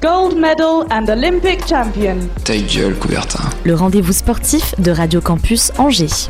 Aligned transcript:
Gold 0.00 0.36
medal 0.36 0.86
and 0.90 1.08
Olympic 1.08 1.66
champion. 1.66 2.16
Ta 2.44 2.56
gueule, 2.56 2.94
Coubertin. 2.98 3.44
Le 3.64 3.74
rendez-vous 3.74 4.12
sportif 4.12 4.74
de 4.80 4.90
Radio 4.90 5.20
Campus 5.20 5.72
Angers. 5.78 6.28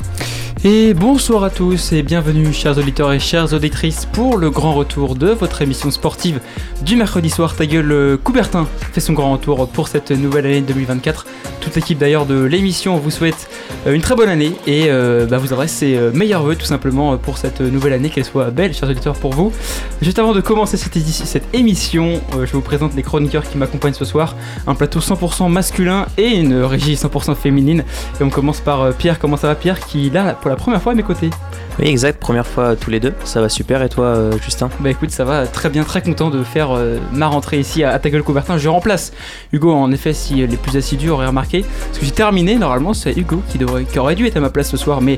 Et 0.65 0.95
bonsoir 0.95 1.43
à 1.45 1.51
tous 1.51 1.93
et 1.93 2.03
bienvenue 2.03 2.53
chers 2.53 2.79
auditeurs 2.79 3.13
et 3.13 3.19
chères 3.19 3.53
auditrices 3.53 4.07
pour 4.07 4.39
le 4.39 4.51
grand 4.51 4.75
retour 4.75 5.15
de 5.15 5.29
votre 5.29 5.63
émission 5.63 5.91
sportive 5.91 6.41
du 6.83 6.97
mercredi 6.97 7.31
soir. 7.31 7.57
Ta 7.57 7.67
gueule 7.67 8.19
Coubertin 8.23 8.67
fait 8.93 9.01
son 9.01 9.13
grand 9.13 9.33
retour 9.33 9.69
pour 9.69 9.89
cette 9.89 10.11
nouvelle 10.11 10.47
année 10.47 10.61
2024. 10.61 11.27
Toute 11.61 11.75
l'équipe 11.75 11.99
d'ailleurs 11.99 12.27
de 12.27 12.43
l'émission 12.43 12.97
vous 12.97 13.11
souhaite 13.11 13.49
une 13.87 14.01
très 14.01 14.15
bonne 14.15 14.29
année 14.29 14.53
et 14.67 14.85
euh, 14.89 15.27
bah, 15.27 15.39
vous 15.39 15.53
adresse 15.53 15.73
ses 15.73 15.99
meilleurs 16.13 16.43
voeux 16.43 16.57
tout 16.57 16.67
simplement 16.67 17.17
pour 17.17 17.39
cette 17.39 17.61
nouvelle 17.61 17.93
année, 17.93 18.11
qu'elle 18.11 18.25
soit 18.25 18.51
belle 18.51 18.75
chers 18.75 18.89
auditeurs 18.89 19.15
pour 19.15 19.33
vous. 19.33 19.53
Juste 20.01 20.19
avant 20.19 20.33
de 20.33 20.41
commencer 20.41 20.77
cette, 20.77 20.97
cette 20.97 21.55
émission, 21.55 22.21
je 22.39 22.53
vous 22.53 22.61
présente 22.61 22.95
les 22.95 23.03
chroniqueurs 23.03 23.43
qui 23.49 23.59
m'accompagnent 23.59 23.95
ce 23.95 24.05
soir. 24.05 24.37
Un 24.67 24.75
plateau 24.75 25.01
100% 25.01 25.51
masculin 25.51 26.07
et 26.17 26.29
une 26.29 26.63
régie 26.63 26.95
100% 26.95 27.35
féminine. 27.35 27.85
Et 28.21 28.23
on 28.23 28.31
commence 28.31 28.61
par 28.61 28.93
Pierre, 28.95 29.19
comment 29.19 29.37
ça 29.37 29.49
va 29.49 29.55
Pierre 29.55 29.81
qui 29.81 30.11
là 30.11 30.35
pour 30.35 30.51
la 30.51 30.57
première 30.57 30.81
fois 30.81 30.93
à 30.93 30.95
mes 30.95 31.03
côtés? 31.03 31.31
Oui, 31.79 31.87
exact, 31.87 32.21
première 32.21 32.47
fois 32.47 32.77
tous 32.77 32.91
les 32.91 33.01
deux. 33.01 33.15
Ça 33.25 33.41
va 33.41 33.49
super. 33.49 33.83
Et 33.83 33.89
toi, 33.89 34.05
euh, 34.05 34.33
Justin? 34.45 34.69
Bah 34.81 34.91
écoute, 34.91 35.11
ça 35.11 35.25
va 35.25 35.47
très 35.47 35.71
bien, 35.71 35.85
très 35.85 36.03
content 36.03 36.29
de 36.29 36.43
faire 36.45 36.73
euh, 36.73 36.99
ma 37.13 37.29
rentrée 37.29 37.59
ici 37.59 37.83
à, 37.83 37.99
ta 37.99 38.11
gueule 38.11 38.23
Coubertin. 38.23 38.59
Je 38.59 38.69
remplace 38.69 39.13
Hugo, 39.53 39.73
en 39.73 39.91
effet, 39.91 40.13
si 40.13 40.47
les 40.47 40.57
plus 40.57 40.77
assidus 40.77 41.09
auraient 41.09 41.27
remarqué. 41.27 41.65
Parce 41.87 41.99
que 41.99 42.05
j'ai 42.05 42.13
terminé, 42.13 42.57
normalement, 42.57 42.93
c'est 42.93 43.17
Hugo 43.17 43.43
qui, 43.49 43.57
devrait, 43.57 43.72
qui 43.91 43.99
aurait 43.99 44.15
dû 44.15 44.27
être 44.27 44.37
à 44.37 44.41
ma 44.41 44.51
place 44.51 44.71
ce 44.71 44.77
soir, 44.77 45.01
mais 45.01 45.17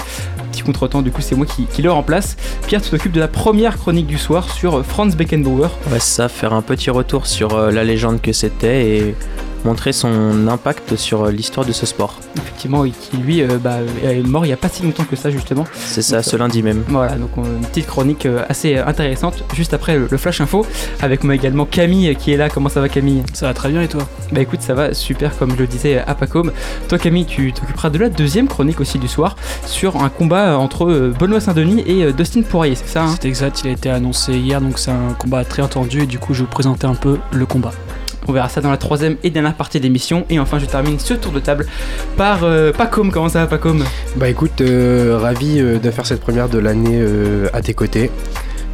petit 0.50 0.62
contretemps, 0.62 1.02
du 1.02 1.10
coup, 1.10 1.20
c'est 1.20 1.34
moi 1.34 1.46
qui, 1.46 1.82
le 1.82 1.90
remplace. 1.90 2.36
Pierre, 2.66 2.82
tu 2.82 2.90
t'occupes 2.90 3.12
de 3.12 3.20
la 3.20 3.28
première 3.28 3.76
chronique 3.76 4.06
du 4.06 4.18
soir 4.18 4.50
sur 4.50 4.78
euh, 4.78 4.82
Franz 4.82 5.16
Beckenbauer. 5.16 5.68
Ouais, 5.90 6.00
ça, 6.00 6.28
faire 6.28 6.52
un 6.52 6.62
petit 6.62 6.90
retour 6.90 7.26
sur 7.26 7.56
la 7.70 7.84
légende 7.84 8.20
que 8.20 8.32
c'était 8.32 8.96
et 8.96 9.14
montrer 9.64 9.92
son 9.92 10.48
impact 10.48 10.96
sur 10.96 11.26
l'histoire 11.26 11.66
de 11.66 11.72
ce 11.72 11.86
sport. 11.86 12.18
Effectivement, 12.36 12.84
qui 12.84 13.16
lui 13.16 13.42
euh, 13.42 13.58
bah, 13.58 13.78
est 14.02 14.22
mort 14.26 14.44
il 14.44 14.48
n'y 14.48 14.54
a 14.54 14.56
pas 14.56 14.68
si 14.68 14.82
longtemps 14.82 15.04
que 15.04 15.16
ça 15.16 15.30
justement. 15.30 15.64
C'est 15.74 16.02
ça, 16.02 16.22
ce 16.22 16.36
lundi 16.36 16.62
même. 16.62 16.84
Voilà, 16.88 17.16
donc 17.16 17.30
une 17.36 17.66
petite 17.66 17.86
chronique 17.86 18.26
euh, 18.26 18.44
assez 18.48 18.76
intéressante 18.76 19.44
juste 19.54 19.74
après 19.74 19.96
le, 19.96 20.16
flash 20.16 20.40
info 20.40 20.66
avec 21.00 21.24
moi 21.24 21.34
également 21.34 21.64
Camille 21.64 22.14
qui 22.16 22.32
est 22.32 22.36
là. 22.36 22.48
Comment 22.48 22.68
ça 22.68 22.80
va 22.80 22.88
Camille? 22.88 23.22
Ça 23.32 23.46
va 23.46 23.54
très 23.54 23.70
bien 23.70 23.82
et 23.82 23.88
toi? 23.88 24.06
Bah 24.32 24.40
écoute, 24.40 24.62
ça 24.62 24.74
va 24.74 24.94
super 24.94 25.36
comme 25.36 25.52
je 25.52 25.56
le 25.56 25.66
disais 25.66 25.98
à 25.98 26.14
Pacom. 26.14 26.50
Toi 26.88 26.98
Camille, 26.98 27.26
tu 27.26 27.52
t'occuperas 27.52 27.90
de 27.90 27.98
la 27.98 28.08
deuxième 28.08 28.48
chronique 28.48 28.80
aussi 28.80 28.98
du 28.98 29.08
soir 29.08 29.36
sur 29.66 30.02
un 30.02 30.08
combat 30.08 30.58
entre 30.58 30.86
euh, 30.86 31.14
Benoît 31.18 31.40
Saint-Denis 31.40 31.82
et 31.86 32.12
Dustin 32.12 32.42
Poirier, 32.42 32.74
c'est 32.74 32.88
ça 32.88 33.04
hein? 33.04 33.14
C'est 33.20 33.28
exact, 33.28 33.62
il 33.64 33.68
a 33.68 33.72
été 33.72 33.90
annoncé 33.90 34.34
hier 34.34 34.60
donc 34.60 34.78
c'est 34.78 34.90
un 34.90 35.14
combat 35.18 35.44
très 35.44 35.62
entendu 35.62 36.02
et 36.02 36.06
du 36.06 36.18
coup 36.18 36.34
je 36.34 36.40
vais 36.40 36.44
vous 36.44 36.50
présenter 36.50 36.86
un 36.86 36.94
peu 36.94 37.18
le 37.32 37.46
combat. 37.46 37.72
On 38.26 38.32
verra 38.32 38.48
ça 38.48 38.60
dans 38.60 38.70
la 38.70 38.76
troisième 38.76 39.16
et 39.22 39.30
dernière 39.30 39.54
partie 39.54 39.78
de 39.78 39.84
l'émission. 39.84 40.24
Et 40.30 40.38
enfin, 40.38 40.58
je 40.58 40.66
termine 40.66 40.98
ce 40.98 41.14
tour 41.14 41.32
de 41.32 41.40
table 41.40 41.66
par 42.16 42.44
euh. 42.44 42.72
Comment 42.90 43.28
ça 43.28 43.40
va, 43.40 43.46
Pacom 43.46 43.84
Bah 44.16 44.28
écoute, 44.28 44.60
euh, 44.60 45.18
ravi 45.20 45.58
euh, 45.58 45.78
de 45.78 45.90
faire 45.90 46.06
cette 46.06 46.20
première 46.20 46.48
de 46.48 46.58
l'année 46.58 47.02
à 47.52 47.60
tes 47.60 47.74
côtés. 47.74 48.10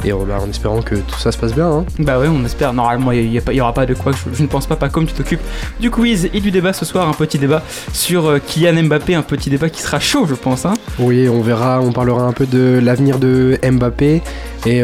Et 0.03 0.11
bah, 0.11 0.39
en 0.41 0.49
espérant 0.49 0.81
que 0.81 0.95
tout 0.95 1.19
ça 1.19 1.31
se 1.31 1.37
passe 1.37 1.53
bien. 1.53 1.69
Hein. 1.69 1.85
Bah 1.99 2.19
ouais, 2.19 2.27
on 2.27 2.43
espère. 2.45 2.73
Normalement, 2.73 3.11
il 3.11 3.29
n'y 3.29 3.61
aura 3.61 3.73
pas 3.73 3.85
de 3.85 3.93
quoi. 3.93 4.11
Je, 4.33 4.41
ne 4.41 4.47
pense 4.47 4.67
pas, 4.67 4.75
pas 4.75 4.89
comme 4.89 5.05
tu 5.05 5.13
t'occupes 5.13 5.41
du 5.79 5.91
quiz 5.91 6.29
et 6.33 6.39
du 6.39 6.51
débat 6.51 6.73
ce 6.73 6.85
soir. 6.85 7.07
Un 7.07 7.13
petit 7.13 7.37
débat 7.37 7.61
sur 7.93 8.39
Kylian 8.45 8.83
Mbappé. 8.83 9.15
Un 9.15 9.21
petit 9.21 9.49
débat 9.49 9.69
qui 9.69 9.81
sera 9.81 9.99
chaud, 9.99 10.25
je 10.27 10.35
pense. 10.35 10.65
Hein. 10.65 10.73
Oui, 10.99 11.29
on 11.29 11.41
verra. 11.41 11.81
On 11.81 11.91
parlera 11.91 12.23
un 12.23 12.33
peu 12.33 12.45
de 12.45 12.79
l'avenir 12.81 13.19
de 13.19 13.59
Mbappé 13.63 14.21
et 14.65 14.83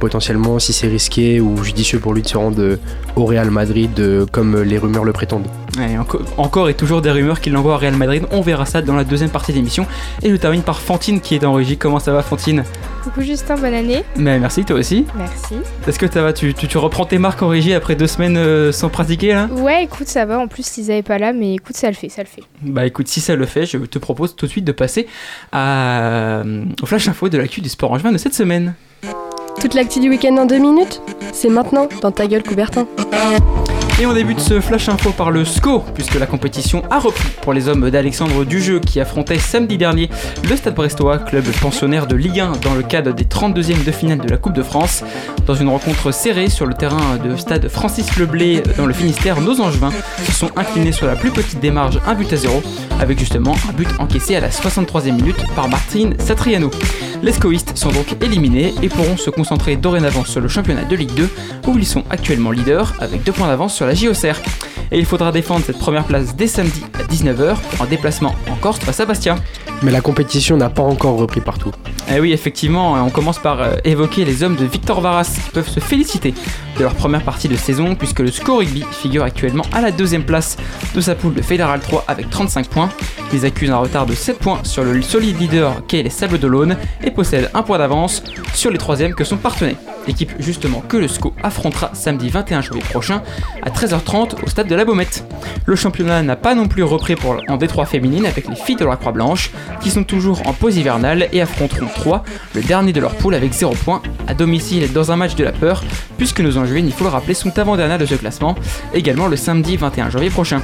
potentiellement 0.00 0.58
si 0.58 0.72
c'est 0.72 0.88
risqué 0.88 1.40
ou 1.40 1.62
judicieux 1.62 1.98
pour 1.98 2.14
lui 2.14 2.22
de 2.22 2.28
se 2.28 2.36
rendre 2.36 2.78
au 3.16 3.24
Real 3.24 3.50
Madrid 3.50 4.26
comme 4.30 4.62
les 4.62 4.78
rumeurs 4.78 5.04
le 5.04 5.12
prétendent. 5.12 5.48
Encore 6.36 6.68
et 6.68 6.74
toujours 6.74 7.02
des 7.02 7.10
rumeurs 7.10 7.40
qu'il 7.40 7.52
l'envoie 7.52 7.74
au 7.74 7.78
Real 7.78 7.96
Madrid. 7.96 8.24
On 8.30 8.40
verra 8.40 8.66
ça 8.66 8.82
dans 8.82 8.94
la 8.94 9.04
deuxième 9.04 9.30
partie 9.30 9.52
de 9.52 9.56
l'émission. 9.56 9.86
Et 10.22 10.30
je 10.30 10.36
termine 10.36 10.62
par 10.62 10.80
Fantine 10.80 11.20
qui 11.20 11.34
est 11.34 11.44
en 11.44 11.52
régie. 11.52 11.76
Comment 11.76 11.98
ça 11.98 12.12
va, 12.12 12.22
Fantine? 12.22 12.64
Coucou 13.02 13.22
Justin, 13.22 13.56
bonne 13.56 13.74
année. 13.74 14.04
Mais 14.16 14.38
merci, 14.38 14.64
toi 14.64 14.76
aussi. 14.76 15.06
Merci. 15.16 15.54
Est-ce 15.86 15.98
que 15.98 16.10
ça 16.10 16.22
va? 16.22 16.32
Tu, 16.32 16.54
tu, 16.54 16.78
reprends 16.78 17.04
tes 17.04 17.18
marques 17.18 17.42
en 17.42 17.48
régie 17.48 17.74
après 17.74 17.96
deux 17.96 18.06
semaines 18.06 18.36
euh, 18.36 18.70
sans 18.70 18.88
pratiquer 18.90 19.32
là? 19.32 19.48
Ouais, 19.50 19.84
écoute, 19.84 20.08
ça 20.08 20.24
va. 20.24 20.38
En 20.38 20.46
plus, 20.46 20.76
ils 20.78 20.86
n'avaient 20.86 21.02
pas 21.02 21.18
là, 21.18 21.32
mais 21.32 21.54
écoute, 21.54 21.76
ça 21.76 21.88
le 21.88 21.94
fait, 21.94 22.08
ça 22.08 22.22
le 22.22 22.28
fait. 22.28 22.42
Bah 22.62 22.86
écoute, 22.86 23.08
si 23.08 23.20
ça 23.20 23.34
le 23.34 23.46
fait, 23.46 23.66
je 23.66 23.78
te 23.78 23.98
propose 23.98 24.36
tout 24.36 24.46
de 24.46 24.50
suite 24.50 24.64
de 24.64 24.72
passer 24.72 25.06
à... 25.50 26.42
au 26.80 26.86
flash 26.86 27.08
info 27.08 27.28
de 27.28 27.38
l'actu 27.38 27.60
du 27.60 27.68
sport 27.68 27.90
en 27.92 27.98
juin 27.98 28.12
de 28.12 28.18
cette 28.18 28.34
semaine. 28.34 28.74
Toute 29.60 29.74
l'actu 29.74 30.00
du 30.00 30.08
week-end 30.08 30.36
en 30.36 30.46
deux 30.46 30.58
minutes? 30.58 31.02
C'est 31.32 31.50
maintenant 31.50 31.88
dans 32.00 32.12
ta 32.12 32.26
gueule 32.26 32.42
Coubertin. 32.42 32.86
Et 34.02 34.06
on 34.06 34.14
débute 34.14 34.40
ce 34.40 34.60
flash 34.60 34.88
info 34.88 35.10
par 35.12 35.30
le 35.30 35.44
SCO, 35.44 35.78
puisque 35.94 36.18
la 36.18 36.26
compétition 36.26 36.82
a 36.90 36.98
repris 36.98 37.28
pour 37.40 37.52
les 37.52 37.68
hommes 37.68 37.88
d'Alexandre 37.88 38.44
Dujeu 38.44 38.80
qui 38.80 38.98
affrontait 38.98 39.38
samedi 39.38 39.78
dernier 39.78 40.10
le 40.50 40.56
Stade 40.56 40.74
Brestois, 40.74 41.18
club 41.18 41.44
pensionnaire 41.60 42.08
de 42.08 42.16
Ligue 42.16 42.40
1 42.40 42.52
dans 42.64 42.74
le 42.74 42.82
cadre 42.82 43.12
des 43.12 43.22
32e 43.22 43.84
de 43.84 43.92
finale 43.92 44.18
de 44.18 44.28
la 44.28 44.38
Coupe 44.38 44.54
de 44.54 44.64
France. 44.64 45.04
Dans 45.46 45.54
une 45.54 45.68
rencontre 45.68 46.10
serrée 46.10 46.48
sur 46.48 46.66
le 46.66 46.74
terrain 46.74 47.16
de 47.16 47.36
stade 47.36 47.68
Francis 47.68 48.16
Leblé 48.16 48.64
dans 48.76 48.86
le 48.86 48.92
Finistère, 48.92 49.40
nos 49.40 49.60
Angevins 49.60 49.92
se 50.26 50.32
sont 50.32 50.50
inclinés 50.56 50.90
sur 50.90 51.06
la 51.06 51.14
plus 51.14 51.30
petite 51.30 51.60
démarche, 51.60 51.98
un 52.04 52.14
but 52.14 52.32
à 52.32 52.36
zéro, 52.36 52.60
avec 52.98 53.20
justement 53.20 53.54
un 53.68 53.72
but 53.72 53.88
encaissé 54.00 54.34
à 54.34 54.40
la 54.40 54.48
63e 54.48 55.12
minute 55.12 55.44
par 55.54 55.68
Martin 55.68 56.10
Satriano. 56.18 56.72
Les 57.22 57.32
scoïstes 57.32 57.78
sont 57.78 57.92
donc 57.92 58.16
éliminés 58.20 58.74
et 58.82 58.88
pourront 58.88 59.16
se 59.16 59.30
concentrer 59.30 59.76
dorénavant 59.76 60.24
sur 60.24 60.40
le 60.40 60.48
championnat 60.48 60.82
de 60.82 60.96
Ligue 60.96 61.14
2 61.14 61.30
où 61.68 61.78
ils 61.78 61.86
sont 61.86 62.02
actuellement 62.10 62.50
leaders 62.50 62.94
avec 62.98 63.22
deux 63.22 63.30
points 63.30 63.46
d'avance 63.46 63.74
sur 63.76 63.86
la 63.86 63.91
JOCR. 63.94 64.40
Et 64.92 64.98
il 64.98 65.06
faudra 65.06 65.32
défendre 65.32 65.64
cette 65.64 65.78
première 65.78 66.04
place 66.04 66.36
dès 66.36 66.46
samedi 66.46 66.84
à 66.98 67.02
19h 67.04 67.56
pour 67.56 67.86
un 67.86 67.88
déplacement 67.88 68.34
en 68.50 68.56
Corse 68.56 68.78
face 68.80 69.00
à 69.00 69.06
Bastia. 69.06 69.36
Mais 69.82 69.90
la 69.90 70.02
compétition 70.02 70.56
n'a 70.58 70.68
pas 70.68 70.82
encore 70.82 71.16
repris 71.16 71.40
partout. 71.40 71.72
Eh 72.14 72.20
oui, 72.20 72.32
effectivement, 72.32 72.92
on 72.94 73.08
commence 73.08 73.38
par 73.38 73.62
euh, 73.62 73.76
évoquer 73.84 74.26
les 74.26 74.42
hommes 74.42 74.56
de 74.56 74.66
Victor 74.66 75.00
Varas 75.00 75.38
qui 75.42 75.50
peuvent 75.50 75.68
se 75.68 75.80
féliciter 75.80 76.34
de 76.76 76.82
leur 76.82 76.94
première 76.94 77.22
partie 77.22 77.48
de 77.48 77.56
saison 77.56 77.94
puisque 77.94 78.20
le 78.20 78.30
score 78.30 78.58
rugby 78.58 78.84
figure 78.90 79.24
actuellement 79.24 79.64
à 79.72 79.80
la 79.80 79.90
deuxième 79.90 80.24
place 80.24 80.58
de 80.94 81.00
sa 81.00 81.14
poule 81.14 81.34
de 81.34 81.42
Fédéral 81.42 81.80
3 81.80 82.04
avec 82.06 82.28
35 82.28 82.68
points. 82.68 82.90
Ils 83.32 83.46
accusent 83.46 83.70
un 83.70 83.78
retard 83.78 84.04
de 84.04 84.14
7 84.14 84.38
points 84.38 84.60
sur 84.62 84.84
le 84.84 85.00
solide 85.00 85.40
leader 85.40 85.86
qu'est 85.86 86.02
les 86.02 86.10
Sables 86.10 86.38
d'Olonne 86.38 86.76
et 87.02 87.10
possèdent 87.10 87.50
un 87.54 87.62
point 87.62 87.78
d'avance 87.78 88.22
sur 88.52 88.70
les 88.70 88.78
troisièmes 88.78 89.14
que 89.14 89.24
sont 89.24 89.38
partenaires. 89.38 89.76
Équipe 90.08 90.32
justement 90.38 90.82
que 90.86 90.96
le 90.96 91.08
SCO 91.08 91.34
affrontera 91.42 91.90
samedi 91.94 92.28
21 92.28 92.60
janvier 92.62 92.82
prochain 92.82 93.22
à 93.62 93.70
13h30 93.70 94.42
au 94.44 94.48
stade 94.48 94.68
de 94.68 94.74
la 94.74 94.84
Baumette. 94.84 95.24
Le 95.64 95.76
championnat 95.76 96.22
n'a 96.22 96.36
pas 96.36 96.54
non 96.54 96.68
plus 96.68 96.82
repris 96.82 97.14
pour, 97.14 97.36
en 97.48 97.56
Détroit 97.56 97.86
féminine 97.86 98.26
avec 98.26 98.48
les 98.48 98.56
filles 98.56 98.76
de 98.76 98.84
la 98.84 98.96
Croix-Blanche 98.96 99.50
qui 99.80 99.90
sont 99.90 100.04
toujours 100.04 100.46
en 100.46 100.52
pause 100.52 100.76
hivernale 100.76 101.28
et 101.32 101.40
affronteront 101.40 101.86
3, 101.94 102.24
le 102.54 102.62
dernier 102.62 102.92
de 102.92 103.00
leur 103.00 103.14
poule 103.14 103.34
avec 103.34 103.52
0 103.52 103.74
points, 103.74 104.02
à 104.26 104.34
domicile 104.34 104.92
dans 104.92 105.12
un 105.12 105.16
match 105.16 105.34
de 105.34 105.44
la 105.44 105.52
peur, 105.52 105.82
puisque 106.18 106.40
nos 106.40 106.56
Angevines, 106.56 106.86
il 106.86 106.92
faut 106.92 107.04
le 107.04 107.10
rappeler, 107.10 107.34
sont 107.34 107.58
avant-derniers 107.58 107.98
de 107.98 108.06
ce 108.06 108.14
classement, 108.14 108.54
également 108.94 109.28
le 109.28 109.36
samedi 109.36 109.76
21 109.76 110.10
janvier 110.10 110.30
prochain. 110.30 110.62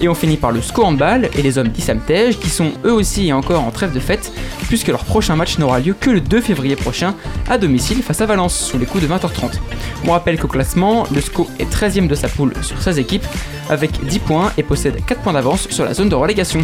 Et 0.00 0.08
on 0.08 0.14
finit 0.14 0.36
par 0.36 0.50
le 0.50 0.62
SCO 0.62 0.84
handball 0.84 1.28
et 1.36 1.42
les 1.42 1.58
hommes 1.58 1.68
d'Issamtej 1.68 2.38
qui 2.38 2.48
sont 2.48 2.72
eux 2.84 2.92
aussi 2.92 3.32
encore 3.32 3.62
en 3.62 3.70
trêve 3.70 3.92
de 3.92 4.00
fête, 4.00 4.32
puisque 4.68 4.88
leur 4.88 5.04
prochain 5.04 5.36
match 5.36 5.58
n'aura 5.58 5.80
lieu 5.80 5.94
que 5.98 6.10
le 6.10 6.20
2 6.20 6.40
février 6.40 6.76
prochain 6.76 7.14
à 7.48 7.58
domicile 7.58 8.02
face 8.02 8.20
à 8.20 8.26
Valence 8.26 8.56
les 8.80 8.86
coups 8.86 9.02
de 9.04 9.08
20h30. 9.08 9.60
On 10.06 10.12
rappelle 10.12 10.38
qu'au 10.38 10.48
classement, 10.48 11.04
le 11.14 11.20
SCO 11.20 11.48
est 11.58 11.70
13ème 11.70 12.08
de 12.08 12.14
sa 12.14 12.28
poule 12.28 12.52
sur 12.62 12.80
16 12.80 12.98
équipes 12.98 13.26
avec 13.70 14.04
10 14.04 14.18
points 14.18 14.52
et 14.58 14.62
possède 14.62 15.02
4 15.06 15.22
points 15.22 15.32
d'avance 15.32 15.68
sur 15.70 15.84
la 15.84 15.94
zone 15.94 16.08
de 16.08 16.14
relégation. 16.14 16.60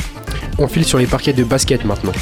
On 0.59 0.69
file 0.69 0.85
sur 0.85 0.99
les 0.99 1.07
parquets 1.07 1.33
de 1.33 1.45
basket 1.45 1.85
maintenant. 1.85 2.13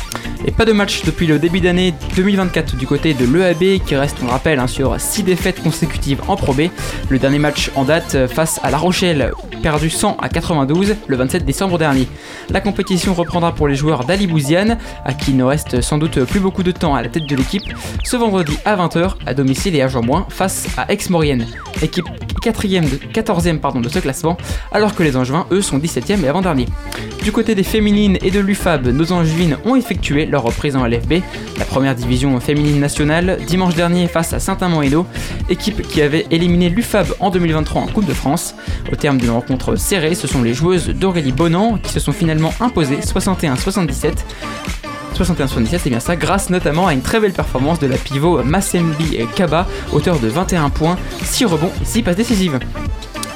Et 0.46 0.50
pas 0.50 0.66
de 0.66 0.72
match 0.72 1.02
depuis 1.04 1.26
le 1.26 1.38
début 1.38 1.60
d'année 1.60 1.94
2024 2.16 2.76
du 2.76 2.86
côté 2.86 3.14
de 3.14 3.24
l'EAB 3.24 3.82
qui 3.82 3.96
reste, 3.96 4.18
on 4.20 4.26
le 4.26 4.32
rappelle, 4.32 4.58
hein, 4.58 4.66
sur 4.66 5.00
6 5.00 5.22
défaites 5.22 5.62
consécutives 5.62 6.20
en 6.28 6.36
Pro 6.36 6.52
B. 6.52 6.64
Le 7.08 7.18
dernier 7.18 7.38
match 7.38 7.70
en 7.76 7.84
date 7.84 8.14
euh, 8.14 8.28
face 8.28 8.60
à 8.62 8.70
La 8.70 8.76
Rochelle, 8.76 9.32
perdu 9.62 9.88
100 9.88 10.19
à 10.20 10.28
92 10.28 10.96
le 11.06 11.16
27 11.16 11.46
décembre 11.46 11.78
dernier. 11.78 12.06
La 12.50 12.60
compétition 12.60 13.14
reprendra 13.14 13.54
pour 13.54 13.69
les 13.69 13.75
joueurs 13.75 14.04
d'Ali 14.04 14.26
Bouziane, 14.26 14.76
à 15.06 15.14
qui 15.14 15.30
il 15.30 15.38
ne 15.38 15.44
reste 15.44 15.80
sans 15.80 15.96
doute 15.96 16.22
plus 16.25 16.40
beaucoup 16.40 16.62
de 16.62 16.72
temps 16.72 16.94
à 16.94 17.02
la 17.02 17.08
tête 17.08 17.26
de 17.26 17.37
l'équipe, 17.37 17.64
ce 18.04 18.16
vendredi 18.16 18.58
à 18.66 18.76
20h 18.76 19.14
à 19.25 19.32
domicile 19.32 19.75
et 19.75 19.80
à 19.80 19.88
moins 20.02 20.26
face 20.28 20.66
à 20.76 20.92
Aix-Maurienne, 20.92 21.46
équipe 21.80 22.04
4e 22.44 22.82
de, 22.82 22.96
14e 23.12 23.58
pardon, 23.58 23.80
de 23.80 23.88
ce 23.88 23.98
classement, 24.00 24.37
alors 24.75 24.94
que 24.94 25.03
les 25.03 25.17
Angevins, 25.17 25.47
eux, 25.53 25.62
sont 25.62 25.79
17e 25.79 26.23
et 26.25 26.29
avant-dernier. 26.29 26.67
Du 27.23 27.32
côté 27.32 27.55
des 27.55 27.62
féminines 27.62 28.19
et 28.23 28.31
de 28.31 28.41
l'UFAB, 28.41 28.88
nos 28.88 29.12
Angevines 29.12 29.56
ont 29.65 29.76
effectué 29.76 30.26
leur 30.26 30.43
reprise 30.43 30.76
en 30.76 30.85
LFB, 30.85 31.23
la 31.59 31.65
première 31.65 31.94
division 31.94 32.38
féminine 32.41 32.81
nationale, 32.81 33.38
dimanche 33.47 33.75
dernier 33.76 34.09
face 34.09 34.35
à 34.35 34.41
Saint-Amand-Hainaut, 34.41 35.06
équipe 35.49 35.81
qui 35.88 36.03
avait 36.03 36.26
éliminé 36.31 36.69
l'UFAB 36.69 37.06
en 37.21 37.31
2023 37.31 37.82
en 37.82 37.87
Coupe 37.87 38.05
de 38.05 38.12
France. 38.12 38.55
Au 38.93 38.97
terme 38.97 39.17
d'une 39.19 39.31
rencontre 39.31 39.76
serrée, 39.76 40.15
ce 40.15 40.26
sont 40.26 40.43
les 40.43 40.53
joueuses 40.53 40.88
d'Aurélie 40.88 41.32
Bonan 41.32 41.79
qui 41.79 41.93
se 41.93 42.00
sont 42.00 42.12
finalement 42.12 42.53
imposées 42.61 42.99
61-77 42.99 44.12
61-77, 45.15 45.79
c'est 45.79 45.91
bien 45.91 46.00
ça, 46.00 46.17
grâce 46.17 46.50
notamment 46.50 46.88
à 46.88 46.93
une 46.93 47.00
très 47.00 47.21
belle 47.21 47.32
performance 47.32 47.79
de 47.79 47.87
la 47.87 47.97
pivot 47.97 48.43
Massembi 48.43 49.19
Kaba, 49.37 49.69
auteur 49.93 50.19
de 50.19 50.26
21 50.26 50.71
points, 50.71 50.99
6 51.23 51.44
rebonds 51.44 51.71
et 51.81 51.85
6 51.85 52.03
passes 52.03 52.17
décisives. 52.17 52.59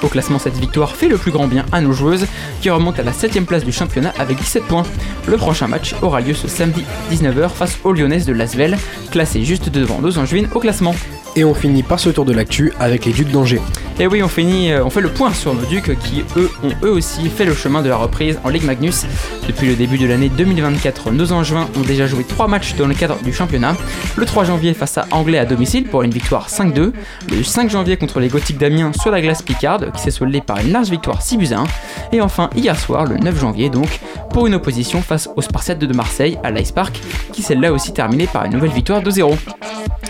Au 0.02 0.08
classement, 0.08 0.38
cette 0.38 0.56
victoire 0.56 0.94
fait 0.94 1.08
le 1.08 1.18
plus 1.18 1.32
grand 1.32 1.48
bien 1.48 1.66
à 1.72 1.80
nos 1.80 1.92
joueuses 1.92 2.26
qui 2.60 2.70
remontent 2.70 3.00
à 3.00 3.04
la 3.04 3.12
7ème 3.12 3.44
place 3.44 3.64
du 3.64 3.72
championnat 3.72 4.12
avec 4.18 4.38
17 4.38 4.64
points. 4.64 4.84
Le 5.26 5.36
prochain 5.36 5.66
match 5.66 5.94
aura 6.02 6.20
lieu 6.20 6.34
ce 6.34 6.46
samedi 6.46 6.84
19h 7.10 7.48
face 7.50 7.78
aux 7.84 7.92
Lyonnaises 7.92 8.26
de 8.26 8.32
Lasvel, 8.32 8.78
classées 9.10 9.44
juste 9.44 9.70
devant 9.70 10.00
nos 10.00 10.18
Angevines 10.18 10.48
au 10.54 10.60
classement. 10.60 10.94
Et 11.36 11.44
on 11.44 11.54
finit 11.54 11.82
par 11.82 12.00
ce 12.00 12.10
tour 12.10 12.24
de 12.24 12.32
l'actu 12.32 12.72
avec 12.78 13.04
les 13.04 13.12
Ducs 13.12 13.30
d'Angers. 13.30 13.60
Et 14.00 14.06
oui, 14.06 14.22
on 14.22 14.28
finit, 14.28 14.70
euh, 14.70 14.84
on 14.84 14.90
fait 14.90 15.00
le 15.00 15.08
point 15.08 15.32
sur 15.34 15.52
nos 15.54 15.66
Ducs 15.66 15.98
qui, 15.98 16.22
eux, 16.36 16.48
ont 16.62 16.70
eux 16.84 16.90
aussi 16.92 17.28
fait 17.28 17.44
le 17.44 17.52
chemin 17.52 17.82
de 17.82 17.88
la 17.88 17.96
reprise 17.96 18.38
en 18.44 18.48
Ligue 18.48 18.62
Magnus. 18.62 19.06
Depuis 19.48 19.66
le 19.66 19.74
début 19.74 19.98
de 19.98 20.06
l'année 20.06 20.28
2024, 20.28 21.10
nos 21.10 21.32
Angevins 21.32 21.66
ont 21.76 21.80
déjà 21.80 22.06
joué 22.06 22.22
3 22.22 22.46
matchs 22.46 22.76
dans 22.76 22.86
le 22.86 22.94
cadre 22.94 23.20
du 23.24 23.32
championnat. 23.32 23.74
Le 24.16 24.24
3 24.24 24.44
janvier 24.44 24.72
face 24.72 24.98
à 24.98 25.06
Anglais 25.10 25.38
à 25.38 25.44
domicile 25.44 25.88
pour 25.88 26.04
une 26.04 26.12
victoire 26.12 26.48
5-2. 26.48 26.92
Le 27.28 27.42
5 27.42 27.70
janvier 27.70 27.96
contre 27.96 28.20
les 28.20 28.28
Gothiques 28.28 28.58
d'Amiens 28.58 28.92
sur 28.92 29.10
la 29.10 29.20
glace 29.20 29.42
Picarde 29.42 29.90
qui 29.92 30.00
s'est 30.00 30.12
soldée 30.12 30.42
par 30.42 30.58
une 30.58 30.70
large 30.70 30.90
victoire 30.90 31.20
6 31.20 31.36
buts 31.36 31.48
à 31.50 31.58
1. 31.58 31.64
Et 32.12 32.20
enfin, 32.20 32.50
hier 32.54 32.78
soir, 32.78 33.04
le 33.04 33.16
9 33.16 33.40
janvier 33.40 33.68
donc, 33.68 33.98
pour 34.30 34.46
une 34.46 34.54
opposition 34.54 35.02
face 35.02 35.28
aux 35.36 35.42
Spartiates 35.42 35.78
de 35.78 35.92
Marseille 35.92 36.38
à 36.42 36.50
l'Ice 36.50 36.72
Park 36.72 37.00
qui 37.32 37.42
s'est 37.42 37.54
là 37.54 37.72
aussi 37.72 37.92
terminée 37.92 38.26
par 38.26 38.44
une 38.44 38.52
nouvelle 38.52 38.70
victoire 38.70 39.02
2-0. 39.02 39.36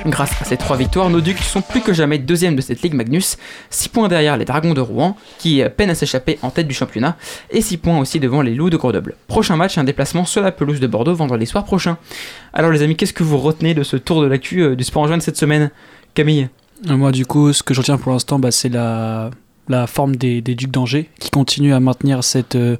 Grâce 0.07 0.41
à 0.41 0.45
ces 0.45 0.57
trois 0.57 0.77
victoires, 0.77 1.11
nos 1.11 1.21
Ducs 1.21 1.39
sont 1.41 1.61
plus 1.61 1.81
que 1.81 1.93
jamais 1.93 2.19
deuxième 2.19 2.55
de 2.55 2.61
cette 2.61 2.83
Ligue 2.83 2.95
Magnus, 2.95 3.37
6 3.71 3.89
points 3.89 4.09
derrière 4.09 4.37
les 4.37 4.45
Dragons 4.45 4.75
de 4.75 4.81
Rouen, 4.81 5.17
qui 5.39 5.63
peinent 5.77 5.91
à 5.91 5.95
s'échapper 5.95 6.39
en 6.43 6.51
tête 6.51 6.69
du 6.69 6.75
championnat, 6.75 7.17
et 7.51 7.61
6 7.61 7.79
points 7.79 7.99
aussi 7.99 8.21
devant 8.21 8.41
les 8.41 8.55
Loups 8.55 8.71
de 8.71 8.77
Grenoble. 8.77 9.17
Prochain 9.27 9.57
match, 9.57 9.77
un 9.77 9.85
déplacement 9.85 10.25
sur 10.25 10.43
la 10.43 10.53
pelouse 10.53 10.81
de 10.81 10.87
Bordeaux 10.87 11.15
vendredi 11.15 11.47
soir 11.47 11.65
prochain. 11.65 11.99
Alors 12.53 12.71
les 12.71 12.83
amis, 12.83 12.97
qu'est-ce 12.97 13.13
que 13.13 13.25
vous 13.25 13.39
retenez 13.39 13.75
de 13.75 13.83
ce 13.83 13.97
tour 13.97 14.23
de 14.23 14.27
l'actu 14.27 14.63
euh, 14.63 14.77
du 14.77 14.85
sport 14.85 15.03
en 15.03 15.09
juin 15.09 15.17
de 15.17 15.23
cette 15.23 15.37
semaine 15.37 15.71
Camille? 16.15 16.49
Euh, 16.89 16.97
Moi, 16.97 17.11
du 17.13 17.27
coup, 17.27 17.53
ce 17.53 17.63
que 17.63 17.75
je 17.75 17.81
retiens 17.81 17.99
pour 17.99 18.13
l'instant, 18.13 18.39
bah, 18.39 18.51
c'est 18.51 18.69
la, 18.69 19.31
la 19.69 19.87
forme 19.87 20.17
des, 20.17 20.41
Ducs 20.41 20.71
d'Angers 20.71 21.09
qui 21.19 21.31
continuent 21.31 21.75
à 21.75 21.81
maintenir 21.81 22.25
cette 22.25 22.57
euh, 22.57 22.77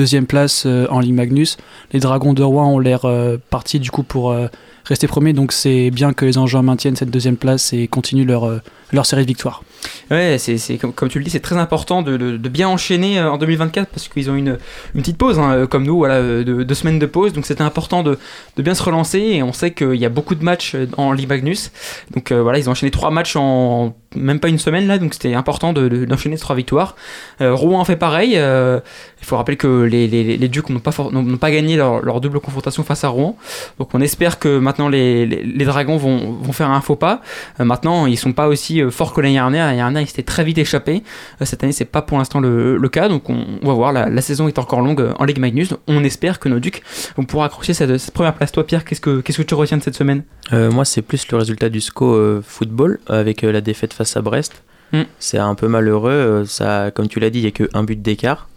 deuxième 0.00 0.26
place 0.26 0.64
euh, 0.64 0.86
en 0.88 1.00
Ligue 1.00 1.12
Magnus. 1.12 1.58
Les 1.92 2.00
Dragons 2.00 2.32
de 2.32 2.42
Rouen 2.42 2.68
ont 2.72 2.78
l'air 2.78 3.04
euh, 3.04 3.36
partis 3.50 3.78
du 3.78 3.90
coup 3.90 4.02
pour 4.02 4.30
euh, 4.30 4.46
rester 4.90 5.06
premiers, 5.06 5.32
donc 5.32 5.52
c'est 5.52 5.90
bien 5.90 6.12
que 6.12 6.24
les 6.26 6.36
Angevins 6.36 6.62
maintiennent 6.62 6.96
cette 6.96 7.10
deuxième 7.10 7.36
place 7.36 7.72
et 7.72 7.88
continuent 7.88 8.26
leur, 8.26 8.44
euh, 8.44 8.60
leur 8.92 9.06
série 9.06 9.22
de 9.22 9.28
victoires. 9.28 9.62
Ouais, 10.10 10.36
c'est, 10.38 10.76
comme, 10.76 10.92
comme 10.92 11.08
tu 11.08 11.18
le 11.18 11.24
dis, 11.24 11.30
c'est 11.30 11.40
très 11.40 11.56
important 11.56 12.02
de, 12.02 12.16
de- 12.18 12.48
bien 12.48 12.68
enchaîner 12.68 13.18
euh, 13.18 13.30
en 13.30 13.38
2024 13.38 13.88
parce 13.88 14.08
qu'ils 14.08 14.28
ont 14.30 14.34
une, 14.34 14.58
une 14.94 15.00
petite 15.00 15.16
pause, 15.16 15.38
hein, 15.38 15.66
comme 15.70 15.84
nous, 15.84 15.96
voilà, 15.96 16.16
euh, 16.16 16.44
de, 16.44 16.64
deux 16.64 16.74
semaines 16.74 16.98
de 16.98 17.06
pause. 17.06 17.32
Donc 17.32 17.46
c'était 17.46 17.62
important 17.62 18.02
de, 18.02 18.18
bien 18.58 18.74
se 18.74 18.82
relancer 18.82 19.18
et 19.20 19.42
on 19.42 19.52
sait 19.54 19.70
qu'il 19.72 19.94
y 19.94 20.04
a 20.04 20.08
beaucoup 20.10 20.34
de 20.34 20.44
matchs 20.44 20.74
euh, 20.74 20.86
en 20.98 21.12
Ligue 21.12 21.28
Magnus. 21.28 21.70
Donc 22.12 22.30
euh, 22.32 22.42
voilà, 22.42 22.58
ils 22.58 22.68
ont 22.68 22.72
enchaîné 22.72 22.90
trois 22.90 23.10
matchs 23.10 23.36
en 23.36 23.94
même 24.16 24.40
pas 24.40 24.48
une 24.48 24.58
semaine 24.58 24.88
là, 24.88 24.98
donc 24.98 25.14
c'était 25.14 25.34
important 25.34 25.72
de, 25.72 25.88
de- 25.88 26.04
d'enchaîner 26.04 26.36
ces 26.36 26.42
trois 26.42 26.56
victoires. 26.56 26.96
Euh, 27.40 27.54
Rouen 27.54 27.82
fait 27.84 27.96
pareil. 27.96 28.32
euh, 28.36 28.80
il 29.22 29.26
faut 29.26 29.36
rappeler 29.36 29.56
que 29.56 29.82
les, 29.84 30.08
les, 30.08 30.36
les 30.36 30.48
Ducs 30.48 30.68
n'ont 30.70 30.80
pas, 30.80 30.90
n'ont 31.12 31.36
pas 31.36 31.50
gagné 31.52 31.76
leur, 31.76 32.02
leur 32.04 32.20
double 32.20 32.40
confrontation 32.40 32.82
face 32.82 33.04
à 33.04 33.08
Rouen. 33.08 33.36
Donc 33.78 33.90
on 33.94 34.00
espère 34.00 34.38
que 34.40 34.58
maintenant 34.58 34.79
les, 34.88 35.26
les, 35.26 35.42
les 35.42 35.64
Dragons 35.64 35.96
vont, 35.96 36.32
vont 36.32 36.52
faire 36.52 36.70
un 36.70 36.80
faux 36.80 36.96
pas. 36.96 37.20
Euh, 37.58 37.64
maintenant, 37.64 38.06
ils 38.06 38.16
sont 38.16 38.32
pas 38.32 38.48
aussi 38.48 38.82
euh, 38.82 38.90
forts 38.90 39.12
que 39.12 39.20
l'année 39.20 39.34
dernière. 39.34 39.66
L'année 39.66 39.78
dernière, 39.78 40.02
ils 40.02 40.06
s'étaient 40.06 40.22
très 40.22 40.44
vite 40.44 40.58
échappés. 40.58 41.02
Euh, 41.40 41.44
cette 41.44 41.62
année, 41.62 41.72
c'est 41.72 41.84
pas 41.84 42.02
pour 42.02 42.18
l'instant 42.18 42.40
le, 42.40 42.76
le 42.76 42.88
cas. 42.88 43.08
Donc, 43.08 43.28
on, 43.30 43.44
on 43.62 43.66
va 43.66 43.74
voir. 43.74 43.92
La, 43.92 44.08
la 44.08 44.22
saison 44.22 44.48
est 44.48 44.58
encore 44.58 44.80
longue 44.80 45.12
en 45.18 45.24
Ligue 45.24 45.38
Magnus. 45.38 45.74
On 45.86 46.04
espère 46.04 46.38
que 46.38 46.48
nos 46.48 46.60
Ducs 46.60 46.82
vont 47.16 47.24
pouvoir 47.24 47.46
accrocher 47.46 47.74
cette, 47.74 47.98
cette 47.98 48.14
première 48.14 48.34
place. 48.34 48.52
Toi, 48.52 48.66
Pierre, 48.66 48.84
qu'est-ce 48.84 49.00
que, 49.00 49.20
qu'est-ce 49.20 49.38
que 49.38 49.42
tu 49.42 49.54
retiens 49.54 49.78
de 49.78 49.82
cette 49.82 49.96
semaine? 49.96 50.22
Moi, 50.52 50.84
c'est 50.84 51.02
plus 51.02 51.30
le 51.30 51.38
résultat 51.38 51.68
du 51.68 51.80
SCO 51.80 52.40
football 52.42 52.98
avec 53.06 53.42
la 53.42 53.60
défaite 53.60 53.92
face 53.92 54.16
à 54.16 54.20
Brest. 54.20 54.62
Mm. 54.92 55.02
C'est 55.20 55.38
un 55.38 55.54
peu 55.54 55.68
malheureux. 55.68 56.44
ça, 56.46 56.90
comme 56.90 57.06
tu 57.06 57.20
l'as 57.20 57.30
dit, 57.30 57.38
il 57.38 57.42
n'y 57.42 57.48
a 57.48 57.52
qu'un 57.52 57.84
but 57.84 58.00
d'écart. 58.02 58.48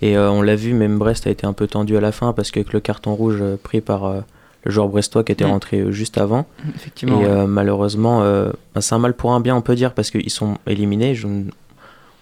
Et 0.00 0.16
euh, 0.16 0.30
on 0.30 0.42
l'a 0.42 0.54
vu, 0.54 0.74
même 0.74 0.98
Brest 0.98 1.26
a 1.26 1.30
été 1.30 1.46
un 1.46 1.52
peu 1.52 1.66
tendu 1.66 1.96
à 1.96 2.00
la 2.00 2.12
fin 2.12 2.32
parce 2.32 2.50
qu'avec 2.50 2.72
le 2.72 2.80
carton 2.80 3.14
rouge 3.14 3.38
euh, 3.40 3.56
pris 3.60 3.80
par 3.80 4.04
euh, 4.04 4.20
le 4.64 4.70
joueur 4.70 4.88
brestois 4.88 5.24
qui 5.24 5.32
était 5.32 5.44
Mm. 5.44 5.50
rentré 5.50 5.80
euh, 5.80 5.92
juste 5.92 6.18
avant. 6.18 6.46
Effectivement. 6.74 7.20
Et 7.20 7.24
ouais. 7.24 7.30
euh, 7.30 7.46
malheureusement, 7.46 8.22
euh, 8.22 8.50
bah, 8.74 8.80
c'est 8.80 8.94
un 8.94 8.98
mal 8.98 9.14
pour 9.14 9.32
un 9.32 9.40
bien, 9.40 9.54
on 9.56 9.60
peut 9.62 9.74
dire, 9.74 9.94
parce 9.94 10.10
qu'ils 10.10 10.30
sont 10.30 10.58
éliminés. 10.66 11.14
Je 11.14 11.26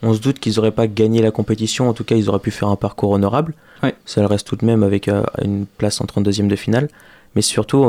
on 0.02 0.12
se 0.12 0.20
doute 0.20 0.38
qu'ils 0.38 0.54
n'auraient 0.56 0.72
pas 0.72 0.86
gagné 0.86 1.22
la 1.22 1.30
compétition. 1.30 1.88
En 1.88 1.94
tout 1.94 2.04
cas, 2.04 2.14
ils 2.16 2.28
auraient 2.28 2.38
pu 2.38 2.50
faire 2.50 2.68
un 2.68 2.76
parcours 2.76 3.10
honorable. 3.12 3.54
Ouais. 3.82 3.94
Ça 4.04 4.20
le 4.20 4.26
reste 4.26 4.46
tout 4.46 4.56
de 4.56 4.64
même 4.64 4.82
avec 4.82 5.08
une 5.42 5.64
place 5.78 6.00
en 6.02 6.04
32e 6.04 6.48
de 6.48 6.54
finale. 6.56 6.88
Mais 7.34 7.40
surtout, 7.42 7.82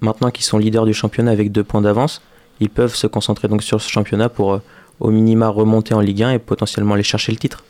maintenant 0.00 0.30
qu'ils 0.30 0.44
sont 0.44 0.58
leaders 0.58 0.84
du 0.84 0.92
championnat 0.94 1.30
avec 1.30 1.50
deux 1.52 1.64
points 1.64 1.80
d'avance, 1.80 2.20
ils 2.60 2.68
peuvent 2.68 2.94
se 2.94 3.06
concentrer 3.06 3.48
donc 3.48 3.62
sur 3.62 3.80
ce 3.80 3.88
championnat 3.90 4.28
pour 4.28 4.60
au 5.00 5.10
minima 5.10 5.48
remonter 5.48 5.94
en 5.94 6.00
Ligue 6.00 6.22
1 6.22 6.32
et 6.32 6.38
potentiellement 6.38 6.94
aller 6.94 7.02
chercher 7.02 7.32
le 7.32 7.38
titre. 7.38 7.64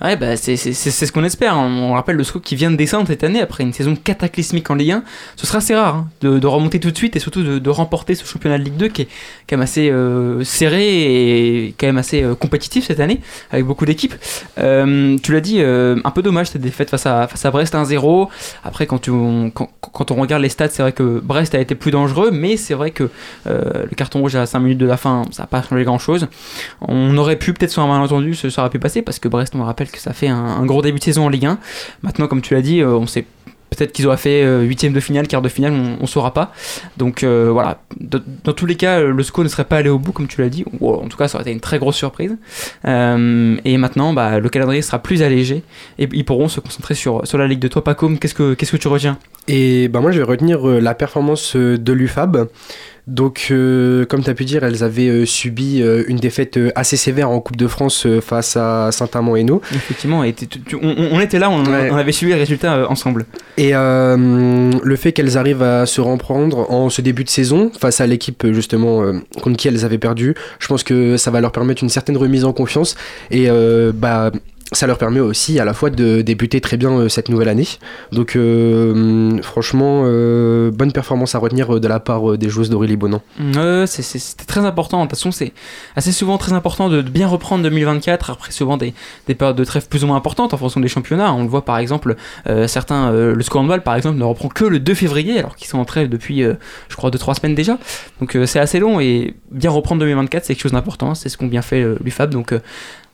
Ouais, 0.00 0.16
bah, 0.16 0.36
c'est, 0.36 0.56
ce 0.56 1.12
qu'on 1.12 1.24
espère. 1.24 1.54
hein. 1.54 1.70
On 1.80 1.92
rappelle 1.94 2.16
le 2.16 2.24
SCO 2.24 2.40
qui 2.40 2.56
vient 2.56 2.70
de 2.70 2.76
descendre 2.76 3.06
cette 3.06 3.24
année 3.24 3.40
après 3.40 3.62
une 3.64 3.72
saison 3.72 3.94
cataclysmique 3.96 4.70
en 4.70 4.74
Ligue 4.74 4.92
1. 4.92 5.04
Ce 5.36 5.46
sera 5.46 5.58
assez 5.58 5.74
rare 5.74 5.96
hein, 5.96 6.08
de, 6.20 6.38
de 6.38 6.46
remonter 6.46 6.80
tout 6.80 6.90
de 6.90 6.96
suite 6.96 7.16
et 7.16 7.18
surtout 7.18 7.42
de, 7.42 7.58
de 7.58 7.70
remporter 7.70 8.14
ce 8.14 8.24
championnat 8.24 8.58
de 8.58 8.64
Ligue 8.64 8.76
2 8.76 8.88
qui 8.88 9.02
est 9.02 9.08
quand 9.48 9.56
même 9.56 9.62
assez 9.62 9.90
euh, 9.90 10.42
serré 10.44 11.66
et 11.66 11.74
quand 11.78 11.86
même 11.86 11.98
assez 11.98 12.22
euh, 12.22 12.34
compétitif 12.34 12.86
cette 12.86 13.00
année 13.00 13.20
avec 13.50 13.64
beaucoup 13.64 13.86
d'équipes. 13.86 14.14
Euh, 14.58 15.16
tu 15.22 15.32
l'as 15.32 15.40
dit, 15.40 15.60
un 15.62 16.10
peu 16.10 16.22
dommage 16.22 16.48
cette 16.48 16.62
défaite 16.62 16.90
face 16.90 17.06
à, 17.06 17.26
face 17.28 17.44
à 17.44 17.50
Brest 17.50 17.74
1-0. 17.74 18.28
Après, 18.64 18.86
quand, 18.86 18.98
tu, 18.98 19.10
on, 19.10 19.50
quand, 19.50 19.70
quand 19.80 20.10
on 20.10 20.16
regarde 20.16 20.42
les 20.42 20.48
stats, 20.48 20.68
c'est 20.68 20.82
vrai 20.82 20.92
que 20.92 21.20
Brest 21.20 21.54
a 21.54 21.60
été 21.60 21.74
plus 21.74 21.90
dangereux, 21.90 22.30
mais 22.32 22.56
c'est 22.56 22.74
vrai 22.74 22.90
que 22.90 23.08
le 23.46 23.94
carton 23.96 24.20
rouge 24.20 24.36
à 24.36 24.46
5 24.46 24.58
minutes 24.60 24.78
de 24.78 24.86
la 24.86 24.96
fin, 24.96 25.22
ça 25.30 25.42
n'a 25.44 25.46
pas 25.46 25.62
changé 25.62 25.84
grand 25.84 25.98
chose. 25.98 26.28
On 26.80 27.16
aurait 27.16 27.36
pu, 27.36 27.52
peut-être 27.52 27.70
sur 27.70 27.82
un 27.82 27.88
malentendu, 27.88 28.34
ça 28.34 28.48
aurait 28.60 28.70
pu 28.70 28.78
passer 28.78 29.02
parce 29.02 29.18
que 29.18 29.28
Brest, 29.28 29.51
on 29.54 29.58
le 29.58 29.64
rappelle 29.64 29.90
que 29.90 29.98
ça 29.98 30.12
fait 30.12 30.28
un, 30.28 30.64
gros 30.66 30.82
début 30.82 30.98
de 30.98 31.04
saison 31.04 31.26
en 31.26 31.28
Ligue 31.28 31.46
1. 31.46 31.58
Maintenant, 32.02 32.26
comme 32.26 32.42
tu 32.42 32.54
l'as 32.54 32.62
dit, 32.62 32.80
euh, 32.80 32.90
on 32.90 33.06
sait 33.06 33.26
peut-être 33.70 33.92
qu'ils 33.92 34.06
auraient 34.06 34.18
fait 34.18 34.44
euh, 34.44 34.62
huitième 34.62 34.92
de 34.92 35.00
finale, 35.00 35.26
quart 35.26 35.40
de 35.40 35.48
finale, 35.48 35.72
on, 35.72 35.96
on 36.02 36.06
saura 36.06 36.34
pas. 36.34 36.52
Donc 36.98 37.22
euh, 37.22 37.48
voilà, 37.50 37.80
dans, 38.00 38.52
tous 38.52 38.66
les 38.66 38.76
cas, 38.76 39.00
le 39.00 39.22
SCO 39.22 39.42
ne 39.42 39.48
serait 39.48 39.64
pas 39.64 39.78
allé 39.78 39.88
au 39.88 39.98
bout, 39.98 40.12
comme 40.12 40.28
tu 40.28 40.42
l'as 40.42 40.50
dit, 40.50 40.64
en 40.80 41.08
tout 41.08 41.16
cas, 41.16 41.28
ça 41.28 41.36
aurait 41.36 41.42
été 41.42 41.52
une 41.52 41.60
très 41.60 41.78
grosse 41.78 41.96
surprise. 41.96 42.36
Et 42.84 43.76
maintenant, 43.78 44.12
bah, 44.12 44.40
le 44.40 44.48
calendrier 44.48 44.82
sera 44.82 44.98
plus 44.98 45.22
allégé 45.22 45.62
et 45.98 46.08
ils 46.12 46.24
pourront 46.24 46.48
se 46.48 46.60
concentrer 46.60 46.94
sur, 46.94 47.22
la 47.32 47.46
Ligue 47.46 47.60
de 47.60 47.68
toi. 47.68 47.82
Qu'est-ce 48.20 48.34
que, 48.34 48.54
qu'est-ce 48.54 48.72
que 48.72 48.76
tu 48.76 48.88
retiens? 48.88 49.18
Et 49.48 49.88
bah 49.88 50.00
moi 50.00 50.12
je 50.12 50.18
vais 50.18 50.24
retenir 50.24 50.64
la 50.64 50.94
performance 50.94 51.56
de 51.56 51.92
l'UFAB. 51.92 52.48
Donc 53.08 53.48
euh, 53.50 54.04
comme 54.06 54.22
tu 54.22 54.30
as 54.30 54.34
pu 54.34 54.44
dire, 54.44 54.62
elles 54.62 54.84
avaient 54.84 55.08
euh, 55.08 55.26
subi 55.26 55.82
euh, 55.82 56.04
une 56.06 56.18
défaite 56.18 56.58
assez 56.76 56.96
sévère 56.96 57.30
en 57.30 57.40
Coupe 57.40 57.56
de 57.56 57.66
France 57.66 58.06
face 58.20 58.56
à. 58.56 58.90
Effectivement, 59.74 60.22
et 60.22 60.32
tu- 60.32 60.46
on, 60.80 60.94
on 61.12 61.20
était 61.20 61.38
là, 61.40 61.50
on, 61.50 61.64
Ouais. 61.64 61.90
on 61.90 61.96
avait 61.96 62.12
suivi 62.12 62.32
les 62.32 62.38
résultats 62.38 62.88
ensemble. 62.88 63.26
Et 63.56 63.72
le 63.72 64.96
fait 64.96 65.12
qu'elles 65.12 65.36
arrivent 65.36 65.62
à 65.62 65.86
se 65.86 66.00
reprendre 66.00 66.70
en 66.70 66.90
ce 66.90 67.02
début 67.02 67.24
de 67.24 67.28
saison 67.28 67.70
face 67.78 68.00
à 68.00 68.06
l'équipe 68.06 68.46
justement 68.52 69.02
contre 69.42 69.56
qui 69.56 69.68
elles 69.68 69.84
avaient 69.84 69.98
perdu, 69.98 70.34
je 70.60 70.66
pense 70.68 70.82
que 70.84 71.16
ça 71.16 71.30
va 71.30 71.40
leur 71.40 71.52
permettre 71.52 71.82
une 71.82 71.88
certaine 71.88 72.16
remise 72.16 72.44
en 72.44 72.52
confiance 72.52 72.94
et 73.30 73.48
bah 73.94 74.30
ça 74.72 74.86
leur 74.86 74.98
permet 74.98 75.20
aussi 75.20 75.60
à 75.60 75.64
la 75.64 75.74
fois 75.74 75.90
de 75.90 76.22
débuter 76.22 76.60
très 76.60 76.76
bien 76.76 76.90
euh, 76.90 77.08
cette 77.08 77.28
nouvelle 77.28 77.48
année. 77.48 77.66
Donc 78.10 78.36
euh, 78.36 79.40
franchement, 79.42 80.02
euh, 80.06 80.70
bonne 80.70 80.92
performance 80.92 81.34
à 81.34 81.38
retenir 81.38 81.80
de 81.80 81.88
la 81.88 82.00
part 82.00 82.36
des 82.38 82.48
joueuses 82.48 82.70
d'Aurélie 82.70 82.96
Bonan. 82.96 83.20
C'était 83.86 84.44
très 84.46 84.64
important. 84.64 84.98
De 84.98 85.02
toute 85.04 85.18
façon, 85.18 85.30
c'est 85.30 85.52
assez 85.96 86.12
souvent 86.12 86.38
très 86.38 86.52
important 86.52 86.88
de, 86.88 87.02
bien 87.02 87.28
reprendre 87.28 87.62
2024 87.64 88.30
après 88.30 88.52
souvent 88.52 88.76
des, 88.76 88.94
des 89.26 89.34
périodes 89.34 89.56
de 89.56 89.64
trêve 89.64 89.88
plus 89.88 90.04
ou 90.04 90.06
moins 90.06 90.16
importantes 90.16 90.54
en 90.54 90.56
fonction 90.56 90.80
des 90.80 90.88
championnats. 90.88 91.32
On 91.32 91.42
le 91.42 91.48
voit 91.48 91.64
par 91.64 91.78
exemple, 91.78 92.16
certains, 92.66 93.12
le 93.12 93.42
Scornball 93.42 93.82
par 93.82 93.94
exemple 93.94 94.18
ne 94.18 94.24
reprend 94.24 94.48
que 94.48 94.64
le 94.64 94.80
2 94.80 94.94
février 94.94 95.38
alors 95.38 95.56
qu'ils 95.56 95.68
sont 95.68 95.78
en 95.78 95.84
trêve 95.84 96.08
depuis, 96.08 96.42
je 96.42 96.96
crois, 96.96 97.10
2-3 97.10 97.38
semaines 97.40 97.54
déjà. 97.54 97.78
Donc 98.20 98.36
c'est 98.46 98.60
assez 98.60 98.78
long 98.78 99.00
et 99.00 99.34
bien 99.50 99.70
reprendre 99.70 100.00
2024 100.00 100.44
c'est 100.44 100.54
quelque 100.54 100.62
chose 100.62 100.72
d'important. 100.72 101.14
C'est 101.14 101.28
ce 101.28 101.36
qu'ont 101.36 101.46
bien 101.46 101.62
fait 101.62 101.84
l'UFAB. 102.02 102.30
Donc 102.30 102.54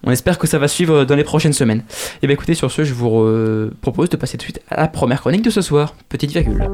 on 0.04 0.10
espère 0.10 0.38
que 0.38 0.46
ça 0.46 0.58
va 0.58 0.68
suivre 0.68 1.04
dans 1.04 1.16
les 1.16 1.24
prochaines 1.24 1.52
semaines. 1.52 1.82
Et 2.22 2.26
bien 2.26 2.34
écoutez, 2.34 2.54
sur 2.54 2.70
ce, 2.70 2.84
je 2.84 2.94
vous 2.94 3.20
euh, 3.20 3.70
propose 3.80 4.08
de 4.08 4.16
passer 4.16 4.38
tout 4.38 4.42
de 4.46 4.52
suite 4.52 4.60
à 4.70 4.80
la 4.80 4.88
première 4.88 5.20
chronique 5.20 5.42
de 5.42 5.50
ce 5.50 5.60
soir. 5.60 5.94
Petite 6.08 6.30
virgule. 6.30 6.70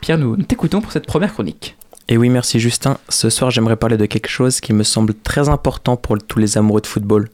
Pierre, 0.00 0.18
nous 0.18 0.36
t'écoutons 0.36 0.80
pour 0.80 0.92
cette 0.92 1.06
première 1.06 1.32
chronique. 1.32 1.76
Et 2.08 2.16
oui, 2.16 2.28
merci 2.28 2.58
Justin. 2.58 2.98
Ce 3.08 3.30
soir, 3.30 3.50
j'aimerais 3.50 3.76
parler 3.76 3.96
de 3.96 4.06
quelque 4.06 4.28
chose 4.28 4.60
qui 4.60 4.72
me 4.72 4.82
semble 4.82 5.14
très 5.14 5.48
important 5.48 5.96
pour 5.96 6.18
tous 6.18 6.40
les 6.40 6.58
amoureux 6.58 6.80
de 6.80 6.86
football. 6.86 7.28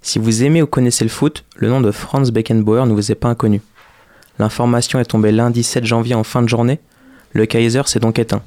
Si 0.00 0.18
vous 0.18 0.44
aimez 0.44 0.62
ou 0.62 0.66
connaissez 0.66 1.04
le 1.04 1.10
foot, 1.10 1.44
le 1.56 1.68
nom 1.68 1.80
de 1.80 1.90
Franz 1.90 2.30
Beckenbauer 2.30 2.86
ne 2.86 2.92
vous 2.92 3.10
est 3.10 3.16
pas 3.16 3.28
inconnu. 3.28 3.60
L'information 4.38 4.98
est 5.00 5.04
tombée 5.04 5.32
lundi 5.32 5.62
7 5.62 5.84
janvier 5.84 6.14
en 6.14 6.24
fin 6.24 6.42
de 6.42 6.48
journée. 6.48 6.80
Le 7.32 7.46
Kaiser 7.46 7.82
s'est 7.86 8.00
donc 8.00 8.18
éteint. 8.18 8.42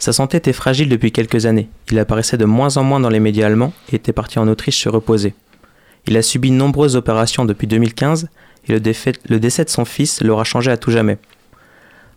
Sa 0.00 0.14
santé 0.14 0.38
était 0.38 0.54
fragile 0.54 0.88
depuis 0.88 1.12
quelques 1.12 1.44
années. 1.44 1.68
Il 1.90 1.98
apparaissait 1.98 2.38
de 2.38 2.46
moins 2.46 2.78
en 2.78 2.82
moins 2.82 3.00
dans 3.00 3.10
les 3.10 3.20
médias 3.20 3.46
allemands 3.46 3.74
et 3.92 3.96
était 3.96 4.14
parti 4.14 4.38
en 4.38 4.48
Autriche 4.48 4.82
se 4.82 4.88
reposer. 4.88 5.34
Il 6.06 6.16
a 6.16 6.22
subi 6.22 6.50
nombreuses 6.50 6.96
opérations 6.96 7.44
depuis 7.44 7.66
2015 7.66 8.28
et 8.66 8.72
le, 8.72 8.80
le 9.28 9.38
décès 9.38 9.64
de 9.64 9.68
son 9.68 9.84
fils 9.84 10.22
l'aura 10.22 10.44
changé 10.44 10.70
à 10.70 10.78
tout 10.78 10.90
jamais. 10.90 11.18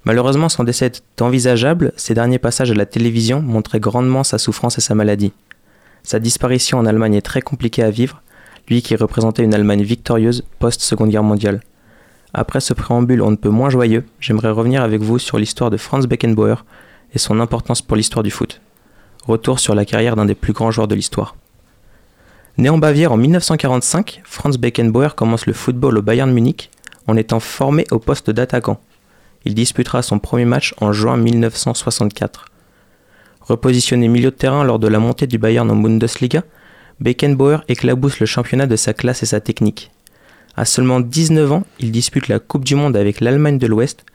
Malheureusement, 0.05 0.47
son 0.47 0.63
décès 0.63 0.85
est 0.85 1.21
envisageable, 1.21 1.91
ses 1.97 2.13
derniers 2.13 2.39
passages 2.39 2.71
à 2.71 2.73
la 2.73 2.85
télévision 2.85 3.41
montraient 3.41 3.81
grandement 3.81 4.23
sa 4.23 4.37
souffrance 4.37 4.77
et 4.77 4.81
sa 4.81 4.95
maladie. 4.95 5.33
Sa 6.03 6.19
disparition 6.19 6.79
en 6.79 6.85
Allemagne 6.85 7.15
est 7.15 7.21
très 7.21 7.41
compliquée 7.41 7.83
à 7.83 7.89
vivre, 7.89 8.21
lui 8.69 8.81
qui 8.81 8.95
représentait 8.95 9.43
une 9.43 9.53
Allemagne 9.53 9.83
victorieuse 9.83 10.45
post-Seconde 10.59 11.09
Guerre 11.09 11.23
mondiale. 11.23 11.59
Après 12.33 12.61
ce 12.61 12.73
préambule 12.73 13.21
on 13.21 13.31
ne 13.31 13.35
peut 13.35 13.49
moins 13.49 13.69
joyeux, 13.69 14.05
j'aimerais 14.21 14.51
revenir 14.51 14.83
avec 14.83 15.01
vous 15.01 15.19
sur 15.19 15.37
l'histoire 15.37 15.69
de 15.69 15.77
Franz 15.77 16.07
Beckenbauer 16.07 16.63
et 17.13 17.19
son 17.19 17.39
importance 17.39 17.81
pour 17.81 17.95
l'histoire 17.95 18.23
du 18.23 18.31
foot. 18.31 18.61
Retour 19.25 19.59
sur 19.59 19.75
la 19.75 19.85
carrière 19.85 20.15
d'un 20.15 20.25
des 20.25 20.35
plus 20.35 20.53
grands 20.53 20.71
joueurs 20.71 20.87
de 20.87 20.95
l'histoire. 20.95 21.35
Né 22.57 22.69
en 22.69 22.77
Bavière 22.77 23.11
en 23.11 23.17
1945, 23.17 24.21
Franz 24.25 24.57
Beckenbauer 24.59 25.15
commence 25.15 25.45
le 25.45 25.53
football 25.53 25.97
au 25.97 26.01
Bayern 26.01 26.31
Munich 26.31 26.69
en 27.07 27.17
étant 27.17 27.39
formé 27.39 27.85
au 27.91 27.99
poste 27.99 28.29
d'attaquant. 28.29 28.79
Il 29.45 29.55
disputera 29.55 30.01
son 30.01 30.19
premier 30.19 30.45
match 30.45 30.73
en 30.79 30.93
juin 30.93 31.17
1964. 31.17 32.45
Repositionné 33.41 34.07
milieu 34.07 34.31
de 34.31 34.35
terrain 34.35 34.63
lors 34.63 34.79
de 34.79 34.87
la 34.87 34.99
montée 34.99 35.27
du 35.27 35.37
Bayern 35.37 35.69
en 35.69 35.75
Bundesliga, 35.75 36.43
Beckenbauer 36.99 37.63
éclabousse 37.67 38.19
le 38.19 38.25
championnat 38.25 38.67
de 38.67 38.75
sa 38.75 38.93
classe 38.93 39.23
et 39.23 39.27
sa 39.27 39.41
technique. 39.41 39.91
À 40.55 40.65
seulement 40.65 40.99
19 40.99 41.51
ans, 41.51 41.63
il 41.79 41.91
dispute 41.91 42.27
la 42.27 42.39
Coupe 42.39 42.63
du 42.63 42.75
Monde 42.75 42.95
avec 42.95 43.19
l'Allemagne 43.19 43.57
de 43.57 43.67
l'Ouest, 43.67 44.05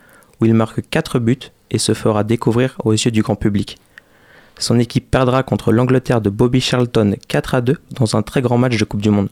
où 0.40 0.46
il 0.46 0.54
marque 0.54 0.88
4 0.88 1.18
buts 1.18 1.50
et 1.70 1.78
se 1.78 1.94
fera 1.94 2.24
découvrir 2.24 2.76
aux 2.84 2.92
yeux 2.92 3.10
du 3.10 3.22
grand 3.22 3.36
public. 3.36 3.78
Son 4.58 4.78
équipe 4.78 5.10
perdra 5.10 5.42
contre 5.42 5.72
l'Angleterre 5.72 6.20
de 6.20 6.30
Bobby 6.30 6.60
Charlton 6.60 7.14
4 7.28 7.54
à 7.54 7.60
2 7.60 7.76
dans 7.92 8.16
un 8.16 8.22
très 8.22 8.42
grand 8.42 8.58
match 8.58 8.76
de 8.76 8.84
Coupe 8.84 9.00
du 9.00 9.10
Monde. 9.10 9.28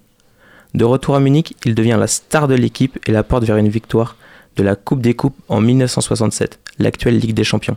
De 0.75 0.84
retour 0.84 1.16
à 1.16 1.20
Munich, 1.20 1.56
il 1.64 1.75
devient 1.75 1.96
la 1.98 2.06
star 2.06 2.48
de 2.48 2.54
l'équipe 2.54 2.98
et 3.06 3.12
la 3.12 3.22
porte 3.22 3.44
vers 3.44 3.56
une 3.56 3.68
victoire 3.68 4.16
de 4.56 4.62
la 4.62 4.76
Coupe 4.76 5.00
des 5.00 5.14
Coupes 5.14 5.36
en 5.48 5.60
1967, 5.60 6.60
l'actuelle 6.78 7.18
Ligue 7.18 7.34
des 7.34 7.44
Champions. 7.44 7.76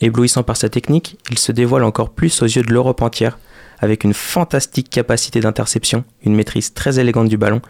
Éblouissant 0.00 0.42
par 0.42 0.56
sa 0.56 0.68
technique, 0.68 1.18
il 1.30 1.38
se 1.38 1.52
dévoile 1.52 1.84
encore 1.84 2.10
plus 2.10 2.42
aux 2.42 2.46
yeux 2.46 2.62
de 2.62 2.72
l'Europe 2.72 3.02
entière, 3.02 3.38
avec 3.78 4.04
une 4.04 4.14
fantastique 4.14 4.90
capacité 4.90 5.40
d'interception, 5.40 6.04
une 6.24 6.34
maîtrise 6.34 6.74
très 6.74 6.98
élégante 6.98 7.28
du 7.28 7.36
ballon 7.36 7.62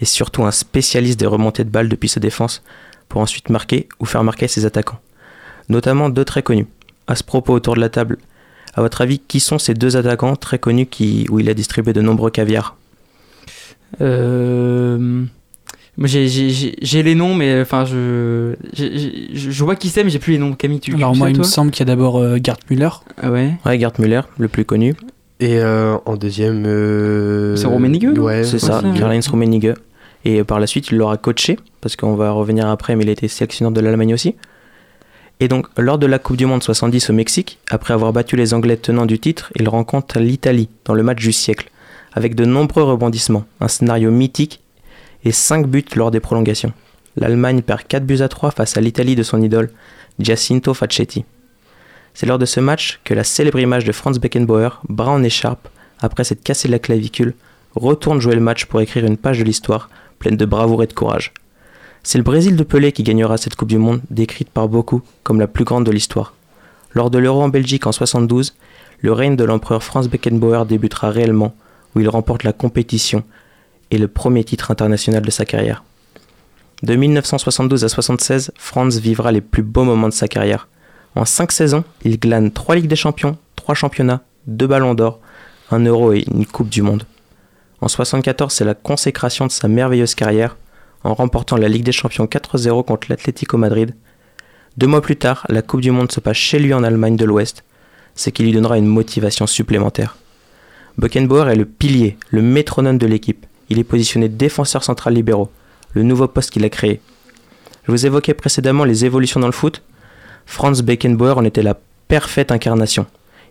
et 0.00 0.04
surtout 0.04 0.44
un 0.44 0.50
spécialiste 0.50 1.18
des 1.18 1.26
remontées 1.26 1.64
de 1.64 1.70
balles 1.70 1.88
depuis 1.88 2.08
sa 2.08 2.20
défense 2.20 2.62
pour 3.14 3.22
ensuite 3.22 3.48
marquer 3.48 3.86
ou 4.00 4.06
faire 4.06 4.24
marquer 4.24 4.48
ses 4.48 4.66
attaquants. 4.66 4.98
Notamment 5.68 6.08
deux 6.08 6.24
très 6.24 6.42
connus. 6.42 6.66
À 7.06 7.14
ce 7.14 7.22
propos, 7.22 7.52
autour 7.54 7.76
de 7.76 7.80
la 7.80 7.88
table, 7.88 8.18
à 8.74 8.80
votre 8.80 9.02
avis, 9.02 9.20
qui 9.20 9.38
sont 9.38 9.56
ces 9.60 9.72
deux 9.72 9.96
attaquants 9.96 10.34
très 10.34 10.58
connus 10.58 10.86
qui, 10.86 11.24
où 11.30 11.38
il 11.38 11.48
a 11.48 11.54
distribué 11.54 11.92
de 11.92 12.00
nombreux 12.00 12.32
caviars? 12.32 12.74
Euh... 14.00 15.22
Moi 15.96 16.08
j'ai- 16.08 17.02
les 17.04 17.14
noms, 17.14 17.36
mais 17.36 17.60
enfin 17.60 17.84
je, 17.84 18.54
j'ai- 18.72 19.28
je 19.32 19.50
je 19.52 19.64
vois 19.64 19.76
qui 19.76 19.90
c'est, 19.90 20.02
mais 20.02 20.10
j'ai 20.10 20.18
plus 20.18 20.32
les 20.32 20.38
noms. 20.40 20.52
Camille, 20.54 20.80
tu 20.80 20.90
tu 20.90 20.96
Alors 20.96 21.12
sais, 21.12 21.18
moi, 21.20 21.30
il 21.30 21.38
me 21.38 21.44
semble 21.44 21.70
qu'il 21.70 21.86
y 21.86 21.88
a 21.88 21.94
d'abord 21.94 22.18
euh, 22.18 22.36
Gerd 22.42 22.58
Müller. 22.68 22.88
Ah 23.22 23.30
ouais. 23.30 23.52
Ouais, 23.64 23.78
Gerd 23.78 24.00
Müller, 24.00 24.22
le 24.38 24.48
plus 24.48 24.64
connu. 24.64 24.96
Et 25.38 25.58
euh, 25.60 25.96
en 26.04 26.16
deuxième. 26.16 26.64
euh, 26.66 27.54
C'est 27.54 27.68
Rummenigge, 27.68 28.18
Ouais, 28.18 28.42
C'est 28.42 28.58
ça, 28.58 28.82
Karl-Heinz 28.98 29.28
Rummenigge. 29.28 29.74
Et 30.24 30.42
par 30.42 30.58
la 30.58 30.66
suite, 30.66 30.88
il 30.88 30.98
l'aura 30.98 31.16
coaché, 31.16 31.58
parce 31.80 31.96
qu'on 31.96 32.14
va 32.14 32.30
revenir 32.30 32.66
après, 32.66 32.96
mais 32.96 33.04
il 33.04 33.10
était 33.10 33.28
sélectionneur 33.28 33.72
de 33.72 33.80
l'Allemagne 33.80 34.14
aussi. 34.14 34.34
Et 35.40 35.48
donc, 35.48 35.66
lors 35.76 35.98
de 35.98 36.06
la 36.06 36.18
Coupe 36.18 36.36
du 36.36 36.46
Monde 36.46 36.62
70 36.62 37.10
au 37.10 37.12
Mexique, 37.12 37.58
après 37.68 37.92
avoir 37.92 38.12
battu 38.12 38.36
les 38.36 38.54
Anglais 38.54 38.76
tenants 38.76 39.06
du 39.06 39.18
titre, 39.18 39.52
il 39.56 39.68
rencontre 39.68 40.18
l'Italie 40.18 40.68
dans 40.84 40.94
le 40.94 41.02
match 41.02 41.20
du 41.20 41.32
siècle, 41.32 41.70
avec 42.12 42.34
de 42.34 42.44
nombreux 42.44 42.84
rebondissements, 42.84 43.44
un 43.60 43.68
scénario 43.68 44.10
mythique 44.10 44.62
et 45.24 45.32
5 45.32 45.66
buts 45.66 45.84
lors 45.96 46.10
des 46.10 46.20
prolongations. 46.20 46.72
L'Allemagne 47.16 47.62
perd 47.62 47.82
4 47.86 48.06
buts 48.06 48.22
à 48.22 48.28
3 48.28 48.52
face 48.52 48.76
à 48.76 48.80
l'Italie 48.80 49.16
de 49.16 49.22
son 49.22 49.42
idole, 49.42 49.70
Giacinto 50.20 50.72
Facchetti. 50.72 51.24
C'est 52.14 52.26
lors 52.26 52.38
de 52.38 52.46
ce 52.46 52.60
match 52.60 53.00
que 53.02 53.14
la 53.14 53.24
célèbre 53.24 53.58
image 53.58 53.84
de 53.84 53.92
Franz 53.92 54.20
Beckenbauer, 54.20 54.80
bras 54.88 55.10
en 55.10 55.22
écharpe, 55.24 55.68
après 56.00 56.22
s'être 56.22 56.44
cassé 56.44 56.68
la 56.68 56.78
clavicule, 56.78 57.34
retourne 57.74 58.20
jouer 58.20 58.36
le 58.36 58.40
match 58.40 58.66
pour 58.66 58.80
écrire 58.80 59.04
une 59.04 59.16
page 59.16 59.40
de 59.40 59.44
l'histoire 59.44 59.88
pleine 60.24 60.36
de 60.38 60.46
bravoure 60.46 60.82
et 60.82 60.86
de 60.86 60.94
courage. 60.94 61.34
C'est 62.02 62.16
le 62.16 62.24
Brésil 62.24 62.56
de 62.56 62.64
Pelé 62.64 62.92
qui 62.92 63.02
gagnera 63.02 63.36
cette 63.36 63.56
Coupe 63.56 63.68
du 63.68 63.76
Monde, 63.76 64.00
décrite 64.08 64.48
par 64.48 64.68
beaucoup 64.68 65.02
comme 65.22 65.38
la 65.38 65.46
plus 65.46 65.64
grande 65.64 65.84
de 65.84 65.90
l'histoire. 65.90 66.32
Lors 66.92 67.10
de 67.10 67.18
l'Euro 67.18 67.42
en 67.42 67.50
Belgique 67.50 67.86
en 67.86 67.92
72, 67.92 68.54
le 69.00 69.12
règne 69.12 69.36
de 69.36 69.44
l'empereur 69.44 69.82
Franz 69.82 70.08
Beckenbauer 70.08 70.64
débutera 70.64 71.10
réellement, 71.10 71.54
où 71.94 72.00
il 72.00 72.08
remporte 72.08 72.42
la 72.42 72.54
compétition 72.54 73.22
et 73.90 73.98
le 73.98 74.08
premier 74.08 74.44
titre 74.44 74.70
international 74.70 75.20
de 75.20 75.30
sa 75.30 75.44
carrière. 75.44 75.84
De 76.82 76.96
1972 76.96 77.84
à 77.84 77.90
76, 77.90 78.50
Franz 78.56 78.98
vivra 78.98 79.30
les 79.30 79.42
plus 79.42 79.62
beaux 79.62 79.84
moments 79.84 80.08
de 80.08 80.14
sa 80.14 80.26
carrière. 80.26 80.68
En 81.16 81.26
5 81.26 81.52
saisons, 81.52 81.84
il 82.02 82.18
glane 82.18 82.50
3 82.50 82.76
Ligues 82.76 82.88
des 82.88 82.96
Champions, 82.96 83.36
3 83.56 83.74
championnats, 83.74 84.22
2 84.46 84.66
ballons 84.66 84.94
d'or, 84.94 85.20
un 85.70 85.84
euro 85.84 86.14
et 86.14 86.24
une 86.32 86.46
Coupe 86.46 86.70
du 86.70 86.80
Monde. 86.80 87.04
En 87.84 87.88
74, 87.88 88.50
c'est 88.50 88.64
la 88.64 88.72
consécration 88.72 89.46
de 89.46 89.52
sa 89.52 89.68
merveilleuse 89.68 90.14
carrière 90.14 90.56
en 91.02 91.12
remportant 91.12 91.58
la 91.58 91.68
Ligue 91.68 91.84
des 91.84 91.92
Champions 91.92 92.24
4-0 92.24 92.82
contre 92.82 93.08
l'Atlético 93.10 93.58
Madrid. 93.58 93.94
Deux 94.78 94.86
mois 94.86 95.02
plus 95.02 95.16
tard, 95.16 95.44
la 95.50 95.60
Coupe 95.60 95.82
du 95.82 95.90
Monde 95.90 96.10
se 96.10 96.18
passe 96.18 96.38
chez 96.38 96.58
lui 96.58 96.72
en 96.72 96.82
Allemagne 96.82 97.18
de 97.18 97.26
l'Ouest, 97.26 97.62
ce 98.14 98.30
qui 98.30 98.42
lui 98.42 98.52
donnera 98.52 98.78
une 98.78 98.86
motivation 98.86 99.46
supplémentaire. 99.46 100.16
Beckenbauer 100.96 101.50
est 101.50 101.56
le 101.56 101.66
pilier, 101.66 102.16
le 102.30 102.40
métronome 102.40 102.96
de 102.96 103.06
l'équipe. 103.06 103.44
Il 103.68 103.78
est 103.78 103.84
positionné 103.84 104.30
défenseur 104.30 104.82
central 104.82 105.12
libéraux, 105.12 105.50
le 105.92 106.04
nouveau 106.04 106.26
poste 106.26 106.52
qu'il 106.52 106.64
a 106.64 106.70
créé. 106.70 107.02
Je 107.86 107.92
vous 107.92 108.06
évoquais 108.06 108.32
précédemment 108.32 108.84
les 108.84 109.04
évolutions 109.04 109.40
dans 109.40 109.46
le 109.46 109.52
foot. 109.52 109.82
Franz 110.46 110.82
Beckenbauer 110.82 111.36
en 111.36 111.44
était 111.44 111.62
la 111.62 111.76
parfaite 112.08 112.50
incarnation. 112.50 113.04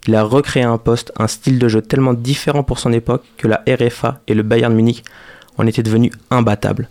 Il 0.07 0.15
a 0.15 0.23
recréé 0.23 0.63
un 0.63 0.77
poste, 0.77 1.13
un 1.17 1.27
style 1.27 1.59
de 1.59 1.67
jeu 1.67 1.81
tellement 1.81 2.13
différent 2.13 2.63
pour 2.63 2.79
son 2.79 2.91
époque 2.91 3.23
que 3.37 3.47
la 3.47 3.63
RFA 3.67 4.19
et 4.27 4.33
le 4.33 4.43
Bayern 4.43 4.73
Munich 4.73 5.03
en 5.57 5.65
étaient 5.65 5.83
devenus 5.83 6.11
imbattables. 6.29 6.89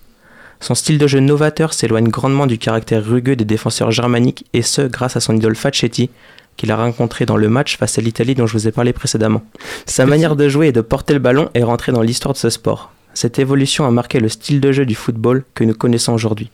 Son 0.60 0.74
style 0.74 0.98
de 0.98 1.06
jeu 1.06 1.18
novateur 1.18 1.74
s'éloigne 1.74 2.08
grandement 2.08 2.46
du 2.46 2.56
caractère 2.56 3.04
rugueux 3.04 3.36
des 3.36 3.44
défenseurs 3.44 3.90
germaniques 3.90 4.46
et 4.52 4.62
ce 4.62 4.82
grâce 4.82 5.16
à 5.16 5.20
son 5.20 5.34
idole 5.36 5.56
Facchetti 5.56 6.08
qu'il 6.56 6.70
a 6.70 6.76
rencontré 6.76 7.26
dans 7.26 7.36
le 7.36 7.48
match 7.48 7.76
face 7.76 7.98
à 7.98 8.02
l'Italie 8.02 8.34
dont 8.34 8.46
je 8.46 8.52
vous 8.52 8.68
ai 8.68 8.72
parlé 8.72 8.92
précédemment. 8.92 9.42
Sa 9.86 10.06
manière 10.06 10.36
de 10.36 10.48
jouer 10.48 10.68
et 10.68 10.72
de 10.72 10.80
porter 10.80 11.14
le 11.14 11.18
ballon 11.18 11.50
est 11.54 11.62
rentrée 11.62 11.92
dans 11.92 12.02
l'histoire 12.02 12.34
de 12.34 12.38
ce 12.38 12.50
sport. 12.50 12.92
Cette 13.14 13.38
évolution 13.38 13.86
a 13.86 13.90
marqué 13.90 14.20
le 14.20 14.28
style 14.28 14.60
de 14.60 14.72
jeu 14.72 14.86
du 14.86 14.94
football 14.94 15.44
que 15.54 15.64
nous 15.64 15.74
connaissons 15.74 16.12
aujourd'hui. 16.12 16.50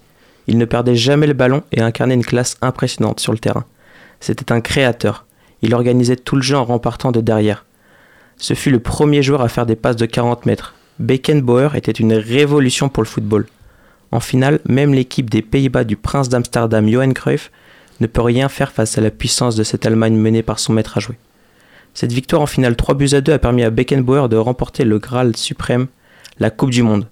Il 0.46 0.58
ne 0.58 0.64
perdait 0.64 0.96
jamais 0.96 1.26
le 1.26 1.34
ballon 1.34 1.62
et 1.72 1.82
incarnait 1.82 2.14
une 2.14 2.24
classe 2.24 2.56
impressionnante 2.62 3.20
sur 3.20 3.32
le 3.32 3.38
terrain. 3.38 3.64
C'était 4.20 4.50
un 4.52 4.60
créateur. 4.60 5.26
Il 5.62 5.74
organisait 5.74 6.16
tout 6.16 6.36
le 6.36 6.42
jeu 6.42 6.56
en 6.56 6.64
rempartant 6.64 7.12
de 7.12 7.20
derrière. 7.20 7.64
Ce 8.36 8.54
fut 8.54 8.70
le 8.70 8.78
premier 8.78 9.22
joueur 9.22 9.42
à 9.42 9.48
faire 9.48 9.66
des 9.66 9.76
passes 9.76 9.96
de 9.96 10.06
40 10.06 10.46
mètres. 10.46 10.74
Beckenbauer 10.98 11.76
était 11.76 11.92
une 11.92 12.14
révolution 12.14 12.88
pour 12.88 13.02
le 13.02 13.08
football. 13.08 13.46
En 14.10 14.20
finale, 14.20 14.60
même 14.66 14.94
l'équipe 14.94 15.28
des 15.28 15.42
Pays-Bas 15.42 15.84
du 15.84 15.96
prince 15.96 16.28
d'Amsterdam 16.28 16.88
Johan 16.88 17.12
Cruyff 17.12 17.50
ne 18.00 18.06
peut 18.06 18.22
rien 18.22 18.48
faire 18.48 18.72
face 18.72 18.96
à 18.96 19.00
la 19.00 19.10
puissance 19.10 19.56
de 19.56 19.64
cette 19.64 19.86
Allemagne 19.86 20.16
menée 20.16 20.42
par 20.42 20.58
son 20.58 20.72
maître 20.72 20.96
à 20.96 21.00
jouer. 21.00 21.18
Cette 21.94 22.12
victoire 22.12 22.42
en 22.42 22.46
finale 22.46 22.76
3 22.76 22.94
buts 22.94 23.08
à 23.12 23.20
2 23.20 23.32
a 23.32 23.38
permis 23.38 23.64
à 23.64 23.70
Beckenbauer 23.70 24.28
de 24.28 24.36
remporter 24.36 24.84
le 24.84 24.98
Graal 24.98 25.36
suprême, 25.36 25.88
la 26.38 26.50
Coupe 26.50 26.70
du 26.70 26.82
Monde. 26.82 27.08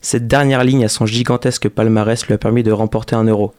Cette 0.00 0.28
dernière 0.28 0.64
ligne 0.64 0.84
à 0.84 0.88
son 0.88 1.06
gigantesque 1.06 1.68
palmarès 1.68 2.26
lui 2.26 2.34
a 2.34 2.38
permis 2.38 2.62
de 2.62 2.72
remporter 2.72 3.16
un 3.16 3.24
euro, 3.24 3.52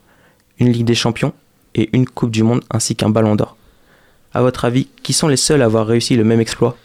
une 0.59 0.71
Ligue 0.71 0.85
des 0.85 0.95
Champions 0.95 1.33
et 1.75 1.89
une 1.93 2.07
Coupe 2.07 2.31
du 2.31 2.43
Monde 2.43 2.63
ainsi 2.71 2.95
qu'un 2.95 3.09
Ballon 3.09 3.35
d'Or. 3.35 3.57
À 4.33 4.41
votre 4.41 4.65
avis, 4.65 4.87
qui 5.03 5.13
sont 5.13 5.27
les 5.27 5.37
seuls 5.37 5.61
à 5.61 5.65
avoir 5.65 5.85
réussi 5.87 6.15
le 6.15 6.23
même 6.23 6.39
exploit? 6.39 6.75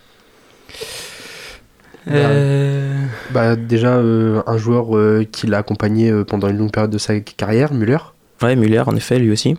Euh, 2.10 3.04
Bah, 3.32 3.56
déjà, 3.56 3.96
euh, 3.96 4.42
un 4.46 4.56
joueur 4.58 4.96
euh, 4.96 5.24
qui 5.30 5.46
l'a 5.46 5.58
accompagné 5.58 6.10
euh, 6.10 6.24
pendant 6.24 6.48
une 6.48 6.56
longue 6.58 6.70
période 6.72 6.90
de 6.90 6.98
sa 6.98 7.18
carrière, 7.20 7.72
Müller. 7.72 7.98
Ouais, 8.42 8.56
Müller, 8.56 8.82
en 8.86 8.96
effet, 8.96 9.18
lui 9.18 9.30
aussi, 9.30 9.56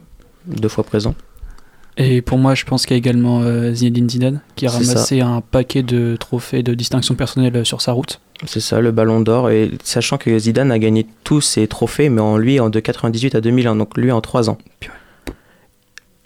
deux 0.48 0.69
fois 0.69 0.84
présent. 0.84 1.13
Et 1.98 2.22
pour 2.22 2.38
moi, 2.38 2.55
je 2.55 2.63
pense 2.63 2.86
qu'il 2.86 2.96
y 2.96 2.98
a 2.98 2.98
également 3.00 3.41
euh, 3.41 3.74
Zinedine 3.74 4.10
Zidane 4.10 4.41
qui 4.55 4.65
a 4.65 4.69
C'est 4.69 4.84
ça. 4.86 4.93
ramassé 4.93 5.22
un 5.22 5.41
paquet 5.41 5.84
de 5.84 6.15
trophées 6.15 6.63
de 6.63 6.74
distinction 6.74 7.13
personnelle 7.15 7.65
sur 7.65 7.81
sa 7.81 7.91
route. 7.91 8.22
C'est 8.46 8.62
ça, 8.62 8.79
le 8.79 8.91
Ballon 8.91 9.19
d'Or. 9.19 9.50
Et 9.50 9.72
sachant 9.84 10.17
que 10.17 10.38
Zidane 10.39 10.72
a 10.72 10.79
gagné 10.79 11.05
tous 11.25 11.41
ses 11.41 11.67
trophées, 11.67 12.08
mais 12.08 12.22
en 12.22 12.38
lui 12.38 12.60
en 12.62 12.69
de 12.69 12.79
98 12.79 13.36
à 13.36 13.41
2001, 13.41 13.75
donc 13.75 13.98
lui 13.98 14.12
en 14.13 14.22
3 14.22 14.50
ans. 14.50 14.58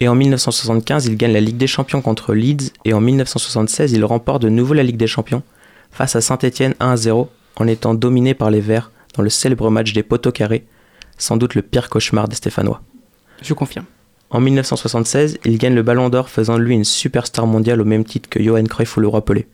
Et 0.04 0.08
en 0.08 0.14
1975, 0.14 1.06
il 1.06 1.16
gagne 1.16 1.32
la 1.32 1.40
Ligue 1.40 1.56
des 1.56 1.66
Champions 1.66 2.02
contre 2.02 2.34
Leeds. 2.34 2.72
Et 2.84 2.92
en 2.92 3.00
1976, 3.00 3.92
il 3.92 4.04
remporte 4.04 4.42
de 4.42 4.50
nouveau 4.50 4.74
la 4.74 4.82
Ligue 4.82 4.98
des 4.98 5.06
Champions 5.06 5.42
face 5.90 6.14
à 6.14 6.20
Saint-Etienne 6.20 6.74
1-0 6.78 7.26
en 7.56 7.66
étant 7.66 7.94
dominé 7.94 8.34
par 8.34 8.50
les 8.50 8.60
Verts 8.60 8.90
dans 9.16 9.22
le 9.22 9.30
célèbre 9.30 9.70
match 9.70 9.94
des 9.94 10.02
poteaux 10.02 10.30
carrés, 10.30 10.66
sans 11.16 11.38
doute 11.38 11.54
le 11.54 11.62
pire 11.62 11.88
cauchemar 11.88 12.28
des 12.28 12.36
Stéphanois. 12.36 12.82
je 13.40 13.54
confirme. 13.54 13.86
En 14.28 14.40
1976, 14.40 15.38
il 15.46 15.56
gagne 15.56 15.74
le 15.74 15.82
Ballon 15.82 16.10
d'Or, 16.10 16.28
faisant 16.28 16.58
de 16.58 16.62
lui 16.62 16.74
une 16.74 16.84
superstar 16.84 17.46
mondiale 17.46 17.80
au 17.80 17.86
même 17.86 18.04
titre 18.04 18.28
que 18.28 18.42
Johan 18.42 18.64
Cruyff 18.64 18.98
ou 18.98 19.00
le 19.00 19.08
roi 19.08 19.24
Pelé. 19.24 19.46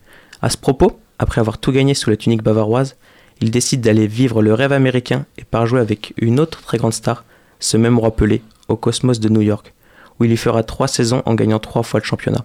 À 0.43 0.51
ce 0.51 0.57
propos, 0.57 0.99
après 1.21 1.41
avoir 1.41 1.59
tout 1.59 1.71
gagné 1.71 1.95
sous 1.95 2.11
la 2.11 2.17
tunique 2.17 2.43
bavaroise, 2.43 2.97
il 3.41 3.53
décide 3.53 3.83
d'aller 3.83 4.09
vivre 4.09 4.43
le 4.43 4.53
rêve 4.53 4.73
américain 4.73 5.27
et 5.39 5.45
part 5.45 5.67
jouer 5.67 5.79
avec 5.79 6.13
une 6.17 6.41
autre 6.41 6.61
très 6.63 6.79
grande 6.79 6.93
star, 6.93 7.25
ce 7.61 7.77
même 7.77 8.01
roi 8.01 8.17
Pelé, 8.17 8.43
au 8.67 8.75
Cosmos 8.75 9.21
de 9.21 9.29
New 9.29 9.43
York, 9.43 9.75
où 10.21 10.25
il 10.25 10.33
y 10.33 10.37
fera 10.37 10.63
trois 10.63 10.87
saisons 10.87 11.23
en 11.25 11.35
gagnant 11.35 11.59
trois 11.59 11.83
fois 11.83 11.99
le 11.99 12.05
championnat. 12.05 12.45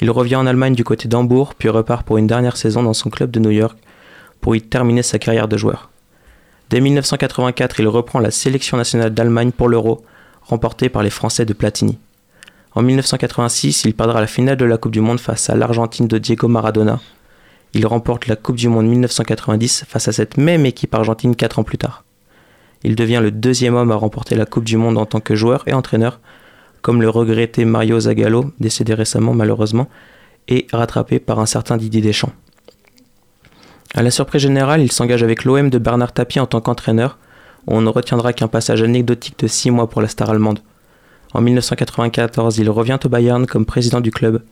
Il 0.00 0.10
revient 0.10 0.36
en 0.36 0.46
Allemagne 0.46 0.74
du 0.74 0.84
côté 0.84 1.08
d'Hambourg, 1.08 1.54
puis 1.54 1.68
repart 1.68 2.06
pour 2.06 2.18
une 2.18 2.26
dernière 2.26 2.56
saison 2.56 2.82
dans 2.82 2.94
son 2.94 3.10
club 3.10 3.30
de 3.30 3.40
New 3.40 3.50
York 3.50 3.76
pour 4.40 4.56
y 4.56 4.62
terminer 4.62 5.02
sa 5.02 5.18
carrière 5.18 5.48
de 5.48 5.56
joueur. 5.56 5.90
Dès 6.70 6.80
1984, 6.80 7.80
il 7.80 7.88
reprend 7.88 8.18
la 8.20 8.30
sélection 8.30 8.76
nationale 8.76 9.12
d'Allemagne 9.12 9.52
pour 9.52 9.68
l'Euro, 9.68 10.04
remportée 10.42 10.88
par 10.88 11.02
les 11.02 11.10
Français 11.10 11.44
de 11.44 11.52
Platini. 11.52 11.98
En 12.74 12.82
1986, 12.82 13.84
il 13.84 13.94
perdra 13.94 14.20
la 14.20 14.26
finale 14.26 14.56
de 14.56 14.64
la 14.64 14.78
Coupe 14.78 14.92
du 14.92 15.00
Monde 15.00 15.20
face 15.20 15.48
à 15.48 15.54
l'Argentine 15.54 16.08
de 16.08 16.18
Diego 16.18 16.48
Maradona. 16.48 17.00
Il 17.72 17.86
remporte 17.86 18.26
la 18.26 18.36
Coupe 18.36 18.56
du 18.56 18.68
Monde 18.68 18.86
1990 18.86 19.84
face 19.88 20.08
à 20.08 20.12
cette 20.12 20.36
même 20.36 20.66
équipe 20.66 20.94
argentine 20.94 21.36
4 21.36 21.60
ans 21.60 21.64
plus 21.64 21.78
tard. 21.78 22.04
Il 22.82 22.96
devient 22.96 23.20
le 23.22 23.30
deuxième 23.30 23.74
homme 23.74 23.92
à 23.92 23.96
remporter 23.96 24.34
la 24.34 24.46
Coupe 24.46 24.64
du 24.64 24.76
Monde 24.76 24.98
en 24.98 25.06
tant 25.06 25.20
que 25.20 25.34
joueur 25.34 25.62
et 25.66 25.72
entraîneur, 25.72 26.20
comme 26.84 27.00
le 27.00 27.08
regretté 27.08 27.64
Mario 27.64 27.98
Zagallo, 27.98 28.52
décédé 28.60 28.92
récemment 28.92 29.32
malheureusement, 29.32 29.88
et 30.48 30.66
rattrapé 30.70 31.18
par 31.18 31.40
un 31.40 31.46
certain 31.46 31.78
Didier 31.78 32.02
Deschamps. 32.02 32.34
À 33.94 34.02
la 34.02 34.10
surprise 34.10 34.42
générale, 34.42 34.82
il 34.82 34.92
s'engage 34.92 35.22
avec 35.22 35.44
l'OM 35.44 35.70
de 35.70 35.78
Bernard 35.78 36.12
Tapie 36.12 36.40
en 36.40 36.46
tant 36.46 36.60
qu'entraîneur, 36.60 37.16
on 37.66 37.80
ne 37.80 37.88
retiendra 37.88 38.34
qu'un 38.34 38.48
passage 38.48 38.82
anecdotique 38.82 39.38
de 39.38 39.46
6 39.46 39.70
mois 39.70 39.88
pour 39.88 40.02
la 40.02 40.08
star 40.08 40.28
allemande. 40.28 40.58
En 41.32 41.40
1994, 41.40 42.58
il 42.58 42.68
revient 42.68 42.98
au 43.02 43.08
Bayern 43.08 43.46
comme 43.46 43.64
président 43.64 44.02
du 44.02 44.10
club, 44.10 44.42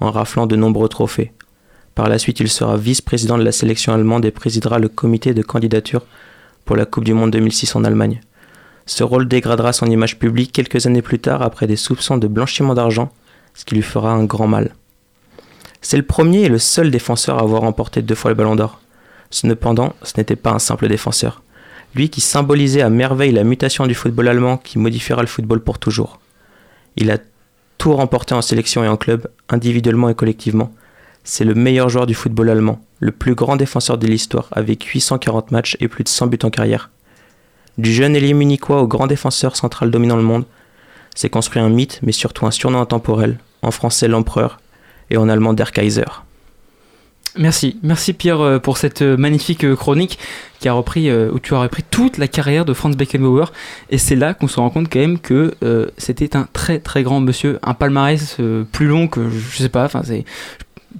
en 0.00 0.10
raflant 0.10 0.46
de 0.46 0.56
nombreux 0.56 0.90
trophées. 0.90 1.32
Par 1.94 2.10
la 2.10 2.18
suite, 2.18 2.40
il 2.40 2.50
sera 2.50 2.76
vice-président 2.76 3.38
de 3.38 3.44
la 3.44 3.52
sélection 3.52 3.94
allemande 3.94 4.26
et 4.26 4.30
présidera 4.30 4.78
le 4.78 4.88
comité 4.88 5.32
de 5.32 5.40
candidature 5.40 6.04
pour 6.66 6.76
la 6.76 6.84
Coupe 6.84 7.04
du 7.04 7.14
Monde 7.14 7.30
2006 7.30 7.76
en 7.76 7.84
Allemagne. 7.84 8.20
Ce 8.88 9.04
rôle 9.04 9.28
dégradera 9.28 9.74
son 9.74 9.84
image 9.84 10.18
publique 10.18 10.50
quelques 10.50 10.86
années 10.86 11.02
plus 11.02 11.18
tard 11.18 11.42
après 11.42 11.66
des 11.66 11.76
soupçons 11.76 12.16
de 12.16 12.26
blanchiment 12.26 12.72
d'argent, 12.72 13.12
ce 13.52 13.66
qui 13.66 13.74
lui 13.74 13.82
fera 13.82 14.12
un 14.12 14.24
grand 14.24 14.46
mal. 14.46 14.74
C'est 15.82 15.98
le 15.98 16.02
premier 16.04 16.44
et 16.44 16.48
le 16.48 16.58
seul 16.58 16.90
défenseur 16.90 17.38
à 17.38 17.42
avoir 17.42 17.60
remporté 17.60 18.00
deux 18.00 18.14
fois 18.14 18.30
le 18.30 18.34
ballon 18.34 18.56
d'or. 18.56 18.80
Cependant, 19.30 19.92
ce 20.02 20.14
n'était 20.16 20.36
pas 20.36 20.52
un 20.52 20.58
simple 20.58 20.88
défenseur. 20.88 21.42
Lui 21.94 22.08
qui 22.08 22.22
symbolisait 22.22 22.80
à 22.80 22.88
merveille 22.88 23.30
la 23.30 23.44
mutation 23.44 23.86
du 23.86 23.94
football 23.94 24.26
allemand 24.26 24.56
qui 24.56 24.78
modifiera 24.78 25.20
le 25.20 25.28
football 25.28 25.60
pour 25.60 25.78
toujours. 25.78 26.18
Il 26.96 27.10
a 27.10 27.18
tout 27.76 27.94
remporté 27.94 28.34
en 28.34 28.40
sélection 28.40 28.84
et 28.84 28.88
en 28.88 28.96
club, 28.96 29.28
individuellement 29.50 30.08
et 30.08 30.14
collectivement. 30.14 30.72
C'est 31.24 31.44
le 31.44 31.54
meilleur 31.54 31.90
joueur 31.90 32.06
du 32.06 32.14
football 32.14 32.48
allemand, 32.48 32.82
le 33.00 33.12
plus 33.12 33.34
grand 33.34 33.56
défenseur 33.56 33.98
de 33.98 34.06
l'histoire, 34.06 34.48
avec 34.52 34.82
840 34.82 35.50
matchs 35.50 35.76
et 35.78 35.88
plus 35.88 36.04
de 36.04 36.08
100 36.08 36.28
buts 36.28 36.38
en 36.42 36.48
carrière. 36.48 36.88
Du 37.78 37.92
jeune 37.92 38.16
ailier 38.16 38.34
munichois 38.34 38.82
au 38.82 38.86
grand 38.86 39.06
défenseur 39.06 39.56
central 39.56 39.90
dominant 39.90 40.16
le 40.16 40.22
monde, 40.22 40.44
s'est 41.14 41.30
construit 41.30 41.62
un 41.62 41.68
mythe, 41.68 42.00
mais 42.02 42.12
surtout 42.12 42.46
un 42.46 42.50
surnom 42.50 42.80
intemporel, 42.80 43.38
en 43.62 43.70
français 43.70 44.08
l'empereur 44.08 44.58
et 45.10 45.16
en 45.16 45.28
allemand 45.28 45.54
Der 45.54 45.72
Kaiser. 45.72 46.04
Merci, 47.36 47.78
merci 47.84 48.14
Pierre 48.14 48.40
euh, 48.40 48.58
pour 48.58 48.78
cette 48.78 49.02
euh, 49.02 49.16
magnifique 49.16 49.64
euh, 49.64 49.76
chronique 49.76 50.18
qui 50.58 50.68
a 50.68 50.72
repris, 50.72 51.08
où 51.12 51.38
tu 51.38 51.54
as 51.54 51.60
repris 51.60 51.84
toute 51.88 52.18
la 52.18 52.26
carrière 52.26 52.64
de 52.64 52.72
Franz 52.72 52.96
Beckenbauer. 52.96 53.52
Et 53.90 53.98
c'est 53.98 54.16
là 54.16 54.34
qu'on 54.34 54.48
se 54.48 54.58
rend 54.58 54.70
compte 54.70 54.88
quand 54.92 54.98
même 54.98 55.20
que 55.20 55.54
c'était 55.98 56.34
un 56.34 56.48
très 56.52 56.80
très 56.80 57.04
grand 57.04 57.20
monsieur, 57.20 57.60
un 57.62 57.74
palmarès 57.74 58.38
plus 58.72 58.88
long 58.88 59.06
que 59.06 59.30
je 59.30 59.56
sais 59.56 59.68
pas, 59.68 59.84
enfin 59.84 60.02
c'est 60.04 60.24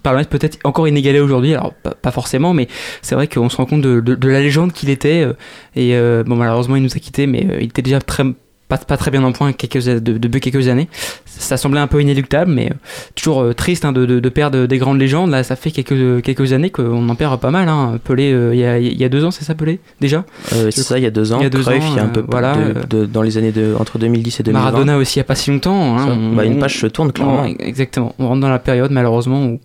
palmarès 0.02 0.26
peut-être 0.26 0.58
encore 0.64 0.88
inégalé 0.88 1.20
aujourd'hui, 1.20 1.54
alors 1.54 1.72
pas, 1.74 2.10
forcément, 2.10 2.54
mais 2.54 2.68
c'est 3.02 3.14
vrai 3.14 3.26
qu'on 3.26 3.48
se 3.48 3.56
rend 3.56 3.66
compte 3.66 3.82
de, 3.82 4.28
la 4.28 4.40
légende 4.40 4.72
qu'il 4.72 4.90
était. 4.90 5.22
Euh, 5.22 5.32
et 5.76 5.94
euh, 5.94 6.24
bon, 6.24 6.36
malheureusement, 6.36 6.76
il 6.76 6.82
nous 6.82 6.94
a 6.94 6.98
quittés, 6.98 7.26
mais 7.26 7.46
euh, 7.50 7.58
il 7.60 7.66
était 7.66 7.82
déjà 7.82 8.00
très, 8.00 8.24
pas, 8.68 8.78
pas, 8.78 8.96
très 8.96 9.10
bien 9.10 9.22
en 9.24 9.32
point 9.32 9.52
quelques, 9.52 9.84
depuis 9.84 10.40
quelques 10.40 10.68
années. 10.68 10.88
Ça 11.24 11.56
semblait 11.56 11.80
un 11.80 11.86
peu 11.86 12.00
inéluctable, 12.02 12.50
mais 12.50 12.70
toujours 13.14 13.54
triste 13.54 13.84
hein, 13.84 13.92
de, 13.92 14.04
de, 14.04 14.28
perdre 14.28 14.66
des 14.66 14.78
grandes 14.78 14.98
légendes. 14.98 15.30
Là, 15.30 15.42
ça 15.42 15.56
fait 15.56 15.70
quelques, 15.70 16.22
quelques 16.22 16.52
années 16.52 16.70
qu'on 16.70 17.08
en 17.08 17.14
perd 17.14 17.40
pas 17.40 17.50
mal. 17.50 17.68
Hein. 17.68 17.98
Pelé, 18.02 18.30
il, 18.30 18.58
y 18.58 18.64
a, 18.64 18.78
y 18.78 19.04
a 19.04 19.08
deux 19.08 19.24
ans, 19.24 19.30
c'est 19.30 19.44
ça, 19.44 19.54
Pelé 19.54 19.80
Déjà? 20.00 20.24
C'est 20.48 20.72
ça, 20.72 20.98
il 20.98 21.04
y 21.04 21.06
a 21.06 21.10
deux 21.10 21.32
ans. 21.32 21.38
Il 21.40 21.44
y 21.44 21.46
a 21.46 21.50
deux 21.50 21.68
ans, 21.68 21.72
il 21.72 21.96
y 21.96 21.98
a 21.98 22.04
un 22.04 22.08
peu 22.08 22.24
voilà, 22.28 22.56
dans 22.90 23.22
les 23.22 23.38
années 23.38 23.52
de, 23.52 23.74
entre 23.78 23.98
2010 23.98 24.40
et 24.40 24.42
2020. 24.42 24.58
Maradona 24.58 24.98
aussi, 24.98 25.18
il 25.18 25.20
n'y 25.20 25.24
a 25.24 25.28
pas 25.28 25.36
si 25.36 25.50
longtemps. 25.50 25.98
Hein. 25.98 26.34
Bah, 26.34 26.44
une 26.44 26.58
page 26.58 26.78
se 26.78 26.86
tourne, 26.86 27.12
clairement. 27.12 27.44
exactement. 27.44 28.14
On 28.18 28.28
rentre 28.28 28.40
dans 28.40 28.50
la 28.50 28.58
période, 28.58 28.90
malheureusement, 28.90 29.46
où 29.46 29.60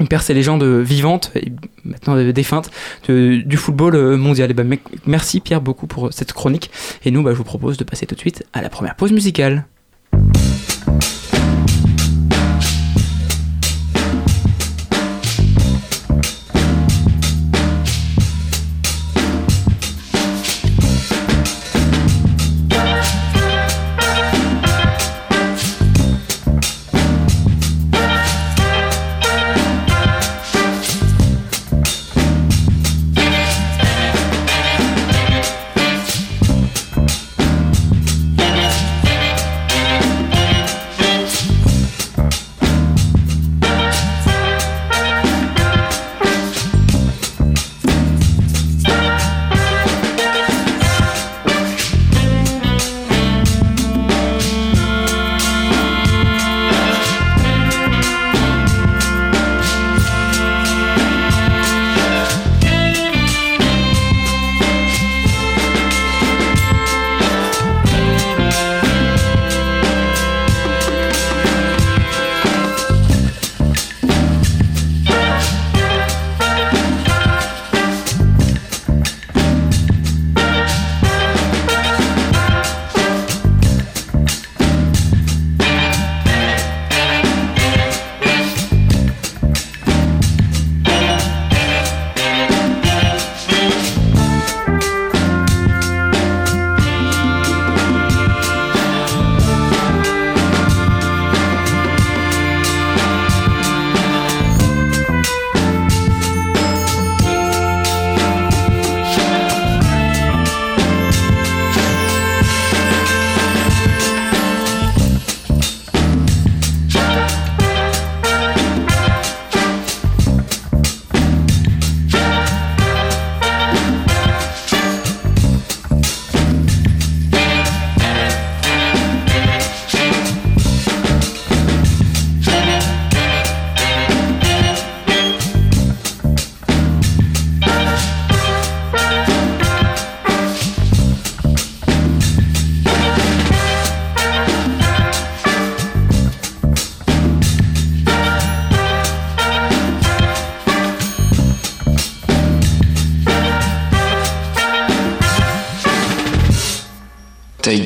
on 0.00 0.06
perd 0.06 0.22
ces 0.22 0.34
légendes 0.34 0.64
vivantes, 0.64 1.32
et 1.34 1.52
maintenant 1.84 2.16
défuntes, 2.32 2.70
du 3.08 3.56
football 3.56 3.94
euh, 3.94 4.16
mondial. 4.16 4.50
Et 4.50 4.54
ben, 4.54 4.78
merci 5.06 5.40
Pierre 5.40 5.60
beaucoup 5.60 5.86
pour 5.86 6.12
cette 6.12 6.32
chronique. 6.32 6.70
Et 7.04 7.10
nous, 7.10 7.22
bah, 7.22 7.32
je 7.32 7.36
vous 7.36 7.44
propose 7.44 7.76
de 7.76 7.84
passer 7.84 8.06
tout 8.06 8.14
de 8.14 8.20
suite 8.20 8.44
à 8.52 8.62
la 8.62 8.68
première 8.68 8.94
pause 8.94 9.12
musicale. 9.12 9.66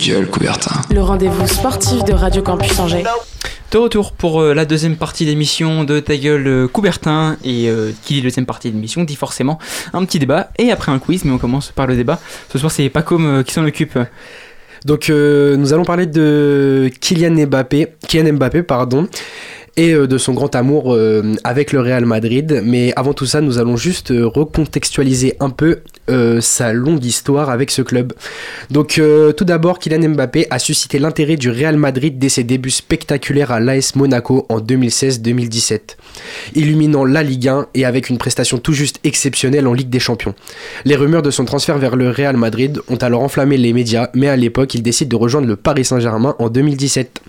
Le 0.05 1.01
rendez-vous 1.01 1.47
sportif 1.47 2.03
de 2.03 2.13
Radio 2.13 2.43
Campus 2.43 2.77
Angers. 2.81 3.05
De 3.71 3.79
retour 3.79 4.11
pour 4.11 4.41
euh, 4.41 4.53
la 4.53 4.65
deuxième 4.65 4.97
partie 4.97 5.25
d'émission 5.25 5.85
de 5.85 6.01
Ta 6.01 6.17
gueule 6.17 6.47
euh, 6.49 6.67
Coubertin. 6.67 7.37
Et 7.45 7.69
euh, 7.69 7.93
qui 8.03 8.15
dit 8.15 8.23
deuxième 8.23 8.45
partie 8.45 8.73
d'émission 8.73 9.05
dit 9.05 9.15
forcément 9.15 9.61
un 9.93 10.05
petit 10.05 10.19
débat 10.19 10.49
et 10.59 10.73
après 10.73 10.91
un 10.91 10.99
quiz. 10.99 11.25
Mais 11.25 11.31
on 11.31 11.39
commence 11.39 11.71
par 11.71 11.87
le 11.87 11.95
débat. 11.95 12.19
Ce 12.53 12.59
soir, 12.59 12.73
c'est 12.73 12.89
Pacom 12.89 13.25
euh, 13.25 13.43
qui 13.45 13.53
s'en 13.53 13.65
occupe. 13.65 13.97
Donc 14.85 15.11
euh, 15.11 15.57
nous 15.57 15.73
allons 15.73 15.85
parler 15.85 16.07
de 16.07 16.91
Kylian 17.01 17.47
Mbappé, 17.47 17.95
Kylian 18.09 18.33
Mbappé 18.35 18.63
pardon, 18.63 19.07
et 19.77 19.93
euh, 19.93 20.07
de 20.07 20.19
son 20.19 20.35
grand 20.35 20.55
amour 20.55 20.95
euh, 20.95 21.35
avec 21.45 21.73
le 21.73 21.81
Real 21.81 22.05
Madrid. 22.05 22.63
Mais 22.65 22.93
avant 22.97 23.15
tout 23.15 23.27
ça, 23.27 23.41
nous 23.41 23.59
allons 23.59 23.77
juste 23.77 24.11
euh, 24.11 24.27
recontextualiser 24.27 25.37
un 25.41 25.51
peu 25.51 25.81
sa 26.41 26.75
longue 26.75 27.03
histoire 27.07 27.49
avec 27.49 27.71
ce 27.71 27.81
club. 27.81 28.13
Donc 28.71 29.01
tout 29.37 29.45
d'abord, 29.45 29.79
Kylian 29.79 30.11
Mbappé 30.11 30.47
a 30.51 30.59
suscité 30.59 30.99
l'intérêt 30.99 31.37
du 31.37 31.49
Real 31.49 31.79
Madrid 31.79 32.19
dès 32.19 32.29
ses 32.29 32.45
débuts 32.45 32.71
spectaculaires 32.71 33.51
à 33.51 33.61
l'AS 33.61 33.95
Monaco 33.95 34.45
en 34.51 34.61
2016-2017, 34.61 35.97
illuminant 36.55 37.07
la 37.07 37.23
Ligue 37.23 37.49
1 37.49 37.69
et 37.73 37.87
avec 37.87 38.11
une 38.11 38.19
prestation 38.19 38.59
tout 38.59 38.75
juste 38.75 38.99
exceptionnelle 39.05 39.67
en 39.67 39.73
Ligue 39.73 39.89
des 39.89 40.01
Champions. 40.01 40.35
Les 40.85 40.97
rumeurs 40.97 41.23
de 41.23 41.31
son 41.31 41.47
transfert 41.47 41.79
vers 41.79 41.97
le 41.97 42.11
Real 42.11 42.37
Madrid 42.37 42.81
ont 42.91 42.97
alors 42.97 43.23
enflammé 43.23 43.57
les 43.57 43.73
médias, 43.73 44.11
mais 44.13 44.29
à 44.29 44.37
l'époque, 44.37 44.75
il 44.75 44.83
décide 44.83 45.09
de 45.09 45.17
rejoindre 45.17 45.47
le 45.47 45.57
Paris 45.57 45.87
Saint-Germain 45.87 46.35
en 46.41 46.51
2017. 46.51 47.23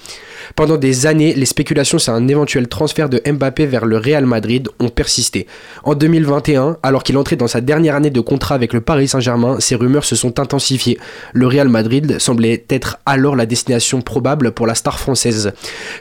Pendant 0.56 0.77
des 0.77 1.06
années, 1.06 1.34
les 1.34 1.45
spéculations 1.45 1.99
sur 1.99 2.13
un 2.13 2.27
éventuel 2.27 2.67
transfert 2.67 3.10
de 3.10 3.21
Mbappé 3.25 3.65
vers 3.65 3.86
le 3.86 3.97
Real 3.97 4.25
Madrid 4.25 4.69
ont 4.79 4.89
persisté. 4.89 5.47
En 5.84 5.95
2021, 5.95 6.77
alors 6.84 7.03
qu'il 7.03 7.17
entrait 7.17 7.36
dans 7.36 7.47
sa 7.47 7.62
dernière 7.62 7.95
année 7.95 8.10
de 8.10 8.21
contrat 8.21 8.56
avec 8.56 8.73
le 8.73 8.82
Paris 8.82 9.08
Saint-Germain, 9.08 9.60
ces 9.60 9.75
rumeurs 9.75 10.06
se 10.06 10.15
sont 10.15 10.39
intensifiées. 10.39 10.97
Le 11.34 11.47
Real 11.47 11.69
Madrid 11.69 12.19
semblait 12.19 12.65
être 12.69 12.97
alors 13.06 13.36
la 13.36 13.45
destination 13.45 14.01
probable 14.01 14.51
pour 14.51 14.67
la 14.67 14.75
star 14.75 14.99
française. 14.99 15.51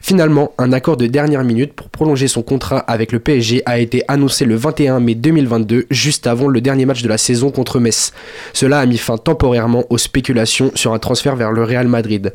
Finalement, 0.00 0.52
un 0.59 0.72
accord 0.72 0.96
de 0.96 1.07
dernière 1.07 1.44
minute 1.44 1.72
pour 1.72 1.88
prolonger 1.88 2.28
son 2.28 2.42
contrat 2.42 2.78
avec 2.78 3.12
le 3.12 3.18
PSG 3.18 3.62
a 3.66 3.78
été 3.78 4.02
annoncé 4.09 4.44
le 4.44 4.57
21 4.57 5.00
mai 5.00 5.14
2022, 5.14 5.87
juste 5.90 6.26
avant 6.26 6.48
le 6.48 6.61
dernier 6.61 6.87
match 6.87 7.02
de 7.02 7.09
la 7.09 7.18
saison 7.18 7.50
contre 7.50 7.81
Metz. 7.81 8.12
Cela 8.52 8.81
a 8.81 8.87
mis 8.87 8.98
fin 8.98 9.16
temporairement 9.16 9.85
aux 9.90 9.98
spéculations 9.98 10.70
sur 10.74 10.92
un 10.92 10.98
transfert 10.98 11.37
vers 11.37 11.52
le 11.52 11.64
Real 11.64 11.88
Madrid. 11.88 12.33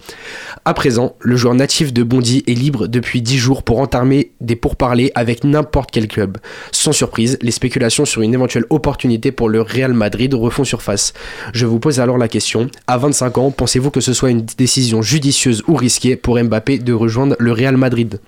À 0.65 0.74
présent, 0.74 1.15
le 1.20 1.36
joueur 1.36 1.56
natif 1.56 1.93
de 1.93 1.97
Bondy 2.04 2.44
est 2.48 2.54
libre 2.54 2.88
depuis 2.88 3.22
10 3.22 3.38
jours 3.38 3.64
pour 3.64 3.80
entamer 3.80 4.32
des 4.42 4.56
pourparlers 4.56 5.12
avec 5.16 5.44
n'importe 5.44 5.92
quel 5.92 6.08
club. 6.08 6.38
Sans 6.72 6.92
surprise, 6.92 7.38
les 7.42 7.52
spéculations 7.52 8.06
sur 8.06 8.22
une 8.22 8.34
éventuelle 8.34 8.66
opportunité 8.70 9.32
pour 9.32 9.50
le 9.50 9.62
Real 9.62 9.94
Madrid 9.94 10.34
refont 10.34 10.64
surface. 10.64 11.14
Je 11.54 11.66
vous 11.66 11.80
pose 11.80 12.00
alors 12.00 12.18
la 12.18 12.28
question, 12.28 12.70
à 12.88 12.98
25 12.98 13.38
ans, 13.38 13.52
pensez-vous 13.52 13.92
que 13.92 14.02
ce 14.02 14.14
soit 14.14 14.30
une 14.30 14.46
décision 14.58 15.02
judicieuse 15.02 15.64
ou 15.68 15.76
risquée 15.76 16.16
pour 16.16 16.42
Mbappé 16.42 16.80
de 16.80 16.94
rejoindre 16.94 17.36
le 17.40 17.52
Real 17.52 17.78
Madrid? 17.78 18.20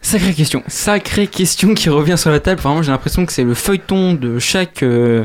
Sacrée 0.00 0.32
question, 0.32 0.62
sacrée 0.68 1.26
question 1.26 1.74
qui 1.74 1.88
revient 1.90 2.16
sur 2.16 2.30
la 2.30 2.40
table. 2.40 2.60
Vraiment, 2.60 2.82
j'ai 2.82 2.92
l'impression 2.92 3.26
que 3.26 3.32
c'est 3.32 3.42
le 3.44 3.52
feuilleton 3.54 4.14
de 4.14 4.38
chaque, 4.38 4.82
euh, 4.82 5.24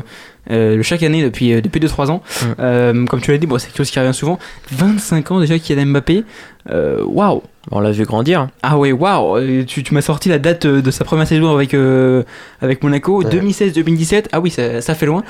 euh, 0.50 0.82
chaque 0.82 1.02
année 1.04 1.22
depuis, 1.22 1.52
euh, 1.54 1.60
depuis 1.60 1.80
2-3 1.80 2.10
ans. 2.10 2.22
Euh, 2.58 3.06
comme 3.06 3.20
tu 3.20 3.30
l'as 3.30 3.38
dit, 3.38 3.46
bon, 3.46 3.56
c'est 3.58 3.68
quelque 3.68 3.78
chose 3.78 3.90
qui 3.90 3.98
revient 4.00 4.12
souvent. 4.12 4.38
25 4.72 5.30
ans 5.30 5.40
déjà 5.40 5.58
qu'il 5.58 5.78
y 5.78 5.80
a 5.80 5.84
Mbappé. 5.84 6.24
Waouh! 6.68 7.42
On 7.70 7.80
l'a 7.80 7.92
vu 7.92 8.04
grandir. 8.04 8.48
Ah 8.62 8.76
ouais, 8.76 8.92
waouh! 8.92 9.64
Tu, 9.64 9.82
tu 9.84 9.94
m'as 9.94 10.02
sorti 10.02 10.28
la 10.28 10.38
date 10.38 10.66
de 10.66 10.90
sa 10.90 11.04
première 11.04 11.26
saison 11.26 11.54
avec, 11.54 11.74
avec 12.60 12.82
Monaco, 12.82 13.22
Ouais. 13.22 13.30
2016-2017. 13.30 14.26
Ah 14.32 14.40
oui, 14.40 14.50
ça, 14.50 14.80
ça 14.82 14.94
fait 14.94 15.06
loin. 15.06 15.22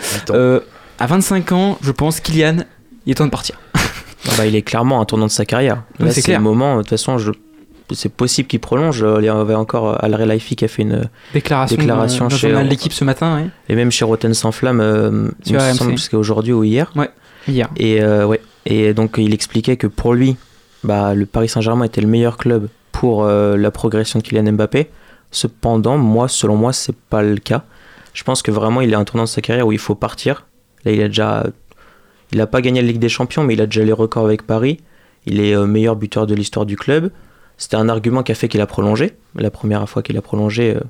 À 0.98 1.06
25 1.06 1.52
ans, 1.52 1.78
je 1.82 1.90
pense, 1.92 2.20
Kylian, 2.20 2.56
il 3.06 3.12
est 3.12 3.14
temps 3.16 3.26
de 3.26 3.30
partir. 3.30 3.60
Ah 3.74 4.30
bah, 4.38 4.46
il 4.46 4.56
est 4.56 4.62
clairement 4.62 5.00
un 5.02 5.04
tournant 5.04 5.26
de 5.26 5.30
sa 5.30 5.44
carrière. 5.44 5.82
Là, 5.98 6.10
c'est 6.10 6.26
le 6.32 6.38
moment. 6.40 6.76
De 6.78 6.80
toute 6.82 6.90
façon, 6.90 7.18
je... 7.18 7.30
c'est 7.92 8.08
possible 8.12 8.48
qu'il 8.48 8.60
prolonge. 8.60 9.02
Euh, 9.02 9.16
Il 9.20 9.24
y 9.24 9.28
avait 9.28 9.54
encore 9.54 10.02
Al 10.02 10.14
Relaifi 10.14 10.56
qui 10.56 10.64
a 10.64 10.68
fait 10.68 10.82
une. 10.82 11.08
Déclaration, 11.32 11.76
Déclaration 11.76 12.26
euh, 12.26 12.28
dans 12.28 12.36
chez- 12.36 12.64
l'équipe 12.64 12.92
ce 12.92 13.04
matin, 13.04 13.36
ouais. 13.36 13.46
Et 13.68 13.74
même 13.76 13.90
chez 13.90 14.04
Rotten 14.04 14.32
sans 14.34 14.52
flamme, 14.52 14.80
euh, 14.80 15.28
il 15.46 15.54
me 15.54 15.72
semble 15.74 15.94
que 15.94 16.16
aujourd'hui 16.16 16.52
ou 16.52 16.64
hier. 16.64 16.92
hier. 17.48 17.68
Et, 17.76 18.02
euh, 18.02 18.26
ouais. 18.26 18.40
et 18.66 18.94
donc, 18.94 19.16
il 19.18 19.34
expliquait 19.34 19.76
que 19.76 19.86
pour 19.86 20.14
lui, 20.14 20.36
bah, 20.82 21.14
le 21.14 21.26
Paris 21.26 21.48
Saint-Germain 21.48 21.84
était 21.84 22.00
le 22.00 22.06
meilleur 22.08 22.36
club 22.36 22.68
pour 22.92 23.24
euh, 23.24 23.56
la 23.56 23.70
progression 23.70 24.18
de 24.18 24.24
Kylian 24.24 24.52
Mbappé. 24.52 24.88
Cependant, 25.30 25.98
moi, 25.98 26.28
selon 26.28 26.56
moi, 26.56 26.72
c'est 26.72 26.94
pas 26.96 27.22
le 27.22 27.36
cas. 27.38 27.64
Je 28.12 28.22
pense 28.22 28.40
que 28.42 28.50
vraiment, 28.52 28.80
il 28.80 28.92
est 28.92 28.94
à 28.94 28.98
un 29.00 29.04
tournant 29.04 29.24
de 29.24 29.28
sa 29.28 29.40
carrière 29.40 29.66
où 29.66 29.72
il 29.72 29.78
faut 29.78 29.96
partir. 29.96 30.46
Là, 30.84 30.92
il 30.92 31.02
a 31.02 31.08
déjà. 31.08 31.44
Il 32.32 32.38
n'a 32.38 32.46
pas 32.46 32.60
gagné 32.60 32.80
la 32.80 32.86
Ligue 32.88 32.98
des 33.00 33.08
Champions, 33.08 33.42
mais 33.44 33.54
il 33.54 33.60
a 33.60 33.66
déjà 33.66 33.84
les 33.84 33.92
records 33.92 34.24
avec 34.24 34.42
Paris. 34.46 34.78
Il 35.26 35.40
est 35.40 35.54
euh, 35.56 35.66
meilleur 35.66 35.96
buteur 35.96 36.26
de 36.26 36.34
l'histoire 36.34 36.66
du 36.66 36.76
club. 36.76 37.10
C'était 37.56 37.76
un 37.76 37.88
argument 37.88 38.22
qui 38.22 38.32
a 38.32 38.34
fait 38.34 38.48
qu'il 38.48 38.60
a 38.60 38.66
prolongé. 38.66 39.14
La 39.36 39.50
première 39.50 39.88
fois 39.88 40.02
qu'il 40.02 40.16
a 40.16 40.22
prolongé, 40.22 40.74
euh, 40.74 40.80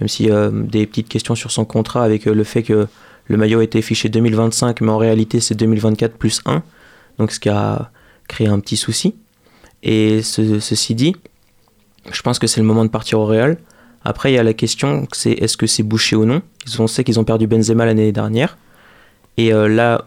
même 0.00 0.08
si 0.08 0.30
euh, 0.30 0.50
des 0.52 0.86
petites 0.86 1.08
questions 1.08 1.34
sur 1.34 1.50
son 1.50 1.64
contrat 1.64 2.04
avec 2.04 2.26
euh, 2.26 2.34
le 2.34 2.44
fait 2.44 2.62
que 2.62 2.86
le 3.26 3.36
maillot 3.36 3.60
été 3.62 3.80
fiché 3.82 4.08
2025, 4.08 4.80
mais 4.80 4.90
en 4.90 4.98
réalité 4.98 5.40
c'est 5.40 5.54
2024 5.54 6.16
plus 6.16 6.40
1. 6.46 6.62
Donc 7.18 7.32
ce 7.32 7.40
qui 7.40 7.48
a 7.48 7.90
créé 8.28 8.46
un 8.46 8.60
petit 8.60 8.76
souci. 8.76 9.14
Et 9.82 10.22
ce- 10.22 10.60
ceci 10.60 10.94
dit, 10.94 11.16
je 12.10 12.22
pense 12.22 12.38
que 12.38 12.46
c'est 12.46 12.60
le 12.60 12.66
moment 12.66 12.84
de 12.84 12.90
partir 12.90 13.18
au 13.20 13.26
Real. 13.26 13.58
Après, 14.04 14.30
il 14.32 14.34
y 14.34 14.38
a 14.38 14.42
la 14.42 14.52
question, 14.52 15.06
c'est 15.12 15.32
est-ce 15.32 15.56
que 15.56 15.66
c'est 15.66 15.82
bouché 15.82 16.14
ou 16.16 16.26
non? 16.26 16.42
On 16.78 16.86
sait 16.86 17.04
qu'ils 17.04 17.18
ont 17.18 17.24
perdu 17.24 17.46
Benzema 17.46 17.86
l'année 17.86 18.12
dernière. 18.12 18.58
Et 19.38 19.50
là, 19.50 20.04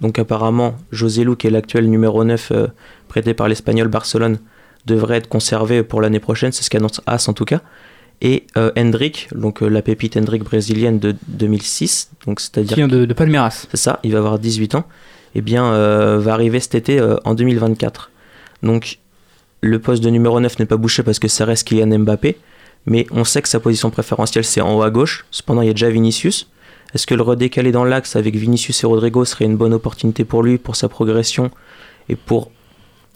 donc 0.00 0.18
apparemment, 0.18 0.76
José 0.92 1.24
Lu, 1.24 1.34
qui 1.36 1.46
est 1.46 1.50
l'actuel 1.50 1.88
numéro 1.88 2.22
9 2.24 2.52
euh, 2.52 2.66
prêté 3.08 3.32
par 3.34 3.48
l'Espagnol 3.48 3.88
Barcelone, 3.88 4.38
devrait 4.88 5.18
être 5.18 5.28
conservé 5.28 5.82
pour 5.82 6.00
l'année 6.00 6.20
prochaine, 6.20 6.50
c'est 6.52 6.64
ce 6.64 6.70
qu'annonce 6.70 7.00
As 7.06 7.28
en 7.28 7.32
tout 7.32 7.44
cas. 7.44 7.60
Et 8.20 8.46
euh, 8.56 8.72
Hendrik, 8.76 9.28
donc 9.32 9.62
euh, 9.62 9.68
la 9.68 9.80
pépite 9.80 10.16
Hendrik 10.16 10.42
brésilienne 10.42 10.98
de 10.98 11.14
2006, 11.28 12.10
donc 12.26 12.40
c'est-à-dire 12.40 12.74
Qui 12.74 12.80
vient 12.80 12.88
de, 12.88 13.04
de 13.04 13.14
Palmeiras. 13.14 13.66
c'est 13.70 13.76
ça, 13.76 14.00
il 14.02 14.12
va 14.12 14.18
avoir 14.18 14.40
18 14.40 14.74
ans, 14.74 14.84
et 15.36 15.40
bien 15.40 15.64
euh, 15.72 16.18
va 16.18 16.32
arriver 16.32 16.58
cet 16.58 16.74
été 16.74 16.98
euh, 16.98 17.16
en 17.24 17.34
2024. 17.34 18.10
Donc 18.64 18.98
le 19.60 19.78
poste 19.78 20.02
de 20.02 20.10
numéro 20.10 20.40
9 20.40 20.58
n'est 20.58 20.66
pas 20.66 20.76
bouché 20.76 21.04
parce 21.04 21.20
que 21.20 21.28
ça 21.28 21.44
reste 21.44 21.68
Kylian 21.68 22.00
Mbappé, 22.00 22.38
mais 22.86 23.06
on 23.12 23.22
sait 23.22 23.40
que 23.40 23.48
sa 23.48 23.60
position 23.60 23.90
préférentielle 23.90 24.44
c'est 24.44 24.60
en 24.60 24.76
haut 24.76 24.82
à 24.82 24.90
gauche. 24.90 25.24
Cependant, 25.30 25.62
il 25.62 25.68
y 25.68 25.70
a 25.70 25.74
déjà 25.74 25.90
Vinicius. 25.90 26.50
Est-ce 26.94 27.06
que 27.06 27.14
le 27.14 27.22
redécaler 27.22 27.70
dans 27.70 27.84
l'axe 27.84 28.16
avec 28.16 28.34
Vinicius 28.34 28.82
et 28.82 28.86
Rodrigo 28.86 29.24
serait 29.24 29.44
une 29.44 29.56
bonne 29.56 29.74
opportunité 29.74 30.24
pour 30.24 30.42
lui, 30.42 30.58
pour 30.58 30.74
sa 30.74 30.88
progression 30.88 31.50
et 32.08 32.16
pour 32.16 32.50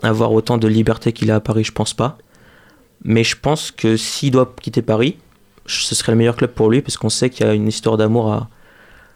avoir 0.03 0.33
autant 0.33 0.59
de 0.59 0.69
liberté 0.69 1.13
qu'il 1.13 1.31
a 1.31 1.37
à 1.37 1.41
Paris 1.41 1.65
Je 1.65 1.73
pense 1.73 1.95
pas. 1.95 2.19
Mais 3.05 3.25
je 3.25 3.37
pense 3.41 3.71
que 3.71 3.97
s'il 3.97 4.31
doit 4.31 4.55
quitter 4.61 4.83
Paris, 4.83 5.17
ce 5.67 5.95
serait 5.95 6.13
le 6.13 6.19
meilleur 6.19 6.37
club 6.37 6.51
pour 6.51 6.71
lui 6.71 6.83
parce 6.83 6.97
qu'on 6.97 7.09
sait 7.09 7.31
qu'il 7.31 7.47
y 7.47 7.49
a 7.49 7.55
une 7.55 7.69
histoire 7.69 7.97
d'amour 7.97 8.33
à, 8.33 8.49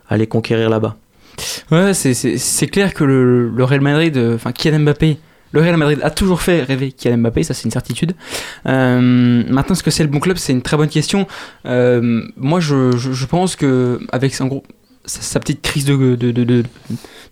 aller 0.08 0.26
conquérir 0.26 0.70
là-bas. 0.70 0.96
Ouais, 1.70 1.92
c'est- 1.94 2.66
clair 2.68 2.94
que 2.94 3.04
le, 3.04 3.52
Real 3.64 3.80
Madrid, 3.80 4.16
euh, 4.16 4.36
enfin 4.36 4.52
Kylian 4.52 4.80
Mbappé, 4.80 5.18
le 5.52 5.60
Real 5.60 5.76
Madrid 5.76 6.00
a 6.02 6.10
toujours 6.10 6.40
fait 6.40 6.62
rêver 6.62 6.92
Kylian 6.92 7.18
Mbappé, 7.18 7.42
ça 7.42 7.54
c'est 7.54 7.64
une 7.64 7.70
certitude. 7.70 8.14
Euh, 8.66 9.00
maintenant, 9.48 9.74
est-ce 9.74 9.82
que 9.82 9.90
c'est 9.90 10.04
le 10.04 10.08
bon 10.08 10.20
club? 10.20 10.36
C'est 10.38 10.52
une 10.52 10.62
très 10.62 10.76
bonne 10.76 10.88
question. 10.88 11.26
Euh, 11.66 12.22
moi, 12.36 12.60
je, 12.60 12.96
je, 12.96 13.12
je 13.12 13.26
pense 13.26 13.56
que 13.56 14.00
avec 14.12 14.40
en 14.40 14.46
gros 14.46 14.62
sa, 15.06 15.40
petite 15.40 15.62
crise 15.62 15.84
de, 15.84 16.14
de, 16.16 16.32
de, 16.32 16.64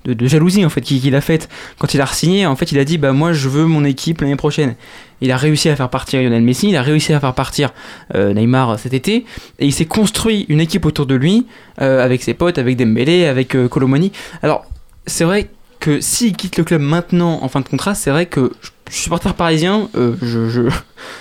de, 0.04 0.26
jalousie 0.26 0.64
en 0.64 0.68
fait 0.68 0.80
qu'il 0.80 1.14
a 1.14 1.20
faite 1.20 1.48
quand 1.78 1.94
il 1.94 2.00
a 2.00 2.06
signé, 2.06 2.46
en 2.46 2.56
fait, 2.56 2.72
il 2.72 2.78
a 2.78 2.84
dit 2.84 2.98
bah 2.98 3.12
moi 3.12 3.32
je 3.32 3.48
veux 3.48 3.66
mon 3.66 3.84
équipe 3.84 4.20
l'année 4.20 4.36
prochaine. 4.36 4.76
Il 5.20 5.30
a 5.30 5.36
réussi 5.36 5.68
à 5.68 5.76
faire 5.76 5.88
partir 5.88 6.20
Lionel 6.20 6.42
Messi, 6.42 6.68
il 6.68 6.76
a 6.76 6.82
réussi 6.82 7.12
à 7.12 7.20
faire 7.20 7.34
partir 7.34 7.72
euh, 8.14 8.34
Neymar 8.34 8.78
cet 8.78 8.94
été, 8.94 9.24
et 9.58 9.66
il 9.66 9.72
s'est 9.72 9.86
construit 9.86 10.46
une 10.48 10.60
équipe 10.60 10.84
autour 10.84 11.06
de 11.06 11.14
lui 11.14 11.46
euh, 11.80 12.04
avec 12.04 12.22
ses 12.22 12.34
potes, 12.34 12.58
avec 12.58 12.76
Dembélé, 12.76 13.26
avec 13.26 13.54
euh, 13.54 13.68
Colomani. 13.68 14.12
Alors, 14.42 14.66
c'est 15.06 15.24
vrai 15.24 15.50
que 15.80 16.00
s'il 16.00 16.34
quitte 16.36 16.56
le 16.56 16.64
club 16.64 16.80
maintenant 16.80 17.40
en 17.42 17.48
fin 17.48 17.60
de 17.60 17.68
contrat, 17.68 17.94
c'est 17.94 18.10
vrai 18.10 18.26
que 18.26 18.52
je 18.60 18.70
je 18.88 18.92
suis 18.94 19.02
supporter 19.04 19.34
parisien, 19.34 19.88
euh, 19.96 20.14
je, 20.22 20.48
je- 20.48 20.62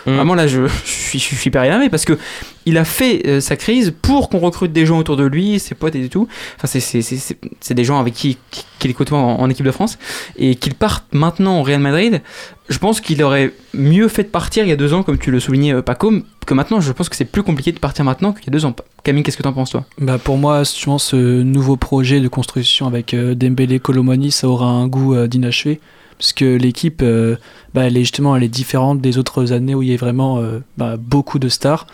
Mm. 0.05 0.11
vraiment 0.15 0.33
là 0.35 0.47
je, 0.47 0.65
je 0.67 0.73
suis, 0.85 1.19
je 1.19 1.35
suis 1.35 1.47
hyper 1.49 1.61
énervé 1.63 1.89
parce 1.89 2.05
que 2.05 2.17
il 2.65 2.77
a 2.77 2.85
fait 2.85 3.21
euh, 3.27 3.41
sa 3.41 3.57
crise 3.57 3.93
pour 4.01 4.29
qu'on 4.29 4.39
recrute 4.39 4.71
des 4.71 4.85
gens 4.85 4.97
autour 4.97 5.17
de 5.17 5.25
lui, 5.25 5.59
ses 5.59 5.75
potes 5.75 5.95
et 5.95 6.07
tout. 6.07 6.27
Enfin, 6.55 6.67
c'est- 6.79 7.73
des 7.73 7.83
gens 7.83 7.99
avec 7.99 8.13
qui 8.13 8.37
qui- 8.49 8.63
qu'il 8.79 8.91
est 8.91 8.93
côtoie 8.93 9.17
en, 9.17 9.39
en 9.41 9.49
équipe 9.49 9.65
de 9.65 9.71
France 9.71 9.97
et 10.37 10.55
qu'il 10.55 10.73
parte 10.75 11.03
maintenant 11.11 11.59
au 11.59 11.63
Real 11.63 11.81
Madrid. 11.81 12.21
Je 12.69 12.77
pense 12.77 13.01
qu'il 13.01 13.21
aurait 13.23 13.51
mieux 13.73 14.07
fait 14.07 14.23
de 14.23 14.29
partir 14.29 14.63
il 14.63 14.69
y 14.69 14.71
a 14.71 14.77
deux 14.77 14.93
ans, 14.93 15.03
comme 15.03 15.17
tu 15.17 15.31
le 15.31 15.41
soulignais, 15.41 15.73
euh, 15.73 15.81
Paco, 15.81 16.13
que 16.45 16.53
maintenant. 16.53 16.79
Je 16.79 16.91
pense 16.93 17.09
que 17.09 17.15
c'est 17.17 17.25
plus 17.25 17.43
compliqué 17.43 17.73
de 17.73 17.79
partir 17.79 18.05
maintenant 18.05 18.31
qu'il 18.31 18.45
y 18.45 18.49
a 18.49 18.53
deux 18.53 18.63
ans. 18.63 18.73
Camille, 19.03 19.23
qu'est-ce 19.23 19.37
que 19.37 19.43
t'en 19.43 19.51
penses 19.53 19.71
toi? 19.71 19.83
Bah 19.99 20.17
pour 20.17 20.37
moi, 20.37 20.59
justement, 20.63 20.97
ce 20.97 21.17
nouveau 21.41 21.75
projet 21.75 22.21
de 22.21 22.29
construction 22.29 22.87
avec 22.87 23.13
euh, 23.13 23.35
Dembélé, 23.35 23.79
Colomani, 23.81 24.31
ça 24.31 24.47
aura 24.47 24.67
un 24.67 24.87
goût 24.87 25.13
euh, 25.13 25.27
d'inachevé. 25.27 25.81
Parce 26.17 26.33
que 26.33 26.57
l'équipe, 26.57 27.01
euh, 27.01 27.35
bah, 27.73 27.83
elle 27.85 27.97
est 27.97 28.01
justement 28.01 28.35
elle 28.35 28.43
est 28.43 28.49
différente 28.49 29.01
des 29.01 29.17
autres 29.17 29.51
années 29.51 29.75
où 29.75 29.81
il 29.81 29.89
y 29.89 29.93
a 29.93 29.97
vraiment 29.97 30.39
euh, 30.39 30.59
bah, 30.77 30.95
beaucoup 30.97 31.39
de 31.39 31.49
stars. 31.49 31.87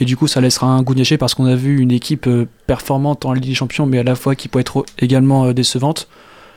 Et 0.00 0.04
du 0.04 0.16
coup, 0.16 0.26
ça 0.26 0.40
laissera 0.40 0.66
un 0.66 0.82
goût 0.82 0.94
d'inachevé 0.94 1.18
parce 1.18 1.34
qu'on 1.34 1.46
a 1.46 1.54
vu 1.54 1.80
une 1.80 1.92
équipe 1.92 2.26
euh, 2.26 2.46
performante 2.66 3.24
en 3.24 3.32
Ligue 3.32 3.46
des 3.46 3.54
Champions, 3.54 3.86
mais 3.86 3.98
à 3.98 4.02
la 4.02 4.14
fois 4.14 4.34
qui 4.34 4.48
peut 4.48 4.58
être 4.58 4.84
également 4.98 5.52
décevante. 5.52 6.08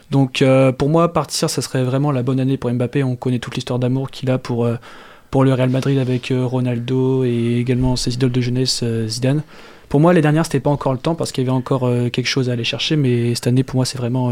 Donc 0.09 0.41
pour 0.77 0.87
moi, 0.87 1.11
partir, 1.11 1.49
ça 1.49 1.61
serait 1.61 1.83
vraiment 1.83 2.13
la 2.13 2.23
bonne 2.23 2.39
année 2.39 2.55
pour 2.55 2.71
Mbappé. 2.71 3.03
On 3.03 3.17
connaît 3.17 3.39
toute 3.39 3.55
l'histoire 3.55 3.77
d'amour 3.77 4.09
qu'il 4.09 4.31
a 4.31 4.37
pour, 4.37 4.65
pour 5.31 5.43
le 5.43 5.53
Real 5.53 5.69
Madrid 5.69 5.97
avec 5.97 6.31
Ronaldo 6.33 7.25
et 7.25 7.57
également 7.59 7.97
ses 7.97 8.13
idoles 8.13 8.31
de 8.31 8.39
jeunesse 8.39 8.85
Zidane. 9.07 9.43
Pour 9.89 9.99
moi, 9.99 10.13
les 10.13 10.21
dernières, 10.21 10.45
c'était 10.45 10.61
pas 10.61 10.69
encore 10.69 10.93
le 10.93 10.99
temps 10.99 11.13
parce 11.13 11.33
qu'il 11.33 11.43
y 11.43 11.47
avait 11.47 11.57
encore 11.57 11.81
quelque 12.13 12.25
chose 12.25 12.49
à 12.49 12.53
aller 12.53 12.63
chercher, 12.63 12.95
mais 12.95 13.35
cette 13.35 13.47
année, 13.47 13.63
pour 13.63 13.75
moi, 13.75 13.83
c'est 13.83 13.97
vraiment 13.97 14.31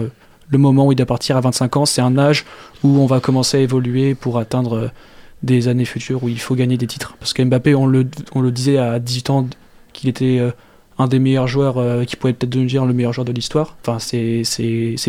le 0.50 0.58
moment 0.58 0.88
où 0.88 0.92
il 0.92 0.96
doit 0.96 1.06
partir 1.06 1.38
à 1.38 1.42
25 1.42 1.78
ans. 1.78 1.86
C'est 1.86 2.02
un 2.02 2.18
âge 2.18 2.46
où 2.84 3.00
on 3.00 3.06
va 3.06 3.20
commencer 3.20 3.58
à 3.58 3.60
évoluer 3.62 4.16
pour 4.16 4.38
atteindre 4.38 4.78
euh, 4.78 4.88
des 5.44 5.68
années 5.68 5.86
futures 5.86 6.24
où 6.24 6.30
il 6.30 6.40
faut 6.40 6.56
gagner 6.56 6.78
des 6.78 6.88
titres. 6.88 7.16
Parce 7.20 7.34
que 7.34 7.44
Mbappé, 7.44 7.76
on 7.76 7.88
le, 7.88 8.08
on 8.34 8.42
le 8.42 8.52
disait 8.52 8.78
à 8.78 9.00
18 9.00 9.30
ans 9.30 9.48
qu'il 9.94 10.10
était 10.10 10.40
euh, 10.40 10.52
un 10.98 11.08
des 11.08 11.20
meilleurs 11.20 11.48
joueurs, 11.48 11.78
euh, 11.78 12.06
qui 12.06 12.16
pourrait 12.16 12.32
peut-être 12.34 12.52
devenir 12.52 12.86
le 12.86 12.94
meilleur 12.94 13.12
joueur 13.12 13.26
de 13.26 13.32
l'histoire. 13.34 13.76
Enfin, 13.86 13.98
c'est 14.00 14.44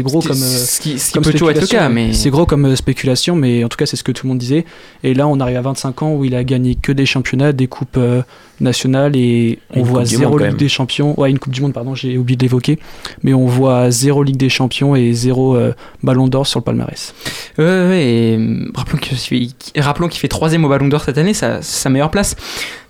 gros 0.01 0.21
Ce 0.21 0.29
comme. 0.29 0.37
ce 0.37 0.81
qui, 0.81 0.99
ce 0.99 1.07
qui 1.09 1.13
comme 1.13 1.23
peut 1.23 1.31
toujours 1.33 1.51
être 1.51 1.61
le 1.61 1.67
spéculation, 1.67 1.89
cas, 1.89 1.95
mais 1.95 2.13
C'est 2.13 2.31
gros 2.31 2.45
comme 2.45 2.65
euh, 2.67 2.75
spéculation, 2.77 3.37
mais 3.37 3.63
en 3.63 3.69
tout 3.69 3.77
cas, 3.77 3.87
c'est 3.87 3.97
ce 3.97 4.03
que 4.03 4.11
tout 4.13 4.27
le 4.27 4.31
monde 4.31 4.39
disait. 4.39 4.65
Et 5.05 5.15
là, 5.15 5.29
on 5.29 5.39
arrive 5.39 5.57
à 5.59 5.61
25 5.63 6.03
ans 6.03 6.13
où 6.15 6.25
il 6.25 6.35
a 6.35 6.43
gagné 6.43 6.75
que 6.75 6.91
des 6.91 7.07
championnats, 7.07 7.53
des 7.53 7.69
coupes 7.69 7.99
euh, 7.99 8.23
nationales, 8.59 9.15
et 9.17 9.61
on 9.75 9.81
Une 9.81 9.85
voit 9.85 10.05
zéro 10.05 10.39
Ligue 10.39 10.57
des 10.57 10.69
Champions. 10.69 11.19
Ouais, 11.21 11.31
une 11.31 11.39
Coupe 11.39 11.53
du 11.53 11.61
Monde, 11.61 11.73
pardon, 11.73 11.95
j'ai 11.95 12.19
oublié 12.19 12.37
d'évoquer. 12.37 12.79
Mais 13.23 13.33
on 13.33 13.47
voit 13.47 13.91
zéro 13.93 14.25
Ligue 14.25 14.39
des 14.39 14.49
Champions 14.49 14.97
et 14.97 15.13
zéro 15.13 15.55
euh, 15.57 15.73
Ballon 16.03 16.27
d'Or 16.27 16.47
sur 16.49 16.59
le 16.61 16.65
palmarès. 16.65 17.15
Ouais, 17.59 18.03
et 18.05 18.39
rappelons 18.75 18.99
qu'il 18.99 19.17
fait, 19.17 19.81
rappelons 19.81 20.09
qu'il 20.09 20.19
fait 20.21 20.27
troisième 20.29 20.65
au 20.65 20.69
Ballon 20.69 20.89
d'Or 20.89 21.03
cette 21.03 21.19
année, 21.19 21.33
c'est 21.35 21.63
sa 21.63 21.91
meilleure 21.91 22.11
place. 22.11 22.35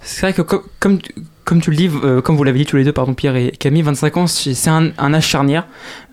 C'est 0.00 0.20
vrai 0.22 0.32
que 0.32 0.42
co- 0.42 0.62
comme, 0.80 0.98
comme 1.46 1.60
tu 1.60 1.70
le 1.70 1.76
dis, 1.76 1.88
euh, 2.02 2.20
comme 2.20 2.36
vous 2.36 2.42
l'avez 2.42 2.58
dit 2.58 2.66
tous 2.66 2.76
les 2.76 2.82
deux, 2.82 2.92
pardon 2.92 3.14
Pierre 3.14 3.36
et 3.36 3.52
Camille, 3.52 3.82
25 3.82 4.16
ans, 4.16 4.26
c'est 4.26 4.68
un, 4.68 4.92
âge 4.98 5.26
charnière. 5.26 5.66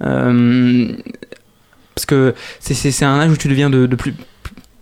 Euh, 0.04 0.90
parce 1.96 2.06
que 2.06 2.36
c'est- 2.60 3.04
un 3.04 3.20
âge 3.20 3.32
où 3.32 3.36
tu 3.36 3.48
deviens 3.48 3.70
de, 3.70 3.88
plus 3.96 4.14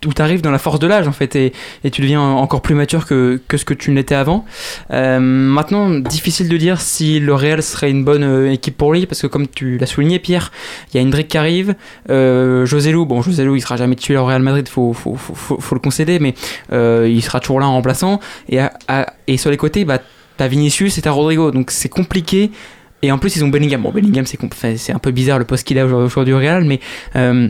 où 0.06 0.14
tu 0.14 0.22
arrives 0.22 0.42
dans 0.42 0.52
la 0.52 0.58
force 0.58 0.80
de 0.80 0.88
l'âge 0.88 1.08
en 1.08 1.12
fait 1.12 1.36
et, 1.36 1.54
tu 1.92 2.02
deviens 2.02 2.22
encore 2.22 2.62
plus 2.62 2.74
mature 2.74 3.06
que, 3.06 3.40
que 3.48 3.56
ce 3.56 3.64
que 3.64 3.74
tu 3.74 3.92
n'étais 3.92 4.16
avant. 4.16 4.46
Euh, 4.90 5.20
maintenant, 5.20 5.92
difficile 5.92 6.50
de 6.50 6.58
dire 6.58 6.82
si 6.82 7.20
le 7.20 7.34
Real 7.34 7.62
serait 7.62 7.92
une 7.92 8.04
bonne 8.04 8.48
équipe 8.48 8.76
pour 8.76 8.92
lui 8.94 9.06
parce 9.06 9.22
que 9.22 9.28
comme 9.28 9.48
tu 9.48 9.78
l'as 9.78 9.86
souligné 9.86 10.20
Pierre, 10.20 10.52
il 10.92 10.98
y 10.98 11.00
a 11.00 11.06
Hendrik 11.06 11.30
qui 11.30 11.38
arrive, 11.38 11.76
José 12.10 12.92
Lou, 12.92 13.06
bon 13.06 13.22
José 13.22 13.46
Lou 13.46 13.56
il 13.56 13.62
sera 13.62 13.78
jamais 13.78 13.96
titulaire 13.96 14.24
au 14.24 14.26
Real 14.26 14.42
Madrid, 14.42 14.68
faut, 14.68 14.92
faut, 14.94 15.76
le 15.76 15.80
concéder, 15.80 16.20
mais 16.20 16.34
il 16.72 17.22
sera 17.22 17.40
toujours 17.40 17.62
là 17.62 17.68
en 17.68 17.74
remplaçant. 17.74 18.20
Et, 18.50 18.60
et 19.28 19.38
sur 19.38 19.50
les 19.52 19.58
côtés, 19.58 19.86
bah, 19.86 20.00
t'as 20.42 20.48
Vinicius 20.48 20.98
et 20.98 21.04
t'as 21.04 21.12
Rodrigo, 21.12 21.52
donc 21.52 21.70
c'est 21.70 21.88
compliqué. 21.88 22.50
Et 23.04 23.12
en 23.12 23.20
plus 23.20 23.36
ils 23.36 23.44
ont 23.44 23.50
Bellingham. 23.50 23.84
Bon 23.84 23.92
Bellingham 23.92 24.26
c'est 24.26 24.92
un 24.92 24.98
peu 24.98 25.12
bizarre 25.12 25.38
le 25.38 25.46
poste 25.46 25.68
qu'il 25.68 25.78
a 25.78 25.86
aujourd'hui 25.86 26.34
au 26.34 26.40
Real, 26.40 26.64
mais 26.64 26.80
euh, 27.16 27.50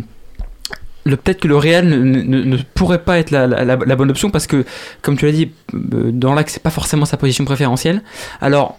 peut-être 1.06 1.40
que 1.40 1.48
le 1.48 1.56
Real 1.56 1.88
ne, 1.88 2.58
pourrait 2.74 3.04
pas 3.04 3.18
être 3.18 3.32
la 3.32 3.96
bonne 3.96 4.10
option 4.10 4.30
parce 4.30 4.46
que 4.46 4.66
comme 5.02 5.18
tu 5.18 5.26
l'as 5.26 5.32
dit, 5.32 5.52
euh, 5.74 6.12
dans 6.12 6.34
l'axe 6.34 6.54
c'est 6.54 6.64
pas 6.64 6.70
forcément 6.70 7.06
sa 7.06 7.16
position 7.16 7.46
préférentielle. 7.46 8.02
Alors 8.42 8.78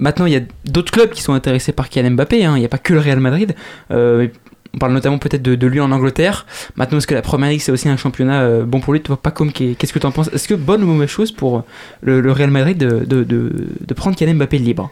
Maintenant, 0.00 0.26
il 0.26 0.32
y 0.32 0.36
a 0.36 0.42
d'autres 0.64 0.92
clubs 0.92 1.10
qui 1.10 1.22
sont 1.22 1.32
intéressés 1.32 1.72
par 1.72 1.88
Kylian 1.88 2.12
Mbappé. 2.12 2.44
hein. 2.44 2.56
Il 2.56 2.60
n'y 2.60 2.64
a 2.64 2.68
pas 2.68 2.78
que 2.78 2.94
le 2.94 3.00
Real 3.00 3.18
Madrid. 3.18 3.56
Euh, 3.90 4.28
on 4.74 4.78
parle 4.78 4.92
notamment 4.92 5.18
peut-être 5.18 5.42
de, 5.42 5.66
lui 5.66 5.80
en 5.80 5.90
Angleterre. 5.90 6.46
Maintenant, 6.76 6.98
est-ce 6.98 7.06
que 7.06 7.14
la 7.14 7.22
Première 7.22 7.50
Ligue 7.50 7.60
c'est 7.60 7.72
aussi 7.72 7.88
un 7.88 7.96
championnat 7.96 8.42
euh, 8.42 8.64
bon 8.64 8.80
pour 8.80 8.92
lui? 8.92 9.00
Toi, 9.00 9.16
pas 9.16 9.30
comme 9.30 9.52
qu'est-ce 9.52 9.92
que 9.92 9.98
tu 9.98 10.06
en 10.06 10.12
penses? 10.12 10.30
Est-ce 10.32 10.48
que 10.48 10.54
bonne 10.54 10.82
ou 10.82 10.86
mauvaise 10.86 11.08
chose 11.08 11.32
pour 11.32 11.64
le, 12.02 12.30
Real 12.30 12.50
Madrid 12.50 12.78
de, 12.78 13.24
de, 13.24 13.94
prendre 13.94 14.16
Kylian 14.16 14.34
Mbappé 14.34 14.58
libre? 14.58 14.90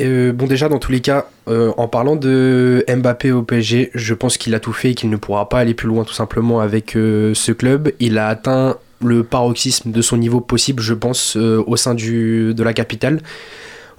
Euh, 0.00 0.32
bon 0.32 0.46
déjà 0.46 0.68
dans 0.68 0.78
tous 0.78 0.90
les 0.90 1.00
cas, 1.00 1.26
euh, 1.48 1.72
en 1.76 1.86
parlant 1.86 2.16
de 2.16 2.84
Mbappé 2.88 3.30
au 3.30 3.42
PSG, 3.42 3.90
je 3.94 4.14
pense 4.14 4.38
qu'il 4.38 4.54
a 4.54 4.60
tout 4.60 4.72
fait 4.72 4.90
et 4.90 4.94
qu'il 4.94 5.10
ne 5.10 5.16
pourra 5.16 5.48
pas 5.48 5.58
aller 5.58 5.74
plus 5.74 5.88
loin 5.88 6.04
tout 6.04 6.14
simplement 6.14 6.60
avec 6.60 6.92
ce 6.92 7.52
club. 7.52 7.92
Il 8.00 8.18
a 8.18 8.28
atteint 8.28 8.76
le 9.04 9.22
paroxysme 9.22 9.90
de 9.90 10.02
son 10.02 10.16
niveau 10.16 10.40
possible, 10.40 10.82
je 10.82 10.94
pense, 10.94 11.36
au 11.36 11.76
sein 11.76 11.94
de 11.94 12.62
la 12.62 12.72
capitale. 12.72 13.20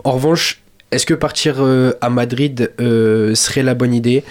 En 0.04 0.12
revanche, 0.12 0.62
est-ce 0.92 1.06
que 1.06 1.14
partir 1.14 1.64
à 2.02 2.10
Madrid 2.10 2.72
serait 2.78 3.64
la 3.64 3.74
bonne 3.74 3.94
idée? 3.94 4.24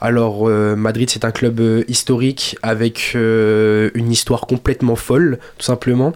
Alors 0.00 0.48
euh, 0.48 0.76
Madrid 0.76 1.10
c'est 1.10 1.24
un 1.24 1.30
club 1.30 1.60
euh, 1.60 1.84
historique 1.88 2.56
avec 2.62 3.12
euh, 3.14 3.90
une 3.94 4.10
histoire 4.10 4.42
complètement 4.42 4.96
folle 4.96 5.38
tout 5.58 5.64
simplement 5.64 6.12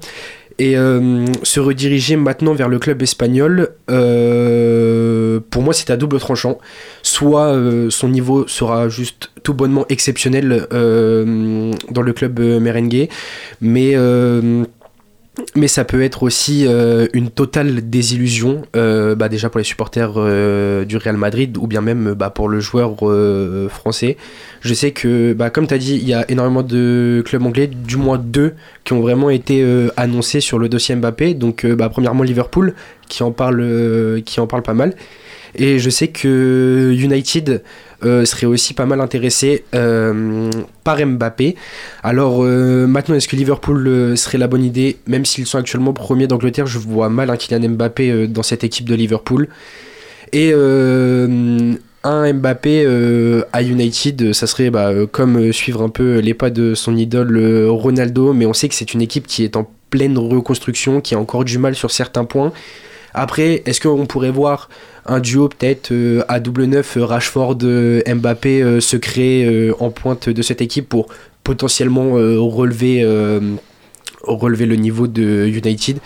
et 0.59 0.75
se 0.75 1.59
rediriger 1.59 2.15
maintenant 2.15 2.53
vers 2.53 2.69
le 2.69 2.79
club 2.79 3.03
espagnol, 3.03 3.71
pour 3.89 5.63
moi 5.63 5.73
c'est 5.73 5.91
à 5.91 5.97
double 5.97 6.21
tranchant. 6.21 6.59
Soit 7.03 7.59
son 7.89 8.09
niveau 8.09 8.47
sera 8.47 8.89
juste 8.89 9.31
tout 9.43 9.55
bonnement 9.55 9.87
exceptionnel 9.89 10.69
dans 10.71 12.03
le 12.03 12.13
club 12.13 12.39
merengue, 12.39 13.09
mais, 13.61 13.97
mais 15.55 15.69
ça 15.69 15.85
peut 15.85 16.03
être 16.03 16.23
aussi 16.23 16.67
euh, 16.67 17.07
une 17.15 17.31
totale 17.31 17.89
désillusion, 17.89 18.63
euh, 18.77 19.15
bah, 19.15 19.31
déjà 19.31 19.49
pour 19.49 19.59
les 19.59 19.65
supporters 19.65 20.13
euh, 20.17 20.85
du 20.85 20.99
Real 20.99 21.17
Madrid 21.17 21.57
ou 21.57 21.67
bien 21.67 21.81
même 21.81 22.13
bah, 22.13 22.29
pour 22.29 22.51
le 22.51 22.61
joueur 22.61 22.97
français. 23.71 24.19
Je 24.61 24.75
sais 24.75 24.91
que, 24.91 25.33
bah, 25.33 25.49
comme 25.49 25.67
tu 25.67 25.75
as 25.75 25.79
dit, 25.79 25.95
il 25.95 26.07
y 26.07 26.13
a 26.13 26.31
énormément 26.31 26.63
de 26.63 27.23
clubs 27.25 27.43
anglais, 27.45 27.67
du 27.67 27.97
moins 27.97 28.19
deux, 28.19 28.55
qui 28.85 28.93
ont 28.93 29.01
vraiment 29.01 29.31
été 29.31 29.65
annoncés 29.97 30.41
sur 30.41 30.59
le 30.59 30.69
dossier 30.69 30.95
Mbappé. 30.97 31.35
Donc, 31.35 31.65
bah, 31.67 31.89
premièrement, 31.89 32.23
Liverpool, 32.23 32.75
qui 33.09 33.23
en, 33.23 33.33
parle, 33.33 34.23
qui 34.25 34.39
en 34.39 34.47
parle 34.47 34.63
pas 34.63 34.75
mal. 34.75 34.95
Et 35.55 35.79
je 35.79 35.91
sais 35.91 36.09
que 36.09 36.95
United 36.97 37.63
euh, 38.05 38.25
serait 38.25 38.47
aussi 38.47 38.75
pas 38.75 38.87
mal 38.87 39.01
intéressé 39.01 39.65
euh, 39.75 40.51
par 40.85 41.05
Mbappé. 41.05 41.57
Alors 42.03 42.43
euh, 42.43 42.87
maintenant, 42.87 43.15
est-ce 43.15 43.29
que 43.29 43.37
Liverpool 43.37 44.17
serait 44.17 44.39
la 44.39 44.49
bonne 44.49 44.65
idée 44.65 44.99
Même 45.07 45.25
s'ils 45.25 45.47
sont 45.47 45.59
actuellement 45.59 45.93
premiers 45.93 46.27
d'Angleterre, 46.27 46.67
je 46.67 46.79
vois 46.79 47.09
mal 47.09 47.31
un 47.31 47.37
Kylian 47.37 47.71
Mbappé 47.71 48.27
dans 48.29 48.43
cette 48.43 48.65
équipe 48.65 48.89
de 48.89 48.95
Liverpool. 48.95 49.49
Et 50.33 50.53
un 50.53 52.33
Mbappé 52.33 52.87
à 53.53 53.63
United, 53.63 54.33
ça 54.33 54.47
serait 54.47 54.71
bah, 54.71 54.93
comme 55.11 55.53
suivre 55.53 55.83
un 55.83 55.89
peu 55.89 56.19
les 56.19 56.35
pas 56.35 56.51
de 56.51 56.75
son 56.75 56.97
idole 56.97 57.69
Ronaldo, 57.69 58.33
mais 58.33 58.47
on 58.47 58.53
sait 58.53 58.69
que 58.69 58.75
c'est 58.75 58.95
une 58.95 59.03
équipe 59.03 59.27
qui 59.27 59.45
est 59.45 59.57
en 59.57 59.71
pleine 59.91 60.17
reconstruction, 60.19 61.01
qui 61.01 61.15
a 61.15 61.19
encore 61.19 61.45
du 61.45 61.59
mal 61.59 61.75
sur 61.75 61.91
certains 61.91 62.25
points. 62.25 62.53
Après, 63.15 63.63
est-ce 63.67 63.81
qu'on 63.81 64.07
pourrait 64.07 64.31
voir 64.31 64.69
un 65.07 65.21
duo 65.21 65.49
peut-être 65.49 65.93
euh, 65.93 66.23
à 66.29 66.41
double 66.41 66.65
neuf 66.65 66.97
euh, 66.97 67.05
Rashford 67.05 67.59
euh, 67.63 68.03
Mbappé 68.07 68.81
se 68.81 68.97
créer 68.97 69.73
en 69.81 69.91
pointe 69.91 70.29
de 70.29 70.43
cette 70.43 70.61
équipe 70.61 70.89
pour 70.89 71.09
potentiellement 71.45 72.13
relever, 72.13 73.05
relever 74.23 74.67
le 74.67 74.77
niveau 74.77 75.07
de 75.07 75.47
United 75.47 75.99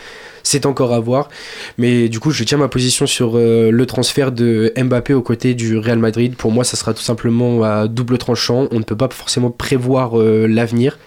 c'est 0.43 0.65
encore 0.65 0.95
à 0.95 1.01
voir. 1.01 1.29
Mais 1.77 2.09
du 2.09 2.21
coup, 2.21 2.31
je 2.31 2.45
tiens 2.45 2.57
ma 2.57 2.69
position 2.69 3.07
sur 3.07 3.37
le 3.37 3.85
transfert 3.85 4.31
de 4.31 4.73
Mbappé 4.77 5.13
aux 5.13 5.21
côtés 5.21 5.55
du 5.55 5.77
Real 5.77 5.99
Madrid. 5.99 6.37
Pour 6.37 6.53
moi, 6.53 6.63
ça 6.63 6.77
sera 6.77 6.95
tout 6.95 7.03
simplement 7.03 7.65
à 7.65 7.89
double 7.89 8.17
tranchant. 8.17 8.69
On 8.71 8.79
ne 8.79 8.85
peut 8.85 8.97
pas 8.97 9.09
forcément 9.11 9.51
prévoir 9.51 10.17
l'avenir. 10.17 10.99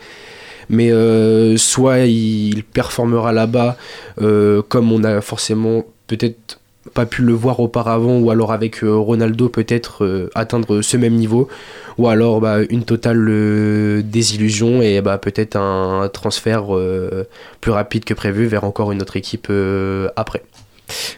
Mais 0.69 0.91
soit 1.57 1.99
il 1.99 2.65
performera 2.65 3.31
là-bas 3.31 3.77
comme 4.17 4.91
on 4.91 5.03
a 5.05 5.21
forcément 5.21 5.85
peut-être 6.07 6.58
pas 6.93 7.05
pu 7.05 7.21
le 7.21 7.33
voir 7.33 7.59
auparavant, 7.59 8.17
ou 8.19 8.31
alors 8.31 8.51
avec 8.51 8.83
euh, 8.83 8.95
Ronaldo 8.95 9.49
peut-être 9.49 10.03
euh, 10.03 10.29
atteindre 10.35 10.81
ce 10.81 10.97
même 10.97 11.15
niveau, 11.15 11.47
ou 11.97 12.07
alors 12.07 12.41
bah, 12.41 12.57
une 12.69 12.83
totale 12.83 13.25
euh, 13.29 14.01
désillusion 14.03 14.81
et 14.81 15.01
bah, 15.01 15.17
peut-être 15.17 15.55
un 15.55 16.09
transfert 16.11 16.67
plus 17.61 17.71
rapide 17.71 18.05
que 18.05 18.13
prévu 18.13 18.45
vers 18.45 18.63
encore 18.63 18.91
une 18.91 19.01
autre 19.01 19.17
équipe 19.17 19.51
après. 20.15 20.43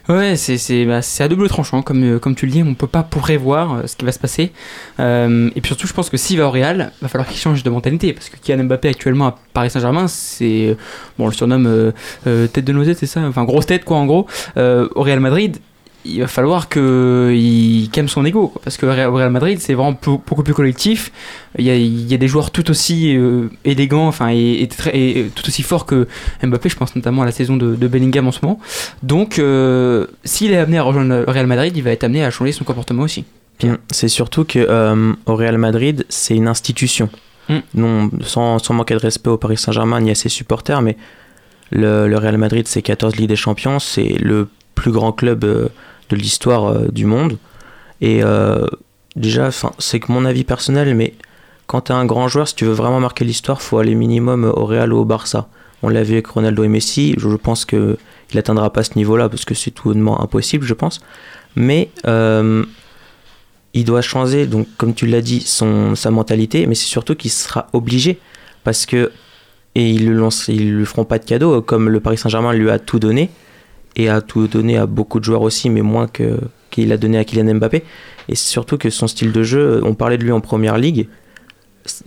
Ouais, 0.08 0.36
c'est 0.36 0.84
bah, 0.84 1.02
c'est 1.02 1.24
à 1.24 1.28
double 1.28 1.48
tranchant, 1.48 1.82
comme, 1.82 2.02
euh, 2.04 2.18
comme 2.18 2.34
tu 2.34 2.46
le 2.46 2.52
dis, 2.52 2.62
on 2.62 2.74
peut 2.74 2.86
pas 2.86 3.02
prévoir 3.02 3.74
euh, 3.74 3.86
ce 3.86 3.96
qui 3.96 4.04
va 4.04 4.12
se 4.12 4.18
passer. 4.18 4.52
Euh, 5.00 5.50
et 5.54 5.60
puis 5.60 5.68
surtout, 5.68 5.86
je 5.86 5.92
pense 5.92 6.10
que 6.10 6.16
s'il 6.16 6.38
va 6.38 6.46
au 6.46 6.50
Real, 6.50 6.92
va 7.00 7.08
falloir 7.08 7.28
qu'il 7.28 7.38
change 7.38 7.62
de 7.62 7.70
mentalité, 7.70 8.12
parce 8.12 8.28
que 8.28 8.36
Kylian 8.36 8.64
Mbappé 8.64 8.88
actuellement 8.88 9.26
à 9.26 9.38
Paris 9.52 9.70
Saint-Germain, 9.70 10.08
c'est 10.08 10.76
bon, 11.18 11.24
on 11.24 11.28
le 11.28 11.34
surnomme 11.34 11.92
tête 12.24 12.64
de 12.64 12.72
noisette, 12.72 12.98
c'est 12.98 13.06
ça, 13.06 13.20
enfin 13.20 13.44
grosse 13.44 13.66
tête 13.66 13.84
quoi 13.84 13.98
en 13.98 14.06
gros. 14.06 14.26
Au 14.56 15.02
Real 15.02 15.20
Madrid, 15.20 15.58
il 16.04 16.20
va 16.20 16.26
falloir 16.26 16.68
qu'il 16.68 17.88
calme 17.92 18.08
son 18.08 18.24
ego, 18.24 18.48
quoi, 18.48 18.60
parce 18.64 18.76
que 18.76 18.86
Real 18.86 19.30
Madrid, 19.30 19.58
c'est 19.60 19.74
vraiment 19.74 19.96
beaucoup 20.02 20.42
plus 20.42 20.54
collectif. 20.54 21.12
Il 21.58 21.64
y 21.64 21.70
a, 21.70 21.76
il 21.76 22.10
y 22.10 22.14
a 22.14 22.16
des 22.16 22.28
joueurs 22.28 22.50
tout 22.50 22.70
aussi 22.70 23.16
euh, 23.16 23.48
élégants, 23.64 24.08
enfin, 24.08 24.30
et, 24.30 24.62
et 24.62 24.68
très- 24.68 24.96
et 24.98 25.30
tout 25.34 25.44
aussi 25.46 25.62
forts 25.62 25.86
que 25.86 26.08
Mbappé. 26.42 26.68
Je 26.68 26.76
pense 26.76 26.96
notamment 26.96 27.22
à 27.22 27.26
la 27.26 27.32
saison 27.32 27.56
de, 27.56 27.74
de 27.76 27.88
Bellingham 27.88 28.26
en 28.26 28.32
ce 28.32 28.40
moment. 28.42 28.58
Donc, 29.02 29.38
euh, 29.38 30.06
s'il 30.24 30.50
est 30.52 30.56
amené 30.58 30.78
à 30.78 30.82
rejoindre 30.82 31.08
le 31.10 31.24
Real 31.30 31.46
Madrid, 31.46 31.72
il 31.76 31.82
va 31.82 31.90
être 31.90 32.04
amené 32.04 32.24
à 32.24 32.30
changer 32.30 32.52
son 32.52 32.64
comportement 32.64 33.02
aussi. 33.02 33.24
Bien. 33.60 33.74
Mm. 33.74 33.78
C'est 33.90 34.08
surtout 34.08 34.44
que 34.44 34.58
euh, 34.58 35.12
au 35.26 35.36
Real 35.36 35.58
Madrid, 35.58 36.04
c'est 36.08 36.34
une 36.34 36.48
institution. 36.48 37.10
Mm. 37.48 37.58
Non, 37.74 38.10
sans, 38.22 38.58
sans 38.58 38.74
manquer 38.74 38.94
de 38.94 39.00
respect 39.00 39.30
au 39.30 39.36
Paris 39.36 39.56
Saint-Germain 39.58 40.00
ni 40.00 40.10
à 40.10 40.14
ses 40.14 40.28
supporters, 40.28 40.80
mais 40.82 40.96
le, 41.70 42.08
le 42.08 42.18
Real 42.18 42.38
Madrid, 42.38 42.66
c'est 42.66 42.82
14 42.82 43.16
Ligues 43.16 43.28
des 43.28 43.36
Champions, 43.36 43.78
c'est 43.78 44.16
le 44.20 44.48
plus 44.74 44.90
grand 44.90 45.12
club 45.12 45.44
de 46.16 46.20
l'histoire 46.20 46.66
euh, 46.66 46.88
du 46.90 47.06
monde. 47.06 47.38
Et 48.00 48.22
euh, 48.22 48.66
déjà, 49.16 49.50
c'est 49.78 50.00
que 50.00 50.12
mon 50.12 50.24
avis 50.24 50.44
personnel, 50.44 50.94
mais 50.94 51.14
quand 51.66 51.82
tu 51.82 51.92
es 51.92 51.94
un 51.94 52.04
grand 52.04 52.28
joueur, 52.28 52.48
si 52.48 52.54
tu 52.54 52.64
veux 52.64 52.72
vraiment 52.72 53.00
marquer 53.00 53.24
l'histoire, 53.24 53.62
faut 53.62 53.78
aller 53.78 53.94
minimum 53.94 54.44
au 54.44 54.64
Real 54.64 54.92
ou 54.92 54.98
au 54.98 55.04
Barça. 55.04 55.48
On 55.82 55.88
l'a 55.88 56.02
vu 56.02 56.14
avec 56.14 56.26
Ronaldo 56.26 56.64
et 56.64 56.68
Messi. 56.68 57.14
Je, 57.18 57.28
pense 57.36 57.64
qu'il 57.64 57.96
n'atteindra 58.34 58.72
pas 58.72 58.82
ce 58.82 58.96
niveau-là 58.96 59.28
parce 59.28 59.44
que 59.44 59.54
c'est 59.54 59.70
tout 59.70 59.90
impossible, 59.90 60.64
je 60.64 60.74
pense. 60.74 61.00
Mais 61.56 61.90
euh, 62.06 62.64
il 63.74 63.84
doit 63.84 64.02
changer, 64.02 64.46
donc 64.46 64.66
comme 64.76 64.94
tu 64.94 65.06
l'as 65.06 65.22
dit, 65.22 65.40
son, 65.40 65.94
sa 65.94 66.10
mentalité, 66.10 66.66
mais 66.66 66.74
c'est 66.74 66.86
surtout 66.86 67.14
qu'il 67.14 67.30
sera 67.30 67.68
obligé 67.72 68.18
parce 68.64 68.86
que 68.86 69.10
et 69.74 69.88
ils 69.88 70.10
ne 70.10 70.78
lui 70.78 70.84
feront 70.84 71.06
pas 71.06 71.18
de 71.18 71.24
cadeau 71.24 71.62
comme 71.62 71.88
le 71.88 71.98
Paris 71.98 72.18
Saint-Germain 72.18 72.52
lui 72.52 72.68
a 72.68 72.78
tout 72.78 72.98
donné 72.98 73.30
et 73.96 74.08
a 74.08 74.20
tout 74.20 74.46
donné 74.48 74.76
à 74.78 74.86
beaucoup 74.86 75.18
de 75.20 75.24
joueurs 75.24 75.42
aussi, 75.42 75.70
mais 75.70 75.82
moins 75.82 76.06
que 76.06 76.38
qu'il 76.70 76.90
a 76.92 76.96
donné 76.96 77.18
à 77.18 77.24
Kylian 77.24 77.54
Mbappé. 77.56 77.84
Et 78.28 78.34
surtout 78.34 78.78
que 78.78 78.88
son 78.88 79.06
style 79.06 79.30
de 79.32 79.42
jeu, 79.42 79.80
on 79.84 79.94
parlait 79.94 80.16
de 80.16 80.24
lui 80.24 80.32
en 80.32 80.40
première 80.40 80.78
ligue. 80.78 81.08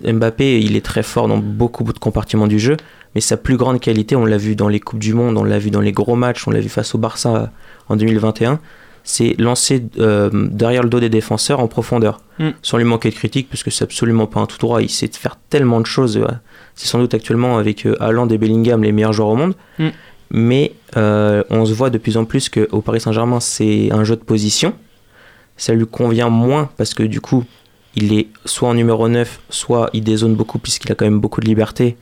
Mbappé, 0.03 0.59
il 0.61 0.75
est 0.75 0.85
très 0.85 1.03
fort 1.03 1.27
dans 1.27 1.37
beaucoup 1.37 1.83
de 1.83 1.99
compartiments 1.99 2.47
du 2.47 2.59
jeu, 2.59 2.77
mais 3.13 3.21
sa 3.21 3.35
plus 3.37 3.57
grande 3.57 3.79
qualité, 3.79 4.15
on 4.15 4.25
l'a 4.25 4.37
vu 4.37 4.55
dans 4.55 4.69
les 4.69 4.79
Coupes 4.79 4.99
du 4.99 5.13
Monde, 5.13 5.37
on 5.37 5.43
l'a 5.43 5.59
vu 5.59 5.69
dans 5.69 5.81
les 5.81 5.91
gros 5.91 6.15
matchs, 6.15 6.47
on 6.47 6.51
l'a 6.51 6.61
vu 6.61 6.69
face 6.69 6.95
au 6.95 6.97
Barça 6.97 7.51
en 7.89 7.95
2021, 7.97 8.59
c'est 9.03 9.35
lancer 9.37 9.83
euh, 9.99 10.29
derrière 10.33 10.81
le 10.81 10.89
dos 10.89 10.99
des 11.01 11.09
défenseurs 11.09 11.59
en 11.59 11.67
profondeur, 11.67 12.21
Mm. 12.37 12.49
sans 12.61 12.77
lui 12.77 12.83
manquer 12.83 13.09
de 13.11 13.15
critique, 13.15 13.47
parce 13.49 13.63
que 13.63 13.71
c'est 13.71 13.85
absolument 13.85 14.27
pas 14.27 14.41
un 14.41 14.45
tout 14.45 14.57
droit. 14.57 14.81
Il 14.81 14.89
sait 14.89 15.09
faire 15.13 15.37
tellement 15.49 15.79
de 15.79 15.85
choses. 15.85 16.17
euh, 16.17 16.27
C'est 16.73 16.87
sans 16.87 16.99
doute 16.99 17.13
actuellement 17.13 17.57
avec 17.57 17.85
euh, 17.85 17.95
Haaland 18.01 18.27
et 18.27 18.37
Bellingham 18.37 18.83
les 18.83 18.91
meilleurs 18.91 19.13
joueurs 19.13 19.29
au 19.29 19.35
monde. 19.37 19.53
Mm. 19.79 19.87
Mais 20.31 20.73
euh, 20.97 21.43
on 21.49 21.65
se 21.65 21.73
voit 21.73 21.89
de 21.89 21.97
plus 21.97 22.17
en 22.17 22.25
plus 22.25 22.49
qu'au 22.49 22.81
Paris 22.81 23.01
Saint-Germain, 23.01 23.39
c'est 23.39 23.91
un 23.91 24.03
jeu 24.03 24.15
de 24.15 24.23
position. 24.23 24.73
Ça 25.57 25.73
lui 25.73 25.85
convient 25.85 26.29
moins 26.29 26.69
parce 26.77 26.93
que 26.93 27.03
du 27.03 27.21
coup, 27.21 27.43
il 27.95 28.13
est 28.13 28.27
soit 28.43 28.69
en 28.69 28.73
numéro 28.73 29.07
9, 29.07 29.39
soit 29.49 29.89
il 29.93 30.03
dézone 30.03 30.35
beaucoup 30.35 30.59
puisqu'il 30.59 30.91
a 30.91 30.95
quand 30.95 31.05
même 31.05 31.19
beaucoup 31.19 31.41
de 31.41 31.45
liberté 31.45 31.95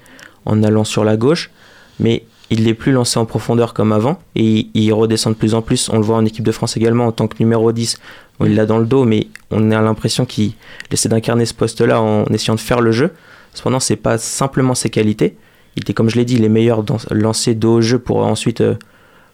en 0.45 0.63
allant 0.63 0.83
sur 0.83 1.03
la 1.03 1.17
gauche. 1.17 1.51
Mais 1.99 2.23
il 2.49 2.63
n'est 2.63 2.73
plus 2.73 2.91
lancé 2.91 3.19
en 3.19 3.25
profondeur 3.25 3.73
comme 3.73 3.91
avant 3.91 4.19
et 4.35 4.67
il, 4.73 4.91
redescend 4.93 5.33
de 5.33 5.37
plus 5.37 5.53
en 5.53 5.61
plus. 5.61 5.89
On 5.89 5.97
le 5.97 6.03
voit 6.03 6.17
en 6.17 6.25
équipe 6.25 6.45
de 6.45 6.51
France 6.51 6.77
également 6.77 7.07
en 7.07 7.11
tant 7.11 7.27
que 7.27 7.35
numéro 7.39 7.71
10. 7.71 7.99
Bon, 8.39 8.45
il 8.45 8.55
l'a 8.55 8.65
dans 8.65 8.79
le 8.79 8.85
dos, 8.85 9.05
mais 9.05 9.27
on 9.51 9.71
a 9.71 9.81
l'impression 9.81 10.25
qu'il 10.25 10.53
essaie 10.91 11.09
d'incarner 11.09 11.45
ce 11.45 11.53
poste-là 11.53 12.01
en 12.01 12.25
essayant 12.25 12.55
de 12.55 12.59
faire 12.59 12.81
le 12.81 12.91
jeu. 12.91 13.11
Cependant, 13.53 13.79
c'est 13.79 13.95
pas 13.95 14.17
simplement 14.17 14.75
ses 14.75 14.89
qualités. 14.89 15.35
Il 15.75 15.81
était, 15.81 15.93
comme 15.93 16.09
je 16.09 16.15
l'ai 16.15 16.25
dit, 16.25 16.37
les 16.37 16.49
meilleurs 16.49 16.83
dans, 16.83 16.97
lancés 17.11 17.55
dos 17.55 17.75
au 17.75 17.81
jeu 17.81 17.99
pour 17.99 18.17
ensuite 18.17 18.61
euh, 18.61 18.75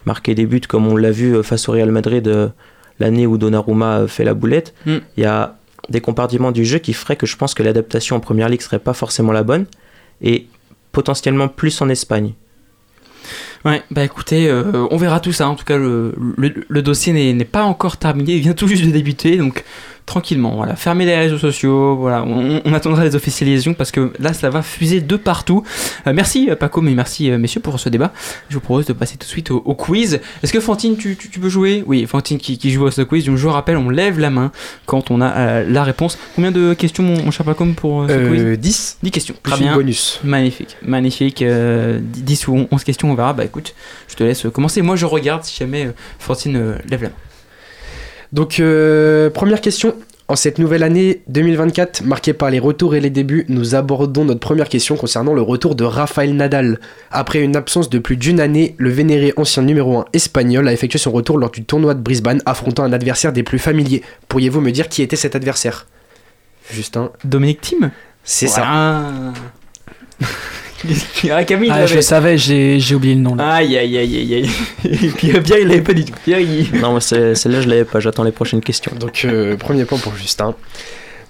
marquer 0.06 0.36
des 0.36 0.46
buts, 0.46 0.62
comme 0.62 0.88
on 0.88 0.96
l'a 0.96 1.12
vu 1.12 1.36
euh, 1.36 1.44
face 1.44 1.68
au 1.70 1.74
Real 1.74 1.92
Madrid 1.92 2.28
euh, 2.28 2.50
l'année 3.00 3.28
où 3.28 3.38
Donnarumma 3.38 4.08
fait 4.08 4.24
la 4.24 4.34
boulette. 4.34 4.74
Mm. 4.86 4.98
Il 5.18 5.24
y 5.24 5.26
a 5.26 5.56
des 5.90 6.02
compartiments 6.02 6.52
du 6.52 6.66
jeu 6.66 6.80
qui 6.80 6.94
feraient 6.94 7.16
que 7.16 7.26
je 7.26 7.36
pense 7.36 7.54
que 7.54 7.64
l'adaptation 7.64 8.16
en 8.16 8.20
première 8.20 8.50
ligue 8.50 8.62
serait 8.62 8.80
pas 8.80 8.94
forcément 8.94 9.32
la 9.32 9.44
bonne 9.44 9.66
et 10.22 10.48
potentiellement 10.92 11.48
plus 11.48 11.82
en 11.82 11.90
Espagne. 11.90 12.34
Ouais, 13.66 13.84
bah 13.92 14.04
écoutez, 14.04 14.48
euh, 14.50 14.88
on 14.90 14.98
verra 14.98 15.20
tout 15.20 15.34
ça. 15.34 15.50
En 15.50 15.56
tout 15.56 15.66
cas, 15.66 15.78
le, 15.78 16.14
le, 16.38 16.54
le 16.68 16.82
dossier 16.82 17.12
n'est 17.12 17.34
n'est 17.34 17.46
pas 17.46 17.64
encore 17.64 17.98
terminé, 17.98 18.36
il 18.36 18.42
vient 18.42 18.54
tout 18.54 18.68
juste 18.68 18.86
de 18.86 18.92
débuter, 18.92 19.38
donc 19.38 19.66
tranquillement, 20.10 20.56
voilà. 20.56 20.76
Fermez 20.76 21.06
les 21.06 21.16
réseaux 21.16 21.38
sociaux, 21.38 21.96
voilà. 21.96 22.24
On, 22.24 22.62
on 22.66 22.74
attendra 22.74 23.04
les 23.06 23.16
officialisations 23.16 23.76
parce 23.76 23.92
que 23.92 24.12
là, 24.20 24.34
ça 24.34 24.50
va 24.50 24.64
fuser 24.64 25.02
de 25.02 25.16
partout. 25.16 25.64
Euh, 26.08 26.14
merci 26.14 26.50
euh, 26.50 26.56
Paco, 26.56 26.82
mais 26.82 26.96
merci 26.96 27.30
euh, 27.30 27.38
messieurs 27.38 27.62
pour 27.62 27.80
ce 27.80 27.90
débat. 27.90 28.12
Je 28.50 28.56
vous 28.56 28.60
propose 28.60 28.88
de 28.88 28.94
passer 28.94 29.18
tout 29.18 29.26
de 29.26 29.30
suite 29.30 29.52
au, 29.52 29.62
au 29.64 29.76
quiz. 29.76 30.20
Est-ce 30.42 30.52
que 30.52 30.60
Fantine, 30.60 30.98
tu, 30.98 31.16
tu, 31.16 31.30
tu 31.30 31.40
peux 31.40 31.48
jouer? 31.48 31.84
Oui, 31.86 32.08
Fantine 32.08 32.40
qui, 32.40 32.58
qui 32.58 32.72
joue 32.72 32.88
à 32.88 32.92
ce 32.92 33.04
quiz. 33.04 33.26
Donc, 33.26 33.38
je 33.38 33.44
vous 33.48 33.54
rappelle, 33.54 33.78
on 33.78 33.92
lève 33.92 34.18
la 34.18 34.32
main 34.32 34.52
quand 34.88 35.12
on 35.12 35.22
a 35.22 35.30
euh, 35.30 35.66
la 35.70 35.84
réponse. 35.84 36.18
Combien 36.36 36.52
de 36.52 36.74
questions, 36.74 37.04
mon, 37.04 37.24
mon 37.24 37.30
cher 37.30 37.46
Paco, 37.46 37.64
pour 37.78 38.08
ce 38.10 38.28
quiz? 38.30 38.42
Euh, 38.44 38.56
10 38.58 38.98
10 39.04 39.12
questions. 39.12 39.36
plus 39.44 39.52
Très 39.52 39.62
bien. 39.62 39.76
bonus. 39.76 40.20
Magnifique, 40.24 40.76
magnifique. 40.82 41.44
Euh, 41.44 42.00
10 42.02 42.48
ou 42.48 42.68
11 42.72 42.84
questions, 42.84 43.12
on 43.12 43.16
verra. 43.16 43.34
Bah 43.34 43.46
écoute, 43.46 43.76
je 44.08 44.16
te 44.16 44.24
laisse 44.24 44.48
commencer. 44.52 44.82
Moi, 44.82 44.96
je 44.96 45.06
regarde 45.06 45.44
si 45.44 45.56
jamais 45.56 45.92
Fantine 46.18 46.80
lève 46.90 47.04
la 47.04 47.10
main. 47.10 47.16
Donc, 48.32 48.60
euh, 48.60 49.30
première 49.30 49.62
question. 49.62 49.96
En 50.28 50.36
cette 50.36 50.60
nouvelle 50.60 50.84
année 50.84 51.24
2024, 51.28 52.04
marquée 52.04 52.34
par 52.34 52.52
les 52.52 52.60
retours 52.60 52.94
et 52.94 53.00
les 53.00 53.10
débuts, 53.10 53.46
nous 53.50 53.74
abordons 53.74 54.26
notre 54.26 54.40
première 54.40 54.70
question 54.70 54.96
concernant 54.96 55.34
le 55.34 55.42
retour 55.42 55.74
de 55.74 55.84
Rafael 55.84 56.36
Nadal. 56.36 56.80
Après 57.10 57.40
une 57.40 57.56
absence 57.56 57.90
de 57.90 57.98
plus 57.98 58.16
d'une 58.16 58.40
année, 58.40 58.76
le 58.78 58.92
vénéré 58.92 59.34
ancien 59.38 59.64
numéro 59.64 59.98
1 59.98 60.06
espagnol 60.14 60.68
a 60.68 60.74
effectué 60.74 61.00
son 61.00 61.12
retour 61.12 61.40
lors 61.40 61.50
du 61.50 61.64
tournoi 61.64 61.96
de 61.96 62.02
Brisbane, 62.02 62.44
affrontant 62.46 62.84
un 62.84 62.94
adversaire 62.94 63.34
des 63.34 63.42
plus 63.42 63.58
familiers. 63.58 64.04
Pourriez-vous 64.28 64.62
me 64.62 64.70
dire 64.70 64.88
qui 64.88 65.02
était 65.02 65.16
cet 65.16 65.36
adversaire? 65.36 65.88
Justin, 66.70 67.10
Dominique 67.24 67.62
Thiem? 67.62 67.90
C'est 68.24 68.46
ça. 68.46 69.34
ah, 71.32 71.44
Camille, 71.44 71.70
Ah, 71.72 71.86
je 71.86 71.96
le 71.96 72.02
savais, 72.02 72.38
j'ai 72.38 72.80
j'ai 72.80 72.96
oublié 72.96 73.16
le 73.16 73.22
nom 73.22 73.36
là. 73.36 73.50
Aïe, 73.56 73.78
aïe, 73.78 73.98
aïe, 73.98 74.16
aïe, 74.18 74.34
aïe. 74.36 74.50
Et 74.86 75.08
puis 75.10 75.32
euh, 75.36 75.42
Pierre, 75.42 75.60
il 75.60 75.68
l'avait 75.68 75.82
pas 75.82 75.94
dit. 75.94 76.06
Pierre, 76.24 76.40
il. 76.40 76.72
Non, 76.80 76.94
mais 76.94 77.02
c'est- 77.02 77.36
celle-là, 77.36 77.62
je 77.62 77.68
l'avais 77.68 77.86
pas. 77.86 78.00
J'attends 78.00 78.24
les 78.24 78.32
prochaines 78.32 78.62
questions. 78.62 78.92
Donc, 79.00 79.22
euh, 79.26 79.56
premier 79.58 79.86
point 79.86 79.98
pour 79.98 80.16
Justin. 80.16 80.56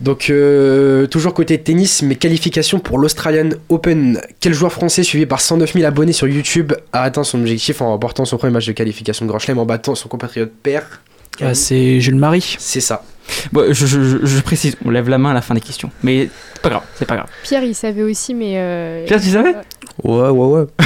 Donc, 0.02 0.30
euh, 0.30 1.08
toujours 1.08 1.34
côté 1.34 1.58
tennis, 1.58 2.04
mais 2.04 2.16
qualification 2.16 2.80
pour 2.80 2.98
l'Australian 3.00 3.50
Open. 3.68 4.22
Quel 4.40 4.54
joueur 4.54 4.72
français 4.72 5.04
suivi 5.04 5.26
par 5.26 5.42
109 5.42 5.74
000 5.74 5.86
abonnés 5.86 6.14
sur 6.14 6.26
YouTube 6.28 6.72
a 6.94 7.04
atteint 7.04 7.24
son 7.26 7.40
objectif 7.42 7.82
en 7.82 7.90
remportant 7.90 8.24
son 8.24 8.38
premier 8.38 8.54
match 8.54 8.66
de 8.66 8.72
qualification 8.72 9.26
de 9.26 9.30
Grand 9.30 9.40
Chelem 9.40 9.58
en 9.60 9.66
battant 9.66 9.96
son 9.96 10.08
compatriote 10.08 10.52
père 10.64 11.02
Ah, 11.42 11.54
c'est 11.54 12.00
Jules 12.00 12.16
Marie. 12.16 12.56
C'est 12.60 12.80
ça. 12.80 13.04
Bon, 13.52 13.66
je, 13.74 13.86
je, 13.86 14.02
je- 14.04 14.26
je 14.26 14.40
précise, 14.42 14.76
on 14.86 14.90
lève 14.90 15.10
la 15.10 15.18
main 15.18 15.32
à 15.32 15.34
la 15.34 15.42
fin 15.42 15.54
des 15.54 15.62
questions. 15.62 15.92
Mais 16.04 16.30
c'est 16.54 16.62
pas 16.62 16.70
grave, 16.70 16.84
c'est 16.96 17.06
pas 17.06 17.16
grave. 17.16 17.28
Pierre, 17.44 17.64
il 17.64 17.76
savait 17.76 18.04
aussi, 18.04 18.34
mais. 18.34 18.54
euh, 18.58 19.06
Pierre, 19.06 19.22
tu 19.22 19.30
savais? 19.30 19.56
Ouais, 20.04 20.30
ouais, 20.30 20.32
ouais. 20.32 20.66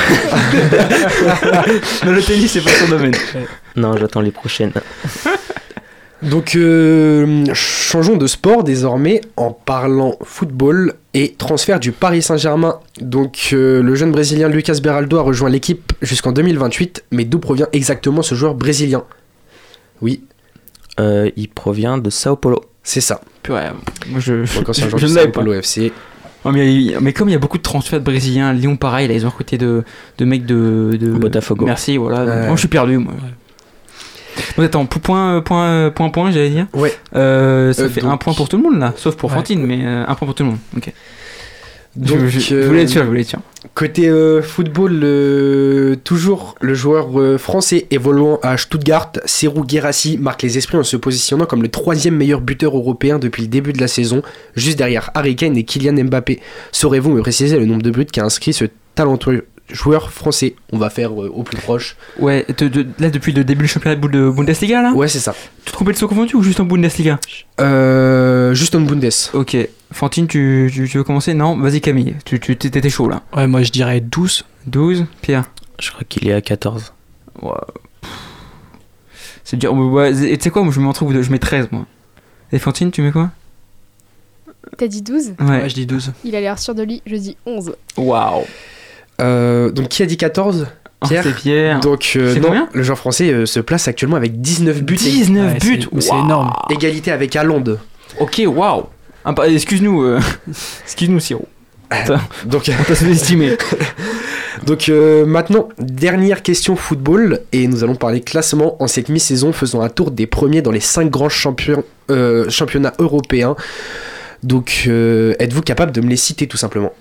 Mais 2.05 2.11
le 2.11 2.21
tennis, 2.21 2.51
c'est 2.51 2.61
pas 2.63 2.69
son 2.71 2.87
domaine. 2.89 3.13
Non, 3.75 3.95
j'attends 3.97 4.21
les 4.21 4.31
prochaines. 4.31 4.71
Donc, 6.21 6.55
euh, 6.55 7.43
changeons 7.53 8.15
de 8.15 8.27
sport 8.27 8.63
désormais 8.63 9.19
en 9.35 9.51
parlant 9.51 10.15
football 10.23 10.93
et 11.13 11.33
transfert 11.37 11.79
du 11.81 11.91
Paris 11.91 12.21
Saint-Germain. 12.21 12.79
Donc, 13.01 13.49
euh, 13.51 13.81
le 13.83 13.93
jeune 13.95 14.11
brésilien 14.11 14.47
Lucas 14.47 14.77
Beraldo 14.81 15.17
a 15.17 15.21
rejoint 15.21 15.49
l'équipe 15.49 15.91
jusqu'en 16.01 16.31
2028, 16.31 17.03
mais 17.11 17.25
d'où 17.25 17.39
provient 17.39 17.67
exactement 17.73 18.21
ce 18.21 18.35
joueur 18.35 18.55
brésilien? 18.55 19.03
Oui, 20.01 20.23
Euh, 20.99 21.29
il 21.35 21.49
provient 21.49 21.97
de 21.97 22.09
Sao 22.09 22.35
Paulo. 22.35 22.61
c'est 22.83 23.01
ça. 23.01 23.21
Ouais, 23.49 23.69
moi 24.09 24.19
je. 24.19 24.43
Ancien 24.43 24.85
je- 24.85 24.89
joueur 24.89 24.99
je 24.99 25.05
du 25.07 25.11
ne 25.11 25.15
l'avais 25.17 25.27
Sao 25.27 25.31
pas. 25.31 25.39
Paulo 25.41 25.53
FC. 25.53 25.91
Ouais, 26.45 26.51
mais, 26.51 26.93
mais 27.01 27.13
comme 27.13 27.29
il 27.29 27.31
y 27.31 27.35
a 27.35 27.39
beaucoup 27.39 27.57
de 27.57 27.63
transferts 27.63 27.99
de 27.99 28.05
brésiliens, 28.05 28.51
Lyon 28.53 28.75
pareil, 28.75 29.07
là 29.07 29.13
ils 29.13 29.25
ont 29.25 29.29
recruté 29.29 29.57
de, 29.57 29.83
de 30.17 30.25
mecs 30.25 30.45
de, 30.45 30.97
de 30.99 31.11
Botafogo. 31.13 31.65
Merci, 31.65 31.97
voilà. 31.97 32.25
Ouais. 32.25 32.45
Moi 32.47 32.55
je 32.55 32.59
suis 32.59 32.67
perdu. 32.67 32.97
Moi. 32.97 33.13
Donc 34.57 34.65
attends, 34.65 34.85
point, 34.85 35.41
point, 35.41 35.91
point, 35.91 36.09
point, 36.09 36.31
j'allais 36.31 36.49
dire. 36.49 36.67
Ouais. 36.73 36.93
Euh, 37.15 37.71
ça 37.71 37.83
Euh, 37.83 37.89
fait 37.89 38.01
donc- 38.01 38.11
un 38.11 38.17
point 38.17 38.33
pour 38.33 38.49
tout 38.49 38.57
le 38.57 38.63
monde 38.63 38.77
là, 38.79 38.93
sauf 38.97 39.15
pour 39.15 39.29
Ouais. 39.29 39.35
Fantine, 39.37 39.63
mais 39.65 39.85
euh, 39.85 40.03
un 40.07 40.15
point 40.15 40.25
pour 40.25 40.35
tout 40.35 40.43
le 40.43 40.49
monde. 40.49 40.59
Ok. 40.75 40.91
Donc, 41.95 42.19
je, 42.21 42.27
je- 42.27 42.39
je 42.39 42.55
euh, 42.55 42.67
voulais 42.67 42.83
être 42.83 42.89
sûr, 42.89 43.03
je 43.03 43.07
voulais 43.07 43.21
être 43.21 43.27
sûr. 43.29 43.39
Côté 43.75 44.09
euh, 44.09 44.41
football, 44.41 44.99
euh, 45.03 45.95
toujours 46.03 46.55
le 46.59 46.73
joueur 46.73 47.19
euh, 47.19 47.37
français 47.37 47.85
évoluant 47.91 48.39
à 48.43 48.57
Stuttgart, 48.57 49.11
Serou 49.25 49.63
Guérassi, 49.63 50.17
marque 50.17 50.41
les 50.41 50.57
esprits 50.57 50.77
en 50.77 50.83
se 50.83 50.97
positionnant 50.97 51.45
comme 51.45 51.61
le 51.61 51.69
troisième 51.69 52.15
meilleur 52.15 52.41
buteur 52.41 52.75
européen 52.75 53.19
depuis 53.19 53.43
le 53.43 53.47
début 53.47 53.73
de 53.73 53.79
la 53.79 53.87
saison, 53.87 54.21
juste 54.55 54.77
derrière 54.77 55.11
Harry 55.13 55.35
Kane 55.35 55.55
et 55.55 55.63
Kylian 55.63 56.03
Mbappé. 56.03 56.39
Saurez-vous 56.71 57.11
me 57.11 57.21
préciser 57.21 57.57
le 57.59 57.65
nombre 57.65 57.83
de 57.83 57.91
buts 57.91 58.05
qu'a 58.05 58.23
inscrit 58.25 58.53
ce 58.53 58.65
talentueux 58.95 59.45
joueur 59.73 60.11
français 60.11 60.55
On 60.71 60.77
va 60.77 60.89
faire 60.89 61.11
euh, 61.21 61.29
au 61.33 61.43
plus 61.43 61.57
proche. 61.57 61.97
Ouais, 62.19 62.45
de- 62.57 62.67
de- 62.69 62.87
là 62.99 63.09
depuis 63.09 63.33
le 63.33 63.43
début 63.43 63.63
du 63.63 63.67
championnat 63.67 63.95
de 63.97 64.07
de 64.07 64.29
Bundesliga 64.29 64.81
là 64.81 64.93
Ouais, 64.93 65.07
c'est 65.09 65.19
ça. 65.19 65.35
Tu 65.65 65.71
te 65.71 65.75
trompais 65.75 65.91
de 65.91 65.97
saut 65.97 66.07
confondu 66.07 66.35
ou 66.35 66.43
juste 66.43 66.59
en 66.61 66.65
Bundesliga? 66.65 67.19
Euh, 67.59 68.53
juste 68.53 68.75
en 68.75 68.81
Bundes. 68.81 69.09
Ok. 69.33 69.57
Fantine, 69.91 70.27
tu, 70.27 70.69
tu, 70.73 70.87
tu 70.87 70.97
veux 70.97 71.03
commencer? 71.03 71.33
Non 71.33 71.57
Vas-y 71.57 71.81
Camille, 71.81 72.15
tu 72.25 72.39
tu- 72.39 72.55
t'étais 72.57 72.89
chaud 72.89 73.09
là. 73.09 73.23
Ouais, 73.35 73.47
moi 73.47 73.61
je 73.63 73.71
dirais 73.71 73.99
12. 73.99 74.45
12, 74.67 75.05
Pierre? 75.21 75.43
Je 75.79 75.91
crois 75.91 76.03
qu'il 76.07 76.27
est 76.27 76.33
à 76.33 76.41
14. 76.41 76.93
Ouais. 77.41 77.51
C'est 79.43 79.57
dur. 79.57 79.73
Ouais, 79.73 80.11
et 80.31 80.37
tu 80.37 80.43
sais 80.45 80.49
quoi, 80.49 80.63
moi 80.63 80.71
je 80.73 80.79
mets 80.79 80.87
entre 80.87 81.03
vous 81.05 81.13
deux, 81.13 81.21
je 81.21 81.31
mets 81.31 81.39
13 81.39 81.67
moi. 81.71 81.85
Et 82.51 82.59
Fantine, 82.59 82.91
tu 82.91 83.01
mets 83.01 83.11
quoi? 83.11 83.31
T'as 84.77 84.87
dit 84.87 85.01
12 85.01 85.33
Ouais. 85.39 85.45
Ouais, 85.45 85.69
je 85.69 85.73
dis 85.75 85.85
12. 85.85 86.13
Il 86.23 86.35
a 86.35 86.41
l'air 86.41 86.57
sûr 86.57 86.73
de 86.73 86.83
lui, 86.83 87.01
je 87.05 87.15
dis 87.15 87.37
11. 87.45 87.75
Waouh. 87.97 88.43
Euh, 89.21 89.71
donc, 89.71 89.89
qui 89.89 90.03
a 90.03 90.05
dit 90.05 90.17
14 90.17 90.67
Oh, 91.01 91.07
Pierre 91.07 91.23
c'est 91.23 91.35
Pierre. 91.35 91.79
Donc, 91.81 92.13
euh, 92.15 92.35
non, 92.39 92.67
le 92.73 92.81
joueur 92.83 92.97
français 92.97 93.29
euh, 93.31 93.45
se 93.45 93.59
place 93.59 93.87
actuellement 93.89 94.15
avec 94.15 94.39
19 94.39 94.83
buts. 94.83 94.93
et 94.95 94.97
19 95.09 95.53
Ouais, 95.53 95.59
buts 95.59 95.87
c'est- 95.99 96.09
énorme. 96.17 96.53
égalité 96.69 97.11
avec 97.11 97.35
Haaland. 97.35 97.63
Ok, 98.19 98.41
waouh. 98.47 98.83
Ah, 99.25 99.33
bah, 99.33 99.49
Excuse-nous, 99.49 100.01
euh, 100.03 100.19
excuse-nous 100.83 101.19
Siro. 101.19 101.45
Donc, 102.45 102.69
On 102.79 102.83
t'a 102.83 102.95
sous-estimé. 102.95 103.57
Donc 104.65 104.87
euh, 104.89 105.25
maintenant, 105.25 105.67
dernière 105.77 106.41
question 106.41 106.75
football, 106.75 107.41
et 107.51 107.67
nous 107.67 107.83
allons 107.83 107.95
parler 107.95 108.21
classement 108.21 108.81
en 108.81 108.87
cette 108.87 109.09
mi-saison, 109.09 109.51
faisant 109.51 109.81
un 109.81 109.89
tour 109.89 110.09
des 110.11 110.25
premiers 110.25 110.61
dans 110.61 110.71
les 110.71 110.79
5 110.79 111.09
grands 111.09 111.27
champions, 111.29 111.83
euh, 112.11 112.49
championnats 112.49 112.93
européens. 112.99 113.55
Donc 114.41 114.83
euh, 114.87 115.33
êtes-vous 115.39 115.61
capable 115.63 115.91
de 115.91 116.01
me 116.01 116.07
les 116.09 116.15
citer 116.17 116.47
tout 116.47 116.57
simplement? 116.57 116.93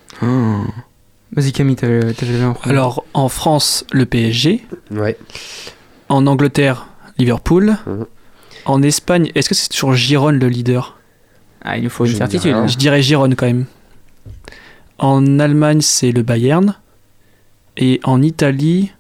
Vas-y 1.35 1.53
Camille, 1.53 1.77
t'as 1.77 1.87
levé 1.87 2.45
en. 2.45 2.55
Alors, 2.65 3.05
en 3.15 3.29
France, 3.29 3.85
le 3.93 4.05
PSG. 4.07 4.65
Ouais. 4.91 5.17
En 6.09 6.27
Angleterre, 6.27 6.89
Liverpool. 7.19 7.77
Mhm. 7.87 8.07
En 8.65 8.83
Espagne, 8.83 9.31
est-ce 9.35 9.49
que 9.49 9.55
c'est 9.55 9.69
toujours 9.71 9.95
Gironne 9.95 10.39
le 10.39 10.49
leader? 10.49 10.99
Ah, 11.65 11.79
il 11.79 11.85
nous 11.85 11.91
faut 11.91 12.05
une 12.05 12.13
Je 12.13 12.17
certitude. 12.17 12.53
rien. 12.53 12.67
Je 12.67 12.77
dirais 12.77 13.03
Gironne 13.03 13.35
quand 13.35 13.47
même. 13.47 13.65
En 14.99 15.39
Allemagne, 15.41 15.81
c'est 15.81 16.13
le 16.13 16.23
Bayern. 16.23 16.75
Et 17.77 18.01
en 18.05 18.21
Italie, 18.21 18.93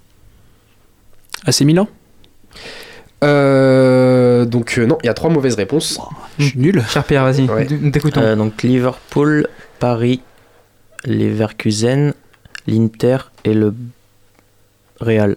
ah, 1.44 1.52
c'est 1.52 1.64
Milan 1.66 1.86
Euh, 3.22 4.44
donc 4.46 4.78
euh, 4.78 4.86
non, 4.86 4.98
il 5.02 5.06
y 5.06 5.08
a 5.10 5.14
trois 5.14 5.30
mauvaises 5.30 5.54
réponses. 5.54 6.00
Je 6.38 6.46
suis 6.48 6.58
nul. 6.58 6.82
Cher 6.88 7.04
Pierre, 7.04 7.24
vas-y, 7.24 7.48
Ouais. 7.48 7.68
nous 7.70 7.90
t'écoutons. 7.90 8.20
Euh, 8.22 8.34
donc 8.36 8.62
Liverpool, 8.62 9.46
Paris, 9.78 10.20
Leverkusen, 11.04 12.12
l'Inter 12.66 13.18
et 13.44 13.54
le 13.54 13.74
Real. 15.00 15.36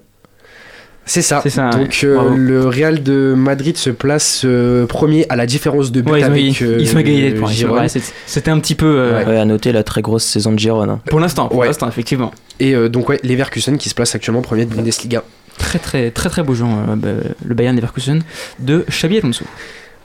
C'est 1.07 1.21
ça. 1.21 1.43
Donc 1.71 1.99
ouais. 2.01 2.07
euh, 2.09 2.35
le 2.35 2.67
Real 2.67 3.03
de 3.03 3.35
Madrid 3.37 3.77
se 3.77 3.91
place 3.91 4.41
euh, 4.43 4.87
premier 4.87 5.27
à 5.29 5.35
la 5.35 5.45
différence 5.45 5.91
de 5.91 6.01
but 6.01 6.11
Ouais, 6.11 6.23
avec 6.23 6.59
ils, 6.59 6.65
euh, 6.65 6.77
ils 6.79 6.87
sont 6.87 6.97
égalisés 6.97 7.31
de 7.33 7.39
points. 7.39 7.87
C'était 8.25 8.49
un 8.49 8.59
petit 8.59 8.73
peu. 8.73 8.87
euh, 8.87 9.19
Ouais. 9.19 9.25
Ouais, 9.27 9.37
à 9.37 9.45
noter 9.45 9.71
la 9.71 9.83
très 9.83 10.01
grosse 10.01 10.23
saison 10.23 10.51
de 10.51 10.57
Giron. 10.57 10.89
hein. 10.89 11.01
Pour 11.07 11.19
l'instant, 11.19 11.47
pour 11.47 11.59
Ouais. 11.59 11.67
l'instant, 11.67 11.87
effectivement. 11.87 12.31
Et 12.59 12.73
euh, 12.73 12.89
donc 12.89 13.07
ouais, 13.09 13.19
Leverkusen 13.23 13.77
qui 13.77 13.89
se 13.89 13.93
place 13.93 14.15
actuellement 14.15 14.41
premier 14.41 14.65
de 14.65 14.73
Bundesliga. 14.73 15.23
Très, 15.59 15.77
très, 15.77 16.09
très, 16.09 16.29
très 16.29 16.41
beau 16.43 16.55
jeu, 16.55 16.65
euh, 16.65 16.95
bah, 16.95 17.09
le 17.45 17.53
Bayern 17.55 17.75
Leverkusen 17.75 18.23
de 18.59 18.83
Xabi 18.89 19.19
Alonso. 19.19 19.45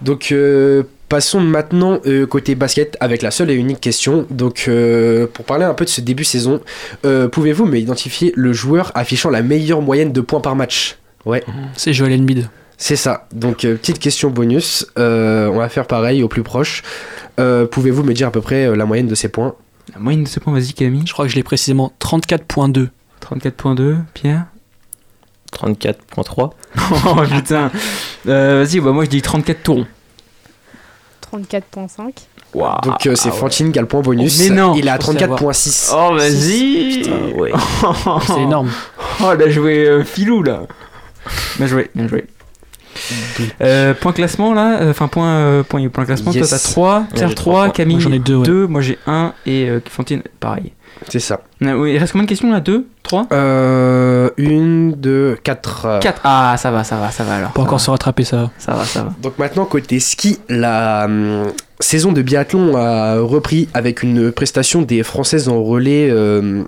Donc 0.02 0.32
euh, 0.32 0.82
passons 1.10 1.40
maintenant 1.42 1.98
euh, 2.06 2.26
côté 2.26 2.54
basket 2.54 2.96
avec 3.00 3.20
la 3.20 3.30
seule 3.30 3.50
et 3.50 3.54
unique 3.54 3.80
question. 3.80 4.26
Donc 4.30 4.64
euh, 4.68 5.26
pour 5.26 5.44
parler 5.44 5.66
un 5.66 5.74
peu 5.74 5.84
de 5.84 5.90
ce 5.90 6.00
début 6.00 6.24
saison, 6.24 6.62
euh, 7.04 7.28
pouvez-vous 7.28 7.66
me 7.66 7.76
identifier 7.76 8.32
le 8.34 8.54
joueur 8.54 8.90
affichant 8.94 9.28
la 9.28 9.42
meilleure 9.42 9.82
moyenne 9.82 10.12
de 10.12 10.20
points 10.22 10.40
par 10.40 10.56
match? 10.56 10.96
Ouais, 11.26 11.44
C'est 11.76 11.92
Joel 11.92 12.18
Embiid. 12.18 12.48
c'est 12.78 12.96
ça. 12.96 13.26
Donc 13.32 13.66
euh, 13.66 13.74
petite 13.76 13.98
question 13.98 14.30
bonus, 14.30 14.86
Euh, 14.98 15.48
on 15.48 15.58
va 15.58 15.68
faire 15.68 15.86
pareil 15.86 16.22
au 16.22 16.28
plus 16.28 16.42
proche. 16.42 16.82
Euh, 17.38 17.66
pouvez-vous 17.66 18.02
me 18.04 18.14
dire 18.14 18.28
à 18.28 18.30
peu 18.30 18.40
près 18.40 18.66
euh, 18.66 18.74
la 18.76 18.86
moyenne 18.86 19.06
de 19.08 19.14
ces 19.14 19.28
points? 19.28 19.54
La 19.92 20.00
moyenne 20.00 20.24
de 20.24 20.28
ce 20.28 20.38
point, 20.40 20.52
vas-y 20.54 20.72
Camille. 20.72 21.02
Je 21.06 21.12
crois 21.12 21.26
que 21.26 21.30
je 21.30 21.36
l'ai 21.36 21.42
précisément 21.42 21.92
34.2. 22.00 22.88
34.2, 23.20 23.96
Pierre? 24.14 24.46
34.3. 25.52 26.50
Oh 27.06 27.22
putain 27.34 27.70
Euh, 28.28 28.62
Vas-y, 28.64 28.80
bah, 28.80 28.92
moi 28.92 29.04
je 29.04 29.10
dis 29.10 29.20
34 29.22 29.62
tours. 29.62 29.86
34.5. 31.32 32.12
Waouh 32.52 32.80
Donc 32.82 33.06
euh, 33.06 33.14
c'est 33.14 33.28
Ah 33.28 33.32
ouais. 33.32 33.38
Fantine 33.38 33.70
qui 33.72 33.78
a 33.78 33.82
le 33.82 33.88
point 33.88 34.00
bonus. 34.00 34.38
Mais 34.40 34.54
non, 34.54 34.74
Il 34.74 34.86
est 34.86 34.90
à 34.90 34.98
je 34.98 35.06
pensais 35.06 35.22
avoir. 35.22 35.40
34.6. 35.40 35.90
Oh, 35.94 36.14
vas-y 36.16 36.98
Putain, 37.02 37.38
ouais. 37.38 37.52
C'est 38.26 38.40
énorme. 38.42 38.70
Oh, 39.22 39.32
il 39.38 39.42
a 39.42 39.50
joué 39.50 39.86
euh, 39.86 40.04
filou 40.04 40.42
là 40.42 40.62
Bien 41.58 41.66
joué, 41.66 41.90
bien 41.94 42.08
joué. 42.08 42.26
Euh, 43.62 43.94
point 43.94 44.12
classement 44.12 44.52
là, 44.54 44.80
euh, 44.80 44.90
enfin 44.90 45.08
point, 45.08 45.28
euh, 45.28 45.62
point, 45.62 45.86
point 45.88 46.04
classement, 46.04 46.32
Yes. 46.32 46.48
toi 46.48 46.58
t'as 46.58 46.64
3, 46.70 47.04
Pierre 47.14 47.28
j'ai 47.28 47.34
3, 47.34 47.52
trois 47.52 47.64
points. 47.64 47.70
Camille 47.72 47.96
Moi, 47.96 48.02
j'en 48.04 48.12
ai 48.12 48.18
deux, 48.18 48.36
ouais. 48.36 48.46
2, 48.46 48.66
moi 48.66 48.80
j'ai 48.80 48.98
1 49.06 49.32
et 49.46 49.68
euh, 49.68 49.80
Fantine 49.88 50.22
pareil. 50.38 50.72
C'est 51.08 51.20
ça. 51.20 51.40
Euh, 51.62 51.72
oui, 51.74 51.92
il 51.94 51.98
reste 51.98 52.12
combien 52.12 52.24
de 52.24 52.28
questions 52.28 52.50
là 52.52 52.60
2 52.60 52.86
3 53.02 53.26
Euh, 53.32 54.30
une, 54.36 54.92
deux, 54.92 55.36
quatre. 55.42 55.98
4 56.00 56.20
Ah 56.24 56.56
ça 56.58 56.70
va, 56.70 56.84
ça 56.84 56.96
va, 56.96 57.10
ça 57.10 57.24
va 57.24 57.36
alors. 57.36 57.52
Pas 57.52 57.62
encore 57.62 57.78
va. 57.78 57.84
se 57.84 57.90
rattraper 57.90 58.24
ça. 58.24 58.50
Ça 58.58 58.72
va, 58.72 58.84
ça 58.84 59.04
va. 59.04 59.12
Donc 59.22 59.38
maintenant 59.38 59.64
côté 59.64 59.98
ski, 60.00 60.38
la 60.48 61.04
hum, 61.06 61.44
saison 61.78 62.12
de 62.12 62.20
biathlon 62.22 62.76
a 62.76 63.18
repris 63.20 63.68
avec 63.72 64.02
une 64.02 64.30
prestation 64.32 64.82
des 64.82 65.02
Françaises 65.02 65.48
en 65.48 65.62
relais 65.62 66.08
euh, 66.10 66.64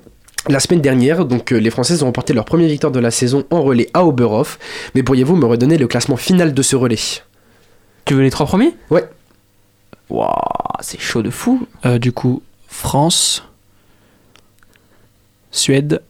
la 0.49 0.61
semaine 0.61 0.80
dernière. 0.80 1.24
Donc 1.24 1.53
euh, 1.53 1.57
les 1.59 1.70
Françaises 1.70 2.03
ont 2.03 2.07
remporté 2.07 2.32
leur 2.32 2.45
première 2.45 2.68
victoire 2.68 2.93
de 2.93 3.01
la 3.01 3.11
saison 3.11 3.45
en 3.51 3.62
relais 3.62 3.88
à 3.95 4.05
Oberhof. 4.05 4.59
Mais 4.95 5.03
pourriez-vous 5.03 5.36
me 5.36 5.47
redonner 5.47 5.78
le 5.78 5.86
classement 5.86 6.16
final 6.16 6.55
de 6.55 6.62
ce 6.62 6.76
relais? 6.76 6.99
Tu 8.05 8.14
veux 8.14 8.22
les 8.22 8.30
trois 8.30 8.47
premiers? 8.47 8.74
Ouais. 8.90 9.05
Waouh, 10.11 10.28
c'est 10.80 11.01
chaud 11.01 11.22
de 11.22 11.30
fou. 11.30 11.66
Euh, 11.86 11.99
du 11.99 12.12
coup, 12.12 12.43
France, 12.68 13.45
Suède. 15.51 16.03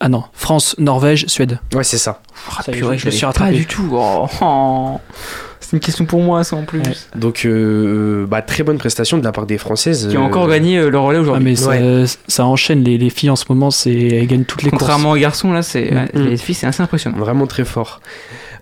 Ah 0.00 0.08
non, 0.08 0.24
France, 0.32 0.76
Norvège, 0.78 1.26
Suède. 1.26 1.58
Ouais, 1.74 1.82
c'est 1.82 1.98
ça. 1.98 2.20
Ah, 2.56 2.62
Ça 2.62 2.70
purée, 2.72 2.96
je- 2.98 2.98
je 2.98 3.02
je 3.04 3.06
me 3.06 3.10
suis 3.10 3.26
l'avais 3.26 3.38
pas 3.38 3.50
du 3.50 3.66
tout. 3.66 3.88
Oh, 3.92 4.26
oh. 4.40 5.00
C'est 5.70 5.76
une 5.76 5.80
question 5.80 6.06
pour 6.06 6.22
moi 6.22 6.44
ça 6.44 6.56
en 6.56 6.62
plus. 6.62 6.78
Ouais. 6.80 6.92
Donc 7.14 7.42
euh, 7.44 8.24
bah, 8.26 8.40
très 8.40 8.62
bonne 8.62 8.78
prestation 8.78 9.18
de 9.18 9.24
la 9.24 9.32
part 9.32 9.44
des 9.44 9.58
Françaises. 9.58 10.08
Qui 10.10 10.16
ont 10.16 10.22
euh, 10.22 10.26
encore 10.26 10.48
gagné 10.48 10.78
euh, 10.78 10.88
le 10.88 10.98
relais 10.98 11.18
Ah, 11.18 11.20
aujourd'hui. 11.20 11.44
mais 11.44 11.56
ça, 11.56 11.68
Ouais. 11.70 12.04
ça 12.26 12.46
enchaîne 12.46 12.82
les, 12.84 12.96
les 12.96 13.10
filles 13.10 13.28
en 13.28 13.36
ce 13.36 13.44
moment, 13.50 13.70
c'est 13.70 13.92
elles 13.94 14.26
gagnent 14.26 14.44
toutes 14.44 14.62
les 14.62 14.70
Contrairement 14.70 15.10
aux 15.10 15.16
garçons 15.16 15.52
là, 15.52 15.60
c'est 15.62 15.90
Mm. 16.14 16.20
les 16.22 16.36
filles 16.38 16.54
c'est 16.54 16.66
assez 16.66 16.82
impressionnant. 16.82 17.18
Vraiment 17.18 17.46
très 17.46 17.66
fort. 17.66 18.00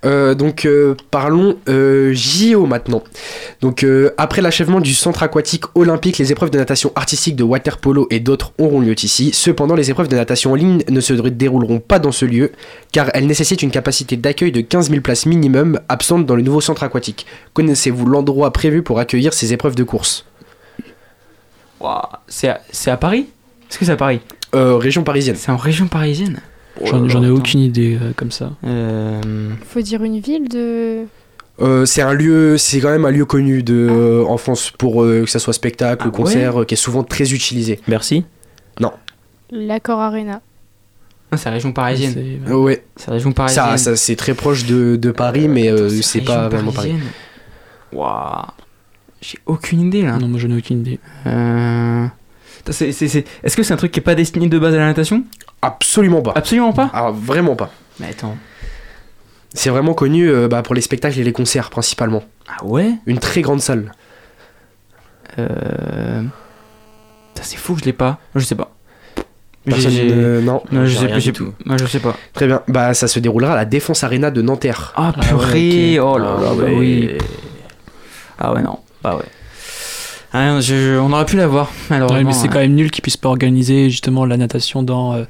Euh, 0.07 0.35
donc 0.35 0.65
euh, 0.65 0.95
parlons 1.11 1.59
euh, 1.69 2.13
JO 2.15 2.67
maintenant. 2.67 3.03
Donc 3.61 3.85
après 4.17 4.41
l'achèvement 4.41 4.81
du 4.81 4.95
centre 4.95 5.23
aquatique 5.23 5.65
olympique, 5.75 6.19
les 6.19 6.33
épreuves 6.33 6.51
de 6.51 6.59
natation 6.59 6.93
artistique 6.95 7.37
de 7.37 7.43
water 7.43 7.79
polo 7.79 8.07
et 8.11 8.21
d'autres 8.21 8.53
auront 8.59 8.81
lieu 8.81 8.95
ici. 9.03 9.31
Cependant, 9.33 9.75
les 9.75 9.91
épreuves 9.91 10.09
de 10.09 10.17
natation 10.17 10.53
en 10.53 10.55
ligne 10.55 10.83
ne 10.89 11.01
se 11.01 11.13
dérouleront 11.13 11.81
pas 11.81 11.99
dans 11.99 12.13
ce 12.13 12.25
lieu 12.25 12.53
car 12.93 13.11
elles 13.15 13.27
nécessitent 13.27 13.63
une 13.63 13.71
capacité 13.71 14.17
d'accueil 14.17 14.53
de 14.53 14.61
15 14.61 14.91
000 14.91 15.01
places 15.01 15.27
minimum 15.27 15.81
absentes 15.89 16.27
dans 16.27 16.37
le 16.37 16.43
nouveau 16.43 16.61
centre 16.61 16.83
aquatique. 16.85 17.27
Connaissez-vous 17.55 18.07
l'endroit 18.07 18.53
prévu 18.53 18.83
pour 18.83 19.01
accueillir 19.01 19.35
ces 19.35 19.53
épreuves 19.53 19.75
de 19.75 19.85
course? 19.85 20.25
Waouh, 21.81 22.03
C'est 22.29 22.49
à, 22.49 22.61
à 22.87 22.97
Paris? 22.97 23.27
Est-ce 23.69 23.79
que 23.79 23.85
c'est 23.85 23.93
à 23.93 23.97
Paris? 23.97 24.21
Région 24.53 25.03
parisienne. 25.03 25.37
C'est 25.37 25.51
en 25.51 25.57
région 25.57 25.87
parisienne? 25.87 26.41
J'en 26.85 27.23
ai 27.23 27.31
aucune 27.31 27.61
idée 27.61 27.99
euh, 28.01 28.13
comme 28.15 28.31
ça. 28.31 28.53
Euh, 28.65 29.21
Faut 29.69 29.81
dire 29.81 30.03
une 30.05 30.21
ville 30.21 30.49
de. 30.49 31.05
Euh, 31.61 31.87
c'est 31.87 32.03
un 32.03 32.13
lieu, 32.13 32.59
c'est 32.59 32.81
quand 32.81 32.91
même 32.91 33.07
un 33.07 33.11
lieu 33.11 33.25
connu 33.25 33.63
de, 33.63 33.89
euh, 33.91 34.25
en 34.27 34.37
France 34.37 34.71
pour 34.71 35.03
euh, 35.03 35.23
que 35.25 35.31
ça 35.31 35.39
soit 35.39 35.55
spectacle, 35.55 36.05
Ah 36.09 36.11
concert, 36.11 36.61
euh, 36.61 36.65
qui 36.67 36.75
est 36.75 36.77
souvent 36.77 37.03
très 37.03 37.33
utilisé. 37.33 37.81
Bercy 37.89 38.25
L'Accor 39.51 40.01
Arena. 40.01 40.43
ah, 41.31 41.37
c'est 41.37 41.49
la 41.49 41.53
région 41.55 41.73
parisienne. 41.73 42.13
C'est- 42.47 42.53
ouais, 42.53 42.85
C'est 42.97 43.07
la 43.09 43.13
région 43.15 43.33
parisienne. 43.33 43.65
ça, 43.65 43.79
ça 43.79 43.97
c'est 43.97 44.17
très 44.17 44.35
proche 44.35 44.67
de, 44.67 44.97
de 44.97 45.11
Paris, 45.13 45.47
mais 45.49 45.69
euh, 45.71 45.89
c'est 46.03 46.21
pas 46.21 46.49
vraiment 46.49 46.73
Paris. 46.73 46.89
parisienne. 46.91 47.11
Waouh. 47.93 48.45
J'ai 49.23 49.39
aucune 49.47 49.81
idée 49.81 50.03
là. 50.03 50.19
Non, 50.19 50.29
moi 50.29 50.39
j'en 50.41 50.51
ai 50.51 50.59
aucune 50.59 50.81
idée. 50.81 50.99
Euh... 51.27 52.07
C'est- 52.71 52.93
c'est- 52.93 53.09
c'est- 53.09 53.25
Est-ce 53.45 53.57
que 53.57 53.63
c'est 53.63 53.73
un 53.73 53.77
truc 53.77 53.93
qui 53.93 54.01
est 54.01 54.03
pas 54.03 54.15
destiné 54.15 54.49
de 54.49 54.59
base 54.59 54.75
à 54.75 54.79
la 54.79 54.87
natation? 54.87 55.25
Absolument 55.63 56.23
pas. 56.23 56.33
Absolument 56.35 56.73
pas? 56.73 56.91
Alors 56.93 57.13
vraiment 57.13 57.57
pas. 57.57 57.71
Mais 58.01 58.09
attends. 58.11 58.37
C'est 59.55 59.71
vraiment 59.71 59.95
connu 59.95 60.29
euh, 60.29 60.49
bah, 60.49 60.63
pour 60.63 60.75
les 60.75 60.81
spectacles 60.81 61.19
et 61.19 61.25
les 61.25 61.33
concerts 61.33 61.71
principalement. 61.71 62.23
Ah 62.49 62.65
ouais? 62.65 62.93
Une 63.07 63.19
très 63.19 63.41
grande 63.43 63.61
salle. 63.61 63.93
euh... 65.39 66.23
Putain, 67.35 67.43
C'est 67.43 67.57
fou 67.57 67.75
que 67.75 67.81
je 67.81 67.85
l'ai 67.87 67.93
pas. 67.93 68.19
Je 68.35 68.41
sais 68.45 68.55
pas. 68.55 68.73
Personne 69.65 69.91
J'ai- 69.91 70.11
ne- 70.15 70.41
non. 70.41 70.63
Non, 70.71 70.83
je 70.87 70.87
J'ai 70.87 70.99
sais 71.09 71.21
j'ai- 71.21 71.33
tout. 71.33 71.53
Moi, 71.65 71.77
je 71.79 71.87
sais 71.87 71.99
pas. 71.99 72.17
Très 72.35 72.47
bien. 72.47 72.63
Bah 72.69 72.95
ça 72.95 73.09
se 73.09 73.19
déroulera 73.19 73.55
à 73.55 73.57
la 73.57 73.65
Défense 73.65 74.05
Arena 74.05 74.31
de 74.31 74.41
Nanterre. 74.41 74.93
Ah 74.97 75.13
Ah 75.17 75.21
purée. 75.21 75.99
Oh 75.99 76.19
là 76.19 76.25
là. 76.25 76.31
Ah 76.39 76.55
bah 76.55 76.65
ouais. 76.65 76.75
oui. 76.77 77.19
Ah 78.39 78.53
ouais 78.55 78.63
non. 78.63 78.79
Bah 79.03 79.17
ouais. 79.17 79.25
Ah, 80.33 80.61
je- 80.61 80.75
je- 80.75 80.99
on 80.99 81.13
aurait 81.13 81.25
pu 81.25 81.37
l'avoir. 81.37 81.71
Ouais, 82.11 82.25
mais 82.25 82.33
c'est 82.33 82.49
quand 82.49 82.59
même 82.59 82.75
nul 82.75 82.91
qu'ils 82.91 83.03
puissent 83.03 83.17
pas 83.17 83.29
organiser 83.29 83.91
justement 83.91 84.25
la 84.27 84.37
natation 84.37 84.83
dans 84.83 85.15
euh, 85.15 85.25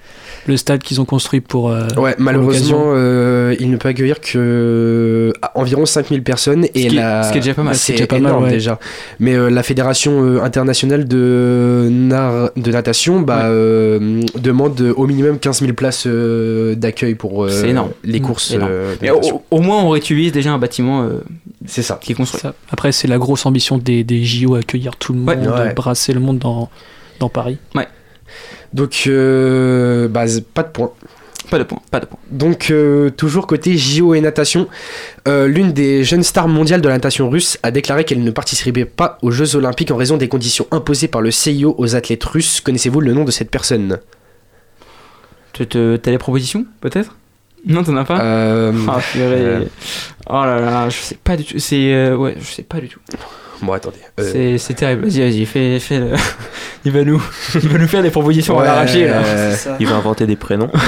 le 0.46 0.56
stade 0.56 0.82
qu'ils 0.82 1.00
ont 1.00 1.04
construit 1.04 1.40
pour. 1.40 1.70
euh, 1.70 1.86
Ouais, 1.96 2.14
malheureusement, 2.18 2.84
euh, 2.88 3.54
il 3.60 3.70
ne 3.70 3.76
peut 3.76 3.88
accueillir 3.88 4.20
que 4.20 4.36
euh, 4.36 5.32
environ 5.54 5.86
5000 5.86 6.22
personnes. 6.22 6.64
Et 6.64 6.68
Ce 6.68 6.72
qui 6.72 6.86
est- 6.86 6.90
la... 6.90 7.22
ce 7.24 7.32
qui 7.32 7.38
est 7.38 7.40
déjà 7.40 7.54
pas 7.54 7.62
mal. 7.62 7.74
C'est 7.74 7.86
C'est 7.86 7.92
déjà 7.94 8.06
pas 8.06 8.18
mal, 8.18 8.30
énorme 8.30 8.44
ouais. 8.44 8.50
déjà. 8.50 8.78
Mais 9.20 9.34
euh, 9.34 9.48
la 9.50 9.62
Fédération 9.62 10.22
euh, 10.24 10.40
internationale 10.42 11.06
de, 11.08 11.88
nar- 11.90 12.50
de 12.56 12.70
natation 12.70 13.20
bah, 13.20 13.46
euh, 13.46 14.22
demande 14.38 14.80
au 14.96 15.06
minimum 15.06 15.38
15 15.38 15.60
000 15.60 15.72
places 15.72 16.04
euh, 16.06 16.74
d'accueil 16.74 17.14
pour 17.14 17.44
euh, 17.44 17.50
les 18.04 18.20
Mm, 18.20 18.22
courses. 18.22 18.48
c'est 18.48 18.54
énorme. 18.56 18.70
euh, 18.72 18.92
de 18.94 18.98
Mais 19.02 19.10
au, 19.10 19.42
au 19.50 19.60
moins, 19.60 19.82
on 19.82 19.90
réutilise 19.90 20.32
déjà 20.32 20.52
un 20.52 20.58
bâtiment 20.58 21.02
euh, 21.02 21.20
C'est 21.66 21.82
ça. 21.82 21.98
qui 22.02 22.12
est 22.12 22.14
construit. 22.14 22.40
ça. 22.40 22.54
Après, 22.70 22.92
c'est 22.92 23.08
la 23.08 23.18
grosse 23.18 23.46
ambition 23.46 23.78
des, 23.78 24.04
des 24.04 24.24
JO, 24.24 24.54
accueillir 24.54 24.96
tout 24.96 25.12
le 25.12 25.18
monde, 25.20 25.28
Ouais. 25.28 25.48
Ouais. 25.48 25.74
brasser 25.74 26.12
le 26.12 26.20
monde 26.20 26.38
dans, 26.38 26.68
dans 27.20 27.28
Paris. 27.28 27.58
Donc, 28.72 29.04
euh, 29.06 30.08
bah, 30.08 30.24
pas 30.54 30.62
de 30.62 30.68
points. 30.68 30.92
Pas 31.50 31.58
de 31.58 31.62
point. 31.64 31.80
Pas 31.92 32.00
de 32.00 32.06
point. 32.06 32.18
Donc, 32.30 32.70
euh, 32.72 33.10
toujours 33.10 33.46
côté 33.46 33.76
JO 33.78 34.14
et 34.14 34.20
natation, 34.20 34.66
euh, 35.28 35.46
l'une 35.46 35.72
des 35.72 36.02
jeunes 36.02 36.24
stars 36.24 36.48
mondiales 36.48 36.80
de 36.80 36.88
la 36.88 36.94
natation 36.94 37.30
russe 37.30 37.56
a 37.62 37.70
déclaré 37.70 38.04
qu'elle 38.04 38.24
ne 38.24 38.30
participerait 38.32 38.84
pas 38.84 39.18
aux 39.22 39.30
Jeux 39.30 39.54
Olympiques 39.54 39.92
en 39.92 39.96
raison 39.96 40.16
des 40.16 40.26
conditions 40.28 40.66
imposées 40.72 41.06
par 41.08 41.20
le 41.20 41.30
CIO 41.30 41.76
aux 41.78 41.94
athlètes 41.94 42.24
russes. 42.24 42.60
Connaissez-vous 42.60 43.00
le 43.00 43.12
nom 43.12 43.22
de 43.24 43.30
cette 43.30 43.50
personne? 43.50 44.00
T'as 45.52 45.96
des 45.98 46.18
propositions, 46.18 46.66
peut-être? 46.80 47.16
Non, 47.64 47.82
t'en 47.82 47.96
as 47.96 48.04
pas? 48.04 48.20
Euh, 48.20 48.72
Ah, 48.88 48.98
purée. 49.12 49.24
euh, 49.40 49.64
Oh 50.28 50.44
là 50.44 50.60
là, 50.60 50.88
je 50.88 50.96
sais 50.98 51.16
pas 51.22 51.36
du 51.36 51.44
tout. 51.44 51.58
C'est. 51.58 51.94
euh, 51.94 52.16
ouais, 52.16 52.34
je 52.38 52.44
sais 52.44 52.62
pas 52.62 52.78
du 52.80 52.88
tout. 52.88 53.00
Bon, 53.62 53.72
attendez. 53.72 53.96
euh, 54.20 54.58
C'est- 54.58 54.74
terrible. 54.74 55.06
Vas-y, 55.08 55.20
vas-y, 55.20 55.46
fais, 55.46 55.80
fais 55.80 55.98
le- 55.98 56.10
il, 56.84 56.92
va 56.92 57.04
nous, 57.04 57.22
il 57.54 57.68
va 57.68 57.78
nous 57.78 57.88
faire 57.88 58.02
des 58.02 58.10
propositions 58.10 58.58
à 58.58 58.64
l'arraché 58.64 59.06
là. 59.06 59.22
euh, 59.24 59.56
Il 59.80 59.86
va 59.86 59.96
inventer 59.96 60.26
des 60.26 60.36
prénoms. 60.36 60.70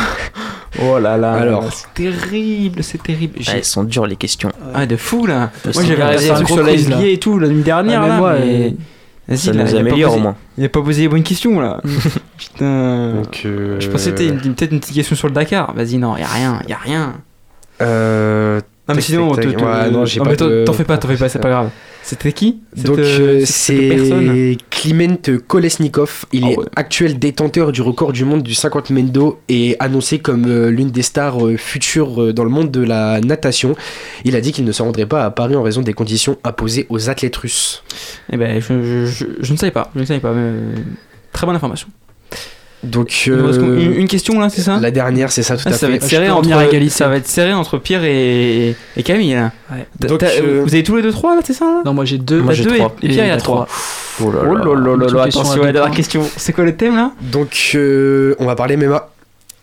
Oh 0.82 0.98
là 0.98 1.16
là. 1.16 1.32
Alors. 1.32 1.64
c'est 1.72 1.92
terrible, 1.94 2.84
c'est 2.84 3.02
terrible. 3.02 3.36
J'ai- 3.40 3.52
Ah, 3.52 3.56
elles 3.56 3.64
sont 3.64 3.84
dures 3.84 4.06
les 4.06 4.16
questions. 4.16 4.52
Ah, 4.74 4.84
de 4.84 4.96
fou 4.96 5.24
là. 5.26 5.50
Euh, 5.66 5.72
Moi 5.74 5.82
j'avais 5.82 6.04
regardé 6.04 6.30
un 6.30 6.34
truc 6.34 6.46
gros 6.46 6.56
sur 6.58 6.64
la. 6.66 6.76
NBA 6.76 7.06
et 7.06 7.18
tout 7.18 7.38
l'année 7.38 7.62
dernière 7.62 8.00
Ah, 8.02 8.04
mais 8.04 8.08
là. 8.10 8.16
moi, 8.18 8.34
mais- 8.38 8.66
euh, 8.66 8.70
Vas-y, 9.28 9.38
Ça 9.38 9.52
là, 9.54 9.64
nous 9.64 9.70
il 9.70 9.76
améliore 9.78 10.12
posé- 10.12 10.18
au 10.18 10.22
moins. 10.22 10.36
Il 10.58 10.64
a 10.64 10.68
pas 10.68 10.82
posé 10.82 11.02
les 11.02 11.08
bonnes 11.08 11.22
questions 11.22 11.58
là. 11.58 11.80
Putain. 12.36 13.14
donc, 13.14 13.42
euh, 13.46 13.80
Je 13.80 13.88
pensais 13.88 14.12
que 14.12 14.18
c'était 14.18 14.30
peut-être 14.32 14.72
une 14.72 14.80
petite 14.80 14.94
question 14.94 15.16
sur 15.16 15.28
le 15.28 15.34
Dakar. 15.34 15.74
Vas-y, 15.74 15.96
non, 15.96 16.16
y 16.18 16.22
a 16.22 16.26
rien, 16.26 16.60
y 16.68 16.72
a 16.72 16.78
rien. 16.78 17.14
euh, 17.80 18.60
Non, 18.88 18.94
mais 18.94 19.00
sinon, 19.02 19.30
tac, 19.34 19.44
te- 19.44 19.50
tac. 19.50 19.58
te- 19.58 19.64
Ouais, 19.64 19.90
non, 19.90 20.04
j'ai 20.04 20.18
non, 20.18 20.24
pas 20.24 20.30
mais 20.30 20.36
t'en 20.36 20.46
de 20.48 20.72
fais 20.72 20.84
pas, 20.84 20.96
t'en 20.98 21.08
fais 21.08 21.16
pas, 21.16 21.28
c'est 21.28 21.38
pas 21.40 21.50
grave. 21.50 21.70
C'était 22.02 22.32
qui? 22.32 22.60
Cette, 22.74 22.86
Donc 22.86 22.98
euh, 22.98 23.40
euh, 23.40 23.42
c'est 23.44 24.56
Kliment 24.70 25.18
Kolesnikov. 25.46 26.24
Il 26.32 26.44
Ah 26.44 26.50
est 26.52 26.56
ouais. 26.56 26.64
actuel 26.74 27.18
détenteur 27.18 27.70
du 27.70 27.82
record 27.82 28.12
du 28.12 28.24
monde 28.24 28.42
du 28.42 28.54
50 28.54 28.88
mendo 28.90 29.40
et 29.50 29.76
annoncé 29.78 30.18
comme 30.20 30.46
euh, 30.46 30.70
l'une 30.70 30.90
des 30.90 31.02
stars 31.02 31.44
euh, 31.46 31.58
futures 31.58 32.32
dans 32.32 32.44
le 32.44 32.50
monde 32.50 32.70
de 32.70 32.82
la 32.82 33.20
natation. 33.20 33.74
Il 34.24 34.36
a 34.36 34.40
dit 34.40 34.52
qu'il 34.52 34.64
ne 34.64 34.72
se 34.72 34.82
rendrait 34.82 35.04
pas 35.04 35.24
à 35.24 35.30
Paris 35.30 35.54
en 35.54 35.62
raison 35.62 35.82
des 35.82 35.92
conditions 35.92 36.38
imposées 36.44 36.86
aux 36.88 37.10
athlètes 37.10 37.36
russes. 37.36 37.82
Eh 38.32 38.38
ben, 38.38 38.58
je, 38.58 38.82
je, 38.82 39.04
je, 39.06 39.24
je 39.40 39.52
ne 39.52 39.58
savais 39.58 39.72
pas, 39.72 39.90
je 39.94 40.00
ne 40.00 40.04
savais 40.06 40.20
pas. 40.20 40.32
mais, 40.32 40.52
Très 41.32 41.46
bonne 41.46 41.56
information. 41.56 41.88
Donc 42.84 43.24
euh, 43.26 43.76
une, 43.80 43.94
une 43.94 44.08
question 44.08 44.38
là, 44.38 44.48
c'est 44.50 44.60
ça 44.60 44.78
la 44.80 44.90
dernière, 44.92 45.32
c'est 45.32 45.42
ça 45.42 45.56
tout 45.56 45.64
Ah, 45.66 45.70
à 45.70 45.72
ça 45.72 45.86
va 45.86 45.92
fait. 45.92 45.96
être 45.96 46.04
Je 46.04 46.08
serré 46.10 46.30
entre 46.30 46.48
égalité. 46.48 46.90
ça 46.90 47.08
va 47.08 47.16
être 47.16 47.26
serré 47.26 47.52
entre 47.52 47.76
Pierre 47.78 48.04
et, 48.04 48.76
et 48.96 49.02
Camille 49.02 49.34
là. 49.34 49.50
Ouais. 49.72 49.86
Donc, 49.98 50.22
euh, 50.22 50.62
vous 50.64 50.72
avez 50.74 50.84
tous 50.84 50.94
les 50.96 51.02
deux 51.02 51.10
trois 51.10 51.34
là, 51.34 51.40
c'est 51.44 51.54
ça 51.54 51.64
là? 51.64 51.82
Non, 51.84 51.92
moi 51.92 52.04
j'ai 52.04 52.18
deux. 52.18 52.40
Moi, 52.40 52.52
T'as 52.52 52.58
j'ai 52.58 52.64
deux 52.64 52.74
et- 52.74 52.78
trois. 52.78 52.94
et 53.02 53.08
Pierre 53.08 53.26
il 53.26 53.30
a 53.32 53.36
trois. 53.38 53.66
Oh 54.22 54.30
là 54.30 54.38
Oh 54.48 54.54
là 54.54 54.74
là 54.74 54.96
là 54.96 55.06
là, 55.06 55.24
question 55.24 55.40
à 55.40 55.42
attention 55.42 55.54
deux 55.56 55.62
à 55.62 55.66
la 55.66 55.72
dernière 55.72 55.94
question. 55.96 56.22
C'est 56.36 56.52
quoi 56.52 56.64
le 56.64 56.76
thème 56.76 56.94
là? 56.94 57.10
Donc 57.20 57.72
euh, 57.74 58.36
on 58.38 58.46
va 58.46 58.54
parler 58.54 58.76
MMA. 58.76 59.08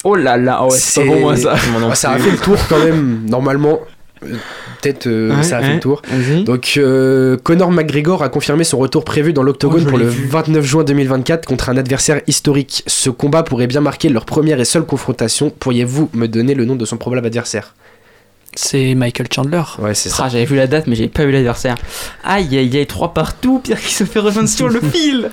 Oh 0.03 0.15
là 0.15 0.37
là, 0.37 0.63
ouais, 0.65 0.69
c'est 0.71 1.01
pas 1.01 1.07
pour 1.07 1.19
moi 1.21 1.35
ça. 1.37 1.53
Ah, 1.55 1.95
ça 1.95 2.11
a 2.11 2.17
fait 2.19 2.31
le 2.31 2.37
tour 2.37 2.57
quand 2.69 2.77
même. 2.83 3.21
Normalement, 3.29 3.79
Euh, 3.81 3.94
peut-être 4.21 5.07
euh, 5.07 5.35
Ouais, 5.35 5.43
ça 5.43 5.57
a 5.57 5.61
fait 5.61 5.67
ouais. 5.67 5.73
le 5.75 5.79
tour. 5.79 6.01
Donc, 6.45 6.73
euh, 6.77 7.37
Conor 7.43 7.71
McGregor 7.71 8.23
a 8.23 8.29
confirmé 8.29 8.63
son 8.63 8.77
retour 8.77 9.03
prévu 9.03 9.33
dans 9.33 9.43
l'octogone 9.43 9.83
Oh, 9.85 9.89
pour 9.89 9.97
le 9.97 10.07
vu. 10.07 10.27
29 10.27 10.63
juin 10.65 10.83
2024 10.83 11.45
contre 11.45 11.69
un 11.69 11.77
adversaire 11.77 12.21
historique. 12.27 12.83
Ce 12.87 13.09
combat 13.09 13.43
pourrait 13.43 13.67
bien 13.67 13.81
marquer 13.81 14.09
leur 14.09 14.25
première 14.25 14.59
et 14.59 14.65
seule 14.65 14.85
confrontation. 14.85 15.49
Pourriez-vous 15.49 16.09
me 16.13 16.27
donner 16.27 16.53
le 16.55 16.65
nom 16.65 16.75
de 16.75 16.85
son 16.85 16.97
probable 16.97 17.25
adversaire? 17.27 17.75
C'est 18.57 18.95
Michael 18.95 19.27
Chandler. 19.33 19.63
Ouais, 19.79 19.93
c'est 19.93 20.09
Ah, 20.17 20.29
j'avais 20.31 20.45
vu 20.45 20.55
la 20.55 20.67
date, 20.67 20.87
mais 20.87 20.95
j'avais 20.95 21.09
pas 21.09 21.25
vu 21.25 21.33
l'adversaire. 21.33 21.75
Aïe, 22.23 22.57
aïe, 22.57 22.77
aïe, 22.77 22.87
trois 22.87 23.13
partout. 23.13 23.59
Pierre 23.59 23.81
qui 23.81 23.93
se 23.93 24.05
fait 24.05 24.19
rejoindre 24.19 24.47
sur 24.47 24.69
le 24.69 24.79
fil. 24.93 25.29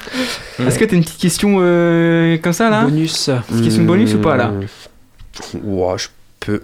Est-ce 0.58 0.76
que 0.76 0.84
t'as 0.84 0.96
une 0.96 1.04
petite 1.04 1.18
question 1.20 1.58
euh, 1.60 2.36
comme 2.38 2.52
ça 2.52 2.68
là? 2.68 2.82
Bonus. 2.82 3.30
Petite 3.48 3.62
question 3.64 3.84
bonus 3.84 4.14
ou 4.14 4.18
pas 4.18 4.36
là? 4.36 4.50
Ouah, 5.62 5.96
je 5.98 6.08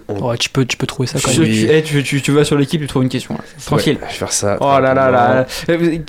Ouais, 0.09 0.37
tu 0.37 0.49
peux, 0.49 0.65
tu 0.65 0.75
peux 0.77 0.85
trouver 0.87 1.07
ça 1.07 1.19
quand 1.23 1.31
Tu, 1.31 1.39
même. 1.41 1.49
Tu- 1.49 1.67
eh, 1.69 1.81
tu, 1.83 2.03
tu- 2.03 2.21
tu 2.21 2.31
vas 2.31 2.43
sur 2.43 2.57
l'équipe, 2.57 2.81
tu 2.81 2.87
trouves 2.87 3.03
une 3.03 3.09
question. 3.09 3.35
là. 3.35 3.41
Tranquille. 3.65 3.95
Ouais, 4.01 4.07
je 4.07 4.13
vais 4.13 4.17
faire 4.19 4.31
ça. 4.31 4.57
Oh 4.59 4.79
là 4.79 4.93
là 4.93 5.09
là. 5.09 5.45
Euh, 5.69 5.99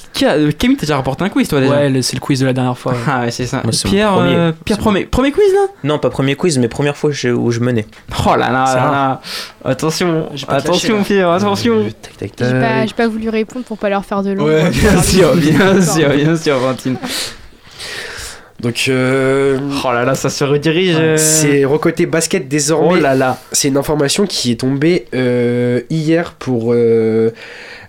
Camille, 0.59 0.77
t'as 0.77 0.81
déjà 0.87 0.97
rapporté 0.97 1.25
un 1.25 1.29
quiz 1.29 1.49
toi 1.49 1.61
déjà 1.61 1.73
Ouais, 1.75 2.03
c'est 2.03 2.15
le 2.17 2.21
quiz 2.21 2.41
de 2.41 2.47
la 2.47 2.53
dernière 2.53 2.77
fois. 2.77 2.93
ouais. 2.93 2.99
Ah 3.07 3.21
ouais, 3.23 3.31
c'est 3.31 3.47
ça. 3.47 3.61
Moi, 3.63 3.73
Pierre, 3.85 4.13
premier. 4.13 4.35
euh, 4.37 4.53
Pierre 4.65 4.79
premier. 4.79 5.05
Premier 5.07 5.33
quiz 5.33 5.53
là? 5.53 5.67
Non, 5.85 5.99
pas 5.99 6.11
premier 6.11 6.35
quiz, 6.37 6.59
mais 6.59 6.69
première 6.69 6.97
fois 6.97 7.11
je- 7.13 7.29
où 7.29 7.51
je 7.51 7.61
menais. 7.61 7.87
Oh 8.27 8.31
là 8.31 8.51
là 8.51 8.51
là 8.51 8.75
là. 8.75 9.21
Attention, 9.65 10.29
attention 10.49 10.97
lâcher, 10.97 11.05
Pierre, 11.07 11.31
attention. 11.31 11.85
J'ai 12.21 12.27
pas, 12.37 12.87
pas 12.97 13.09
voulu 13.09 13.29
répondre 13.29 13.65
pour 13.65 13.79
pas 13.79 13.89
leur 13.89 14.05
faire 14.05 14.23
de 14.23 14.31
long. 14.33 14.45
Ouais, 14.45 14.71
bien 14.71 15.03
sûr, 15.03 15.35
bien 15.37 15.81
sûr, 15.83 16.09
bien 16.11 16.37
sûr, 16.37 16.59
Valentine. 16.59 16.97
Donc, 18.61 18.85
euh, 18.89 19.59
Oh 19.85 19.93
là 19.93 20.05
là, 20.05 20.15
ça 20.15 20.29
se 20.29 20.45
redirige. 20.45 20.95
euh. 20.99 21.17
c'est 21.17 21.65
recoté 21.65 22.07
basket 22.07 22.43
Oh 22.45 22.49
désormais. 22.49 23.01
là 23.01 23.15
là. 23.15 23.39
C'est 23.53 23.69
une 23.69 23.77
information 23.77 24.27
qui 24.27 24.53
est 24.53 24.57
tombée 24.61 25.07
euh, 25.15 25.81
hier 25.89 26.33
pour 26.35 26.73
euh, 26.75 27.31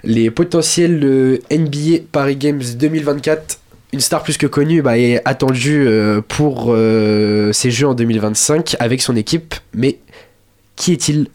les 0.03 0.31
potentiels 0.31 1.01
euh, 1.03 1.39
NBA 1.51 2.03
Paris 2.11 2.37
Games 2.37 2.61
2024. 2.75 3.59
Une 3.93 3.99
star 3.99 4.23
plus 4.23 4.37
que 4.37 4.47
connue 4.47 4.81
bah, 4.81 4.97
est 4.97 5.21
attendue 5.25 5.85
euh, 5.85 6.21
pour 6.25 6.67
euh, 6.69 7.51
ces 7.51 7.71
jeux 7.71 7.87
en 7.87 7.93
2025 7.93 8.77
avec 8.79 9.01
son 9.01 9.17
équipe. 9.17 9.53
Mais 9.73 9.97
qui 10.77 10.93
est-il 10.93 11.27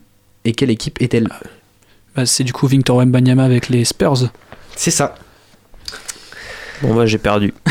et 0.45 0.53
quelle 0.53 0.71
équipe 0.71 0.99
est-elle? 1.01 1.27
Bah, 2.15 2.25
c'est 2.25 2.43
du 2.43 2.53
coup 2.53 2.65
Victor 2.65 2.97
Wembanyama 2.97 3.43
avec 3.43 3.69
les 3.69 3.85
Spurs. 3.85 4.29
C'est 4.75 4.89
ça. 4.89 5.13
Bon, 6.81 6.93
bah, 6.93 7.05
j'ai 7.05 7.17
perdu. 7.17 7.53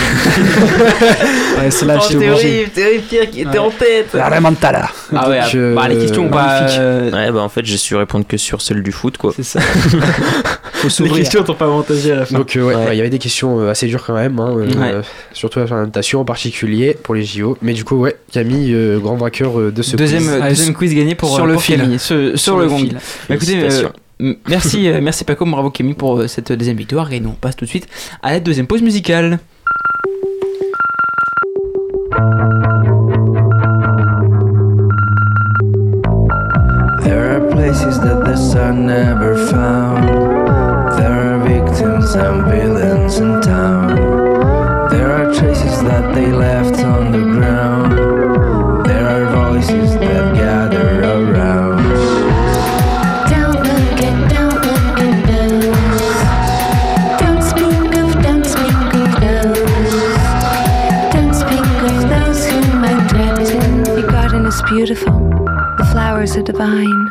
Ouais, 1.59 1.71
c'est 1.71 1.87
là, 1.87 1.99
Oh, 1.99 2.07
Pierre 2.19 3.31
qui 3.31 3.41
était 3.41 3.49
Ouais. 3.51 3.59
en 3.59 3.71
tête. 3.71 4.09
La 4.15 4.29
remontada. 4.29 4.89
Ah 5.15 5.29
ouais, 5.31 5.41
bah 5.75 5.89
les 5.89 5.97
questions, 5.97 6.27
bah, 6.27 6.67
euh, 6.79 7.11
Ouais, 7.11 7.33
bah, 7.33 7.41
en 7.41 7.49
fait, 7.49 7.65
j'ai 7.65 7.77
su 7.79 7.95
répondre 7.97 8.27
que 8.27 8.37
sur 8.37 8.61
celle 8.61 8.83
du 8.83 8.93
foot, 8.93 9.17
quoi. 9.17 9.33
C'est 9.35 9.43
ça. 9.43 9.61
Faut 10.75 11.05
les 11.05 11.11
questions 11.11 11.43
t'ont 11.43 11.55
pas 11.55 11.65
avantagé 11.65 12.13
à 12.13 12.17
la 12.17 12.27
fin. 12.27 12.37
Donc 12.37 12.55
euh, 12.57 12.63
ouais, 12.63 12.75
Ouais. 12.75 12.85
ouais, 12.87 12.95
il 12.95 12.99
y 12.99 13.01
avait 13.01 13.09
des 13.11 13.19
questions 13.19 13.59
euh, 13.61 13.71
assez 13.71 13.87
dures 13.87 14.05
quand 14.05 14.15
même, 14.15 14.39
hein, 14.39 14.55
Ouais. 14.55 15.01
surtout 15.33 15.61
la 15.61 15.67
natation 15.67 16.21
en 16.21 16.25
particulier 16.25 16.97
pour 17.03 17.15
les 17.15 17.25
JO. 17.25 17.57
Mais 17.63 17.73
du 17.73 17.83
coup 17.85 17.97
ouais, 17.97 18.15
Camille, 18.31 18.73
euh, 18.75 18.99
grand 18.99 19.17
vainqueur 19.17 19.73
de 19.73 19.83
ce 19.83 19.97
Deuxième, 19.97 20.23
quiz. 20.25 20.43
Deuxième 20.49 20.75
quiz 20.75 20.95
gagné 20.95 21.15
pour, 21.15 21.35
sur 21.35 21.45
euh, 21.45 21.47
le 21.47 21.53
pour 21.55 21.63
fil. 21.63 21.81
Camille, 21.81 21.99
sur, 21.99 22.39
sur 22.39 22.59
le 22.59 22.67
gong. 22.67 22.77
fil. 22.79 22.99
Bah, 23.29 23.35
écoutez, 23.37 23.57
euh, 23.63 23.89
merci, 24.21 24.89
euh, 24.89 25.01
merci 25.03 25.25
Paco, 25.25 25.45
bravo 25.45 25.71
Camille 25.71 25.95
pour 25.95 26.19
euh, 26.19 26.27
cette 26.27 26.53
deuxième 26.53 26.77
victoire 26.77 27.13
et 27.13 27.21
nous 27.21 27.31
on 27.31 27.35
passe 27.35 27.57
tout 27.57 27.65
de 27.65 27.71
suite 27.71 27.89
à 28.23 28.33
la 28.33 28.41
deuxième 28.41 28.67
pause 28.67 28.83
musicale. 28.83 29.39
There 37.03 37.35
are 37.35 37.51
places 37.51 37.99
that 38.01 38.25
the 38.25 38.37
sun 38.37 38.87
never 38.87 39.37
found. 39.51 40.09
There 40.99 41.13
are 41.13 41.39
victims 41.47 42.15
and 42.15 42.47
villains 42.51 43.19
in 43.19 43.41
town. 43.43 43.97
There 44.91 45.11
are 45.13 45.33
traces 45.35 45.83
that 45.83 46.15
they 46.15 46.33
left 46.33 46.83
on 46.85 47.13
the 47.13 47.19
ground. 47.19 48.06
The 66.27 66.33
flowers 66.33 66.37
are 66.37 66.43
divine. 66.43 67.09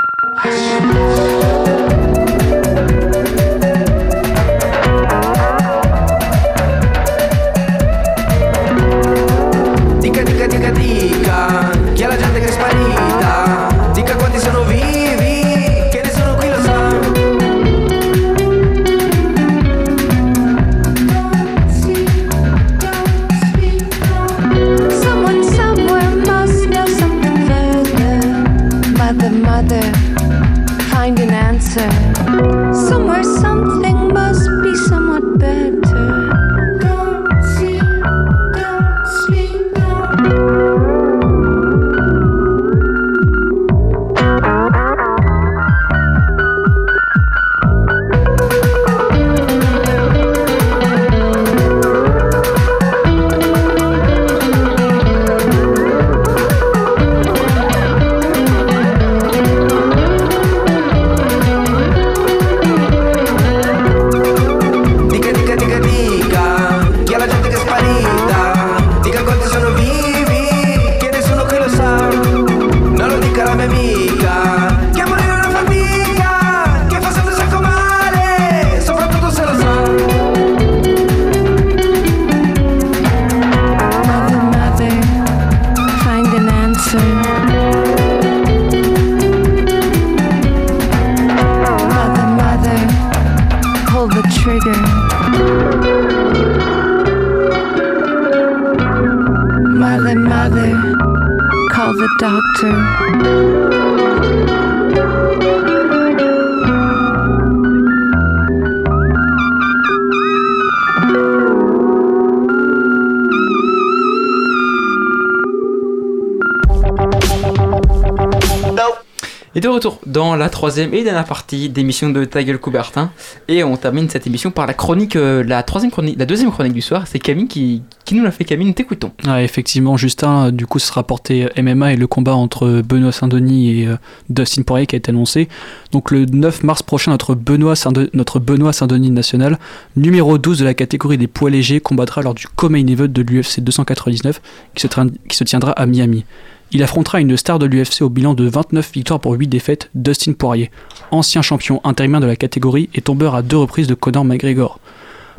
Et 119.57 119.61
de 119.61 119.69
retour 119.69 120.01
dans 120.05 120.35
la 120.35 120.49
troisième 120.49 120.93
et 120.93 121.01
dernière 121.01 121.23
partie 121.23 121.69
d'émission 121.69 122.09
de 122.09 122.25
Ta 122.25 122.43
gueule 122.43 122.59
Coubertin. 122.59 123.11
Et 123.47 123.63
on 123.63 123.77
termine 123.77 124.09
cette 124.09 124.27
émission 124.27 124.51
par 124.51 124.67
la 124.67 124.73
chronique, 124.73 125.15
euh, 125.15 125.45
la 125.45 125.63
troisième 125.63 125.91
chronique, 125.91 126.19
la 126.19 126.25
deuxième 126.25 126.51
chronique 126.51 126.73
du 126.73 126.81
soir. 126.81 127.07
C'est 127.07 127.19
Camille 127.19 127.47
qui, 127.47 127.81
qui 128.03 128.15
nous 128.15 128.23
l'a 128.25 128.31
fait. 128.31 128.43
Camille, 128.43 128.67
nous 128.67 128.73
t'écoutons. 128.73 129.13
Ah, 129.25 129.41
effectivement, 129.41 129.95
Justin, 129.95 130.47
euh, 130.47 130.51
du 130.51 130.67
coup, 130.67 130.77
ce 130.79 130.87
sera 130.87 131.03
porté 131.03 131.45
euh, 131.45 131.61
MMA 131.61 131.93
et 131.93 131.95
le 131.95 132.05
combat 132.05 132.35
entre 132.35 132.81
Benoît 132.81 133.13
Saint-Denis 133.13 133.83
et 133.83 133.89
Dustin 134.29 134.63
Poirier 134.63 134.87
qui 134.87 134.97
a 134.97 134.97
été 134.97 135.11
annoncé. 135.11 135.47
Donc 135.93 136.11
le 136.11 136.25
9 136.25 136.63
mars 136.63 136.83
prochain, 136.83 137.11
notre 137.11 137.33
Benoît 137.35 137.77
Saint-Denis, 137.77 139.11
national, 139.11 139.57
numéro 139.95 140.37
12 140.37 140.59
de 140.59 140.65
la 140.65 140.73
catégorie 140.73 141.17
des 141.17 141.27
poids 141.27 141.49
légers, 141.49 141.79
combattra 141.79 142.21
lors 142.21 142.33
du 142.33 142.45
co-main 142.45 142.85
event 142.87 143.07
de 143.07 143.21
l'UFC 143.21 143.61
299 143.61 144.41
qui 144.75 144.81
se, 144.81 144.87
qui 145.29 145.37
se 145.37 145.45
tiendra 145.45 145.71
à 145.71 145.85
Miami. 145.85 146.25
Il 146.71 146.83
affrontera 146.83 147.21
une 147.21 147.37
star 147.37 147.59
de 147.59 147.65
l'UFC 147.65 148.01
au 148.01 148.09
bilan 148.09 148.33
de 148.33 148.47
29 148.47 148.91
victoires 148.91 149.19
pour 149.19 149.33
8 149.33 149.47
défaites, 149.47 149.89
Dustin 149.93 150.33
Poirier, 150.33 150.71
ancien 151.11 151.41
champion 151.41 151.79
intérimaire 151.83 152.21
de 152.21 152.25
la 152.25 152.35
catégorie 152.35 152.89
et 152.93 153.01
tombeur 153.01 153.35
à 153.35 153.41
deux 153.41 153.57
reprises 153.57 153.87
de 153.87 153.93
Conor 153.93 154.25
McGregor. 154.25 154.79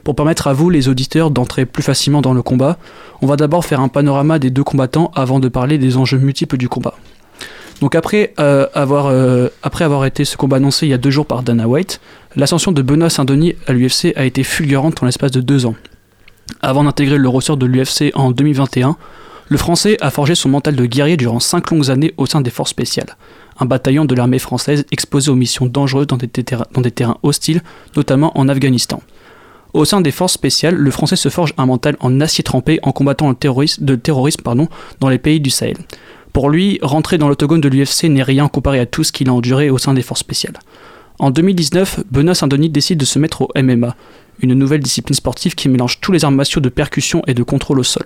Pour 0.04 0.14
permettre 0.14 0.46
à 0.46 0.52
vous, 0.52 0.70
les 0.70 0.88
auditeurs, 0.88 1.32
d'entrer 1.32 1.66
plus 1.66 1.82
facilement 1.82 2.20
dans 2.20 2.32
le 2.32 2.42
combat, 2.42 2.78
on 3.22 3.26
va 3.26 3.36
d'abord 3.36 3.64
faire 3.64 3.80
un 3.80 3.88
panorama 3.88 4.38
des 4.38 4.50
deux 4.50 4.62
combattants 4.62 5.10
avant 5.16 5.40
de 5.40 5.48
parler 5.48 5.78
des 5.78 5.96
enjeux 5.96 6.18
multiples 6.18 6.56
du 6.56 6.68
combat. 6.68 6.94
Donc 7.80 7.94
après, 7.94 8.32
euh, 8.38 8.66
avoir, 8.72 9.06
euh, 9.06 9.48
avoir 9.62 10.04
été 10.06 10.24
ce 10.24 10.36
combat 10.36 10.56
annoncé 10.56 10.86
il 10.86 10.90
y 10.90 10.94
a 10.94 10.98
deux 10.98 11.10
jours 11.10 11.26
par 11.26 11.42
Dana 11.42 11.68
White, 11.68 12.00
l'ascension 12.36 12.72
de 12.72 12.80
Benoît 12.82 13.10
Saint-Denis 13.10 13.54
à 13.66 13.72
l'UFC 13.72 14.12
a 14.16 14.24
été 14.24 14.44
fulgurante 14.44 15.02
en 15.02 15.06
l'espace 15.06 15.32
de 15.32 15.40
deux 15.40 15.66
ans. 15.66 15.74
Avant 16.62 16.84
d'intégrer 16.84 17.18
le 17.18 17.28
ressort 17.28 17.56
de 17.56 17.66
l'UFC 17.66 18.12
en 18.14 18.30
2021, 18.30 18.96
le 19.48 19.56
Français 19.58 19.96
a 20.00 20.10
forgé 20.10 20.34
son 20.34 20.48
mental 20.48 20.74
de 20.74 20.86
guerrier 20.86 21.16
durant 21.16 21.38
cinq 21.38 21.70
longues 21.70 21.90
années 21.90 22.12
au 22.16 22.26
sein 22.26 22.40
des 22.40 22.50
forces 22.50 22.70
spéciales, 22.70 23.16
un 23.60 23.64
bataillon 23.64 24.04
de 24.04 24.14
l'armée 24.14 24.40
française 24.40 24.84
exposé 24.90 25.30
aux 25.30 25.36
missions 25.36 25.66
dangereuses 25.66 26.08
dans 26.08 26.16
des, 26.16 26.28
terrains 26.28 27.18
hostiles, 27.22 27.62
notamment 27.96 28.36
en 28.36 28.48
Afghanistan. 28.48 29.00
Au 29.72 29.84
sein 29.84 30.00
des 30.00 30.10
forces 30.10 30.32
spéciales, 30.32 30.74
le 30.74 30.90
Français 30.90 31.16
se 31.16 31.28
forge 31.28 31.54
un 31.58 31.66
mental 31.66 31.96
en 32.00 32.20
acier 32.20 32.42
trempé 32.42 32.80
en 32.82 32.90
combattant 32.90 33.28
le 33.28 33.36
terrorisme, 33.36 33.86
dans 35.00 35.08
les 35.08 35.18
pays 35.18 35.38
du 35.38 35.50
Sahel. 35.50 35.76
Pour 36.32 36.50
lui, 36.50 36.78
rentrer 36.82 37.16
dans 37.16 37.28
l'autogone 37.28 37.60
de 37.60 37.68
l'UFC 37.68 38.04
n'est 38.04 38.22
rien 38.22 38.48
comparé 38.48 38.80
à 38.80 38.86
tout 38.86 39.04
ce 39.04 39.12
qu'il 39.12 39.28
a 39.28 39.32
enduré 39.32 39.70
au 39.70 39.78
sein 39.78 39.94
des 39.94 40.02
forces 40.02 40.20
spéciales. 40.20 40.58
En 41.18 41.30
2019, 41.30 42.00
Benoît 42.10 42.34
Saint-Denis 42.34 42.68
décide 42.68 42.98
de 42.98 43.04
se 43.04 43.18
mettre 43.18 43.42
au 43.42 43.48
MMA, 43.56 43.94
une 44.40 44.54
nouvelle 44.54 44.80
discipline 44.80 45.14
sportive 45.14 45.54
qui 45.54 45.68
mélange 45.68 46.00
tous 46.00 46.12
les 46.12 46.24
arts 46.24 46.32
martiaux 46.32 46.60
de 46.60 46.68
percussion 46.68 47.22
et 47.26 47.34
de 47.34 47.42
contrôle 47.42 47.78
au 47.78 47.84
sol. 47.84 48.04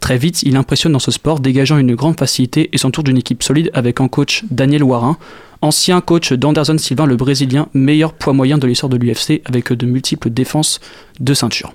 Très 0.00 0.16
vite, 0.16 0.42
il 0.42 0.56
impressionne 0.56 0.92
dans 0.92 0.98
ce 0.98 1.10
sport, 1.10 1.40
dégageant 1.40 1.78
une 1.78 1.94
grande 1.94 2.18
facilité 2.18 2.70
et 2.72 2.78
s'entoure 2.78 3.04
d'une 3.04 3.18
équipe 3.18 3.42
solide 3.42 3.70
avec 3.74 4.00
en 4.00 4.08
coach 4.08 4.44
Daniel 4.50 4.84
Warin, 4.84 5.16
ancien 5.60 6.00
coach 6.00 6.32
d'Anderson 6.32 6.78
Silva, 6.78 7.04
le 7.06 7.16
Brésilien, 7.16 7.68
meilleur 7.74 8.12
poids 8.12 8.32
moyen 8.32 8.58
de 8.58 8.66
l'histoire 8.66 8.90
de 8.90 8.96
l'UFC 8.96 9.42
avec 9.44 9.72
de 9.72 9.86
multiples 9.86 10.30
défenses 10.30 10.80
de 11.20 11.34
ceinture. 11.34 11.74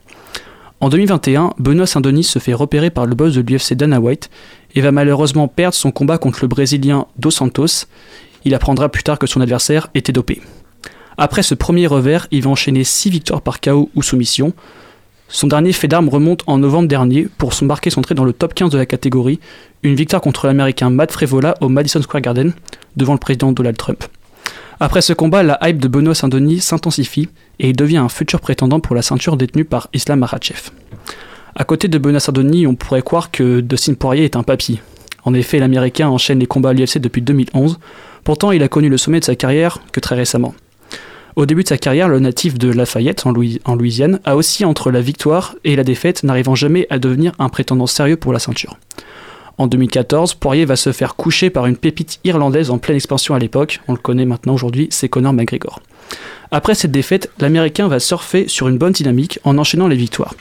En 0.79 0.89
2021, 0.89 1.53
Benoît 1.59 1.87
Saint-Denis 1.87 2.25
se 2.25 2.39
fait 2.39 2.53
repérer 2.53 2.89
par 2.89 3.05
le 3.05 3.15
boss 3.15 3.33
de 3.35 3.41
l'UFC 3.41 3.73
Dana 3.73 4.01
White 4.01 4.29
et 4.75 4.81
va 4.81 4.91
malheureusement 4.91 5.47
perdre 5.47 5.75
son 5.75 5.91
combat 5.91 6.17
contre 6.17 6.39
le 6.41 6.47
Brésilien 6.47 7.07
Dos 7.17 7.31
Santos. 7.31 7.85
Il 8.43 8.53
apprendra 8.53 8.89
plus 8.89 9.03
tard 9.03 9.19
que 9.19 9.27
son 9.27 9.39
adversaire 9.39 9.87
était 9.93 10.11
dopé. 10.11 10.41
Après 11.17 11.43
ce 11.43 11.55
premier 11.55 11.87
revers, 11.87 12.27
il 12.31 12.41
va 12.41 12.49
enchaîner 12.49 12.83
6 12.83 13.11
victoires 13.11 13.41
par 13.41 13.61
KO 13.61 13.89
ou 13.95 14.01
soumission. 14.01 14.53
Son 15.27 15.47
dernier 15.47 15.73
fait 15.73 15.87
d'armes 15.87 16.09
remonte 16.09 16.43
en 16.47 16.57
novembre 16.57 16.87
dernier 16.87 17.27
pour 17.37 17.53
son 17.53 17.67
trait 17.67 18.15
dans 18.15 18.25
le 18.25 18.33
top 18.33 18.53
15 18.53 18.69
de 18.69 18.77
la 18.77 18.85
catégorie, 18.85 19.39
une 19.81 19.95
victoire 19.95 20.21
contre 20.21 20.47
l'américain 20.47 20.89
Matt 20.89 21.11
Frevola 21.11 21.55
au 21.61 21.69
Madison 21.69 22.01
Square 22.01 22.21
Garden 22.21 22.53
devant 22.95 23.13
le 23.13 23.19
président 23.19 23.51
Donald 23.51 23.77
Trump. 23.77 24.03
Après 24.79 25.01
ce 25.01 25.13
combat, 25.13 25.43
la 25.43 25.57
hype 25.61 25.79
de 25.79 25.87
Benoît 25.87 26.15
Saint-Denis 26.15 26.59
s'intensifie 26.59 27.29
et 27.59 27.69
il 27.69 27.75
devient 27.75 27.97
un 27.97 28.09
futur 28.09 28.41
prétendant 28.41 28.79
pour 28.79 28.95
la 28.95 29.01
ceinture 29.01 29.37
détenue 29.37 29.65
par 29.65 29.87
Islam 29.93 30.19
Makhachev. 30.19 30.71
À 31.55 31.63
côté 31.63 31.87
de 31.87 31.97
Benoît 31.97 32.19
Saint-Denis, 32.19 32.67
on 32.67 32.75
pourrait 32.75 33.01
croire 33.01 33.31
que 33.31 33.61
Dustin 33.61 33.93
Poirier 33.93 34.25
est 34.25 34.35
un 34.35 34.43
papy. 34.43 34.81
En 35.23 35.33
effet, 35.33 35.59
l'américain 35.59 36.09
enchaîne 36.09 36.39
les 36.39 36.47
combats 36.47 36.69
à 36.69 36.73
l'UFC 36.73 36.97
depuis 36.97 37.21
2011, 37.21 37.79
pourtant 38.23 38.51
il 38.51 38.61
a 38.63 38.67
connu 38.67 38.89
le 38.89 38.97
sommet 38.97 39.19
de 39.19 39.25
sa 39.25 39.35
carrière 39.35 39.79
que 39.91 39.99
très 39.99 40.15
récemment. 40.15 40.53
Au 41.35 41.45
début 41.47 41.63
de 41.63 41.67
sa 41.67 41.77
carrière, 41.77 42.09
le 42.09 42.19
natif 42.19 42.59
de 42.59 42.71
Lafayette, 42.71 43.25
en, 43.25 43.31
Louis- 43.31 43.59
en 43.65 43.75
Louisiane, 43.75 44.19
a 44.23 44.35
aussi 44.35 44.65
entre 44.65 44.91
la 44.91 45.01
victoire 45.01 45.55
et 45.63 45.75
la 45.75 45.83
défaite, 45.83 46.23
n'arrivant 46.23 46.53
jamais 46.53 46.85
à 46.91 46.99
devenir 46.99 47.31
un 47.39 47.49
prétendant 47.49 47.87
sérieux 47.87 48.17
pour 48.17 48.33
la 48.33 48.39
ceinture. 48.39 48.77
En 49.57 49.67
2014, 49.67 50.35
Poirier 50.35 50.65
va 50.65 50.75
se 50.75 50.91
faire 50.91 51.15
coucher 51.15 51.49
par 51.49 51.65
une 51.65 51.77
pépite 51.77 52.19
irlandaise 52.23 52.69
en 52.69 52.77
pleine 52.77 52.95
expansion 52.97 53.33
à 53.33 53.39
l'époque, 53.39 53.81
on 53.87 53.93
le 53.93 53.99
connaît 53.99 54.25
maintenant 54.25 54.53
aujourd'hui, 54.53 54.87
c'est 54.91 55.09
Conor 55.09 55.33
McGregor. 55.33 55.79
Après 56.51 56.75
cette 56.75 56.91
défaite, 56.91 57.31
l'Américain 57.39 57.87
va 57.87 57.99
surfer 57.99 58.47
sur 58.47 58.67
une 58.67 58.77
bonne 58.77 58.93
dynamique 58.93 59.39
en 59.43 59.57
enchaînant 59.57 59.87
les 59.87 59.95
victoires, 59.95 60.35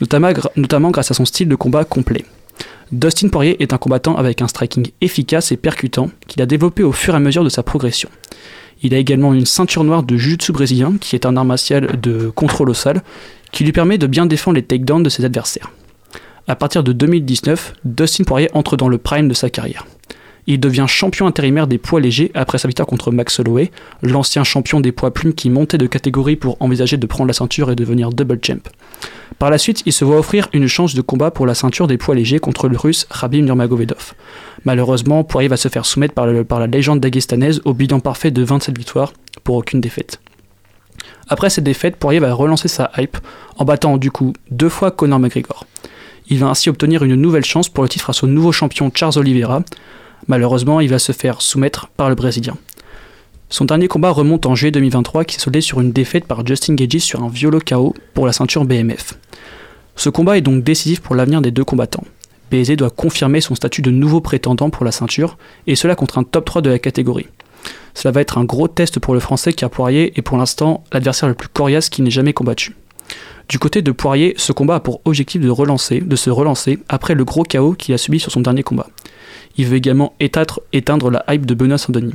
notamment, 0.00 0.30
notamment 0.56 0.90
grâce 0.90 1.10
à 1.10 1.14
son 1.14 1.24
style 1.24 1.48
de 1.48 1.54
combat 1.54 1.84
complet. 1.84 2.24
Dustin 2.90 3.28
Poirier 3.28 3.62
est 3.62 3.72
un 3.72 3.78
combattant 3.78 4.16
avec 4.16 4.42
un 4.42 4.48
striking 4.48 4.90
efficace 5.00 5.50
et 5.52 5.56
percutant 5.56 6.10
qu'il 6.26 6.42
a 6.42 6.46
développé 6.46 6.82
au 6.82 6.92
fur 6.92 7.14
et 7.14 7.16
à 7.16 7.20
mesure 7.20 7.44
de 7.44 7.48
sa 7.48 7.62
progression. 7.62 8.10
Il 8.82 8.94
a 8.94 8.98
également 8.98 9.32
une 9.32 9.46
ceinture 9.46 9.84
noire 9.84 10.02
de 10.02 10.16
jiu-jitsu 10.16 10.52
brésilien, 10.52 10.94
qui 11.00 11.14
est 11.14 11.26
un 11.26 11.36
art 11.36 11.44
martial 11.44 12.00
de 12.00 12.30
contrôle 12.30 12.70
au 12.70 12.74
sol, 12.74 13.00
qui 13.52 13.64
lui 13.64 13.72
permet 13.72 13.98
de 13.98 14.06
bien 14.06 14.26
défendre 14.26 14.56
les 14.56 14.62
takedowns 14.62 15.02
de 15.02 15.08
ses 15.08 15.24
adversaires. 15.24 15.70
À 16.48 16.56
partir 16.56 16.82
de 16.82 16.92
2019, 16.92 17.74
Dustin 17.84 18.24
Poirier 18.24 18.50
entre 18.54 18.76
dans 18.76 18.88
le 18.88 18.98
prime 18.98 19.28
de 19.28 19.34
sa 19.34 19.50
carrière. 19.50 19.86
Il 20.46 20.58
devient 20.58 20.86
champion 20.88 21.26
intérimaire 21.26 21.66
des 21.66 21.78
poids 21.78 22.00
légers 22.00 22.32
après 22.34 22.58
sa 22.58 22.66
victoire 22.66 22.86
contre 22.86 23.12
Max 23.12 23.38
Holloway, 23.38 23.70
l'ancien 24.02 24.42
champion 24.42 24.80
des 24.80 24.90
poids 24.90 25.12
plumes 25.12 25.34
qui 25.34 25.50
montait 25.50 25.78
de 25.78 25.86
catégorie 25.86 26.36
pour 26.36 26.56
envisager 26.60 26.96
de 26.96 27.06
prendre 27.06 27.28
la 27.28 27.32
ceinture 27.32 27.70
et 27.70 27.76
devenir 27.76 28.10
double 28.10 28.40
champ. 28.44 28.58
Par 29.38 29.50
la 29.50 29.58
suite, 29.58 29.82
il 29.86 29.92
se 29.92 30.04
voit 30.04 30.18
offrir 30.18 30.48
une 30.52 30.66
chance 30.66 30.94
de 30.94 31.00
combat 31.00 31.30
pour 31.30 31.46
la 31.46 31.54
ceinture 31.54 31.86
des 31.86 31.96
poids 31.96 32.14
légers 32.14 32.40
contre 32.40 32.68
le 32.68 32.76
russe 32.76 33.06
Khabib 33.08 33.44
Nurmagomedov. 33.44 34.14
Malheureusement, 34.64 35.24
Poirier 35.24 35.48
va 35.48 35.56
se 35.56 35.68
faire 35.68 35.86
soumettre 35.86 36.14
par, 36.14 36.26
la 36.26 36.66
légende 36.66 37.00
daghestanaise 37.00 37.60
au 37.64 37.72
bilan 37.72 38.00
parfait 38.00 38.30
de 38.30 38.42
27 38.42 38.76
victoires 38.76 39.12
pour 39.44 39.56
aucune 39.56 39.80
défaite. 39.80 40.20
Après 41.28 41.50
cette 41.50 41.64
défaite, 41.64 41.96
Poirier 41.96 42.20
va 42.20 42.32
relancer 42.32 42.68
sa 42.68 42.90
hype 42.98 43.16
en 43.56 43.64
battant 43.64 43.96
du 43.96 44.10
coup 44.10 44.32
deux 44.50 44.68
fois 44.68 44.90
Conor 44.90 45.18
McGregor. 45.18 45.66
Il 46.28 46.38
va 46.38 46.48
ainsi 46.48 46.68
obtenir 46.68 47.02
une 47.02 47.14
nouvelle 47.14 47.44
chance 47.44 47.68
pour 47.68 47.82
le 47.82 47.88
titre 47.88 48.10
à 48.10 48.12
son 48.12 48.26
nouveau 48.26 48.52
champion 48.52 48.90
Charles 48.94 49.18
Oliveira. 49.18 49.62
Malheureusement, 50.28 50.80
il 50.80 50.88
va 50.88 50.98
se 50.98 51.12
faire 51.12 51.42
soumettre 51.42 51.88
par 51.88 52.08
le 52.08 52.14
Brésilien. 52.14 52.56
Son 53.48 53.64
dernier 53.66 53.88
combat 53.88 54.10
remonte 54.10 54.46
en 54.46 54.54
juillet 54.54 54.70
2023 54.70 55.24
qui 55.24 55.34
s'est 55.34 55.42
soldé 55.42 55.60
sur 55.60 55.80
une 55.80 55.92
défaite 55.92 56.24
par 56.24 56.46
Justin 56.46 56.74
Gagey 56.74 57.00
sur 57.00 57.22
un 57.22 57.28
violo 57.28 57.58
KO 57.60 57.94
pour 58.14 58.26
la 58.26 58.32
ceinture 58.32 58.64
BMF. 58.64 59.18
Ce 59.96 60.08
combat 60.08 60.38
est 60.38 60.42
donc 60.42 60.64
décisif 60.64 61.00
pour 61.00 61.14
l'avenir 61.14 61.42
des 61.42 61.50
deux 61.50 61.64
combattants. 61.64 62.04
BZ 62.50 62.76
doit 62.76 62.90
confirmer 62.90 63.40
son 63.40 63.54
statut 63.54 63.82
de 63.82 63.90
nouveau 63.90 64.20
prétendant 64.20 64.70
pour 64.70 64.84
la 64.84 64.92
ceinture, 64.92 65.36
et 65.66 65.74
cela 65.74 65.94
contre 65.94 66.18
un 66.18 66.24
top 66.24 66.44
3 66.44 66.62
de 66.62 66.70
la 66.70 66.78
catégorie. 66.78 67.28
Cela 67.94 68.12
va 68.12 68.20
être 68.20 68.38
un 68.38 68.44
gros 68.44 68.68
test 68.68 69.00
pour 69.00 69.14
le 69.14 69.20
français 69.20 69.52
car 69.52 69.70
Poirier 69.70 70.18
est 70.18 70.22
pour 70.22 70.38
l'instant 70.38 70.82
l'adversaire 70.92 71.28
le 71.28 71.34
plus 71.34 71.48
coriace 71.48 71.90
qui 71.90 72.02
n'ait 72.02 72.10
jamais 72.10 72.32
combattu. 72.32 72.74
Du 73.48 73.58
côté 73.58 73.82
de 73.82 73.92
Poirier, 73.92 74.34
ce 74.38 74.52
combat 74.52 74.76
a 74.76 74.80
pour 74.80 75.00
objectif 75.04 75.40
de, 75.40 75.50
relancer, 75.50 76.00
de 76.00 76.16
se 76.16 76.30
relancer 76.30 76.78
après 76.88 77.14
le 77.14 77.24
gros 77.24 77.42
chaos 77.42 77.74
qu'il 77.74 77.94
a 77.94 77.98
subi 77.98 78.18
sur 78.18 78.32
son 78.32 78.40
dernier 78.40 78.62
combat. 78.62 78.88
Il 79.56 79.66
veut 79.66 79.76
également 79.76 80.14
éteindre, 80.20 81.10
la 81.10 81.24
hype 81.28 81.46
de 81.46 81.54
Benoît 81.54 81.78
Saint-Denis. 81.78 82.14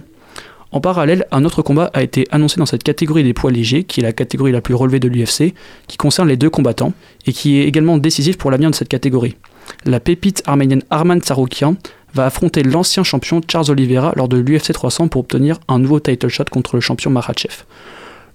En 0.71 0.81
parallèle, 0.81 1.25
un 1.31 1.45
autre 1.45 1.61
combat 1.61 1.89
a 1.93 2.03
été 2.03 2.27
annoncé 2.29 2.57
dans 2.57 2.65
cette 2.65 2.83
catégorie 2.83 3.23
des 3.23 3.33
poids 3.33 3.51
légers, 3.51 3.83
qui 3.83 4.01
est 4.01 4.03
la 4.03 4.11
catégorie 4.11 4.51
la 4.51 4.61
plus 4.61 4.73
relevée 4.73 4.99
de 4.99 5.07
l'UFC, 5.07 5.53
qui 5.88 5.97
concerne 5.97 6.27
les 6.27 6.35
deux 6.35 6.49
combattants, 6.49 6.93
et 7.25 7.31
qui 7.31 7.59
est 7.59 7.63
également 7.63 7.97
décisif 7.97 8.38
pour 8.38 8.51
l'avenir 8.51 8.69
de 8.69 8.75
cette 8.75 8.89
catégorie. 8.89 9.38
La 9.85 9.99
pépite 9.99 10.43
arménienne 10.45 10.83
Arman 10.89 11.21
Tsaroukian 11.21 11.77
va 12.13 12.25
affronter 12.25 12.63
l'ancien 12.63 13.03
champion 13.03 13.41
Charles 13.47 13.71
Oliveira 13.71 14.13
lors 14.15 14.27
de 14.27 14.38
l'UFC 14.38 14.73
300 14.73 15.07
pour 15.07 15.21
obtenir 15.21 15.59
un 15.67 15.79
nouveau 15.79 15.99
title 15.99 16.27
shot 16.27 16.45
contre 16.51 16.75
le 16.75 16.81
champion 16.81 17.11
Makhachev. 17.11 17.63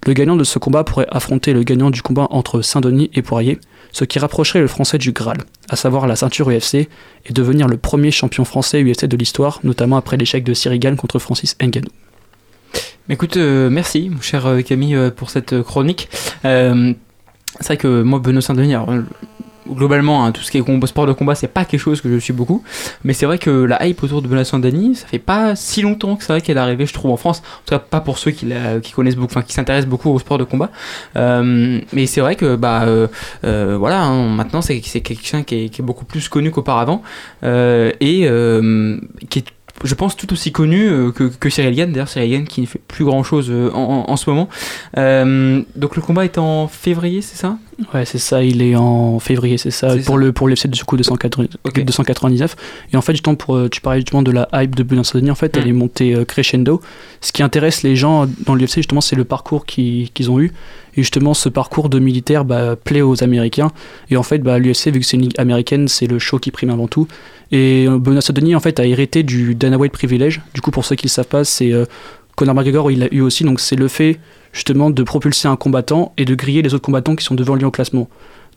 Le 0.07 0.15
gagnant 0.15 0.37
de 0.37 0.45
ce 0.45 0.59
combat 0.59 0.85
pourrait 0.85 1.07
affronter 1.11 1.53
le 1.53 1.63
gagnant 1.63 1.91
du 1.91 2.03
combat 2.03 2.27
entre 2.31 2.61
Saint-Denis 2.61 3.11
et 3.15 3.23
Poirier, 3.23 3.59
ce 3.93 4.05
qui 4.05 4.19
rapprocherait 4.19 4.61
le 4.61 4.67
français 4.67 4.99
du 4.99 5.13
Graal, 5.13 5.39
à 5.69 5.77
savoir 5.77 6.07
la 6.07 6.17
ceinture 6.17 6.49
UFC, 6.51 6.75
et 6.75 7.33
devenir 7.33 7.69
le 7.69 7.77
premier 7.77 8.11
champion 8.11 8.45
français 8.45 8.83
UFC 8.83 9.05
de 9.05 9.17
l'histoire, 9.17 9.61
notamment 9.63 9.97
après 9.97 10.17
l'échec 10.17 10.43
de 10.45 10.55
Cyril 10.55 10.81
Gann 10.81 10.97
contre 10.97 11.19
Francis 11.19 11.57
Ngannou. 11.61 11.89
Écoute, 13.09 13.37
euh, 13.37 13.69
merci, 13.69 14.09
mon 14.09 14.21
cher 14.21 14.47
euh, 14.47 14.63
Camille, 14.63 14.95
euh, 14.95 15.11
pour 15.11 15.31
cette 15.31 15.61
chronique. 15.63 16.09
C'est 16.43 17.67
vrai 17.67 17.77
que 17.77 18.03
moi, 18.03 18.19
Benoît 18.19 18.41
Saint-Denis, 18.41 18.75
globalement, 19.69 20.25
hein, 20.25 20.33
tout 20.33 20.43
ce 20.43 20.51
qui 20.51 20.59
est 20.59 20.87
sport 20.87 21.07
de 21.07 21.13
combat, 21.13 21.35
c'est 21.35 21.49
pas 21.49 21.65
quelque 21.65 21.81
chose 21.81 22.01
que 22.01 22.09
je 22.09 22.19
suis 22.19 22.33
beaucoup. 22.33 22.63
Mais 23.05 23.13
c'est 23.13 23.27
vrai 23.27 23.39
que 23.39 23.51
la 23.51 23.85
hype 23.87 24.03
autour 24.03 24.23
de 24.23 24.29
Benoît 24.29 24.45
Saint-Denis, 24.45 24.97
ça 24.97 25.07
fait 25.07 25.19
pas 25.19 25.57
si 25.57 25.83
longtemps 25.83 26.17
que 26.17 26.25
c'est 26.25 26.33
vrai 26.33 26.41
qu'elle 26.41 26.57
est 26.57 26.61
arrivée, 26.61 26.87
je 26.87 26.93
trouve, 26.93 27.11
en 27.11 27.17
France. 27.17 27.39
En 27.39 27.67
tout 27.67 27.75
cas, 27.75 27.79
pas 27.79 28.01
pour 28.01 28.19
ceux 28.19 28.31
qui, 28.31 28.53
connaissent 28.95 29.17
beaucoup, 29.17 29.33
enfin, 29.33 29.43
qui 29.43 29.53
s'intéressent 29.53 29.89
beaucoup 29.89 30.11
au 30.11 30.19
sport 30.19 30.39
de 30.39 30.45
combat. 30.45 30.71
Euh, 31.17 31.81
mais 31.93 32.07
c'est 32.07 32.21
vrai 32.21 32.37
que, 32.37 32.57
bah, 32.57 32.85
euh, 32.85 33.07
euh, 33.45 33.77
voilà, 33.79 34.03
hein, 34.03 34.29
maintenant, 34.29 34.63
c'est 34.63 34.81
c'est 34.85 35.01
quelqu'un 35.01 35.43
qui 35.43 35.65
est, 35.65 35.83
beaucoup 35.83 36.05
plus 36.05 36.29
connu 36.29 36.51
qu'auparavant. 36.51 37.03
Et 37.43 38.29
qui 39.29 39.39
est 39.39 39.45
je 39.85 39.95
pense 39.95 40.17
tout 40.17 40.33
aussi 40.33 40.53
connu 40.53 41.13
que, 41.13 41.25
que 41.25 41.51
Cyril 41.51 41.75
Gann, 41.75 41.91
d'ailleurs 41.91 42.09
Cyril 42.09 42.31
Gann 42.31 42.45
qui 42.45 42.61
ne 42.61 42.67
fait 42.67 42.79
plus 42.79 43.05
grand 43.05 43.25
chose 43.25 43.51
en, 43.75 44.17
ce 44.17 44.31
moment. 44.31 44.49
Donc 44.95 45.97
le 45.97 46.03
combat 46.03 46.25
est 46.25 46.39
en 46.39 46.69
février, 46.69 47.21
c'est 47.21 47.37
ça? 47.37 47.59
Ouais, 47.95 48.05
c'est 48.05 48.19
ça, 48.19 48.43
il 48.45 48.61
est 48.63 48.77
en 48.77 49.19
février, 49.19 49.57
c'est 49.59 49.71
ça, 49.71 49.97
pour 49.97 50.05
ça. 50.05 50.17
le 50.17 50.33
pour 50.33 50.47
l'UFC 50.49 50.67
du 50.69 50.85
coup 50.85 50.97
280 50.97 51.47
Ok. 51.65 51.83
299. 51.85 52.55
Et 52.93 52.97
en 52.97 53.01
fait, 53.03 53.13
justement, 53.13 53.35
pour, 53.35 53.57
euh, 53.57 53.69
tu 53.69 53.81
parlais 53.81 54.01
justement 54.01 54.23
de 54.23 54.31
la 54.31 54.49
hype 54.53 54.75
de 54.75 54.83
Benoît 54.83 55.05
Saint-Denis, 55.05 55.31
en 55.31 55.35
fait, 55.35 55.57
elle 55.57 55.65
Mm. 55.65 55.69
est 55.69 55.73
montée 55.73 56.15
euh, 56.15 56.25
crescendo. 56.25 56.81
Ce 57.21 57.33
qui 57.33 57.43
intéresse 57.43 57.83
les 57.83 57.97
gens 57.97 58.27
dans 58.47 58.55
l'UFC, 58.55 58.77
justement, 58.77 59.01
c'est 59.01 59.17
le 59.17 59.25
parcours 59.25 59.65
qui- 59.65 60.11
qu'ils 60.15 60.31
ont 60.31 60.39
eu. 60.39 60.53
Et 60.97 61.03
justement, 61.03 61.33
ce 61.33 61.49
parcours 61.49 61.89
de 61.89 61.99
militaire 61.99 62.45
bah, 62.45 62.77
plaît 62.77 63.01
aux 63.01 63.25
Américains. 63.25 63.73
Et 64.11 64.17
en 64.19 64.23
fait, 64.23 64.39
bah, 64.39 64.59
l'UFC, 64.59 64.91
vu 64.91 65.01
que 65.01 65.07
c'est 65.07 65.17
une 65.17 65.23
ligue 65.23 65.39
américaine, 65.41 65.89
c'est 65.89 66.07
le 66.07 66.19
show 66.19 66.39
qui 66.39 66.51
prime 66.51 66.69
avant 66.71 66.89
tout. 66.89 67.09
Et 67.51 67.87
euh, 67.89 67.99
Benoît 67.99 68.21
Saint-Denis, 68.21 68.55
en 68.55 68.61
fait, 68.61 68.79
a 68.81 68.85
hérité 68.87 69.23
du 69.23 69.55
Dana 69.55 69.79
White 69.79 69.93
privilège. 69.93 70.43
Du 70.55 70.61
coup, 70.61 70.71
pour 70.71 70.85
ceux 70.85 70.97
qui 70.97 71.07
ne 71.07 71.11
savent 71.11 71.27
pas, 71.27 71.45
c'est 71.45 71.73
euh, 71.73 71.87
Conor 72.37 72.55
McGregor, 72.55 72.91
il 72.91 73.01
l'a 73.01 73.13
eu 73.13 73.21
aussi. 73.21 73.45
Donc, 73.45 73.61
c'est 73.61 73.77
le 73.77 73.89
fait 73.89 74.19
justement 74.53 74.91
de 74.91 75.03
propulser 75.03 75.49
un 75.49 75.57
combattant 75.57 76.13
et 76.17 76.25
de 76.25 76.35
griller 76.35 76.63
les 76.63 76.75
autres 76.75 76.85
combattants 76.85 77.17
qui 77.17 77.25
sont 77.25 77.35
devant 77.35 77.55
lui 77.55 77.65
au 77.65 77.71
classement. 77.71 78.09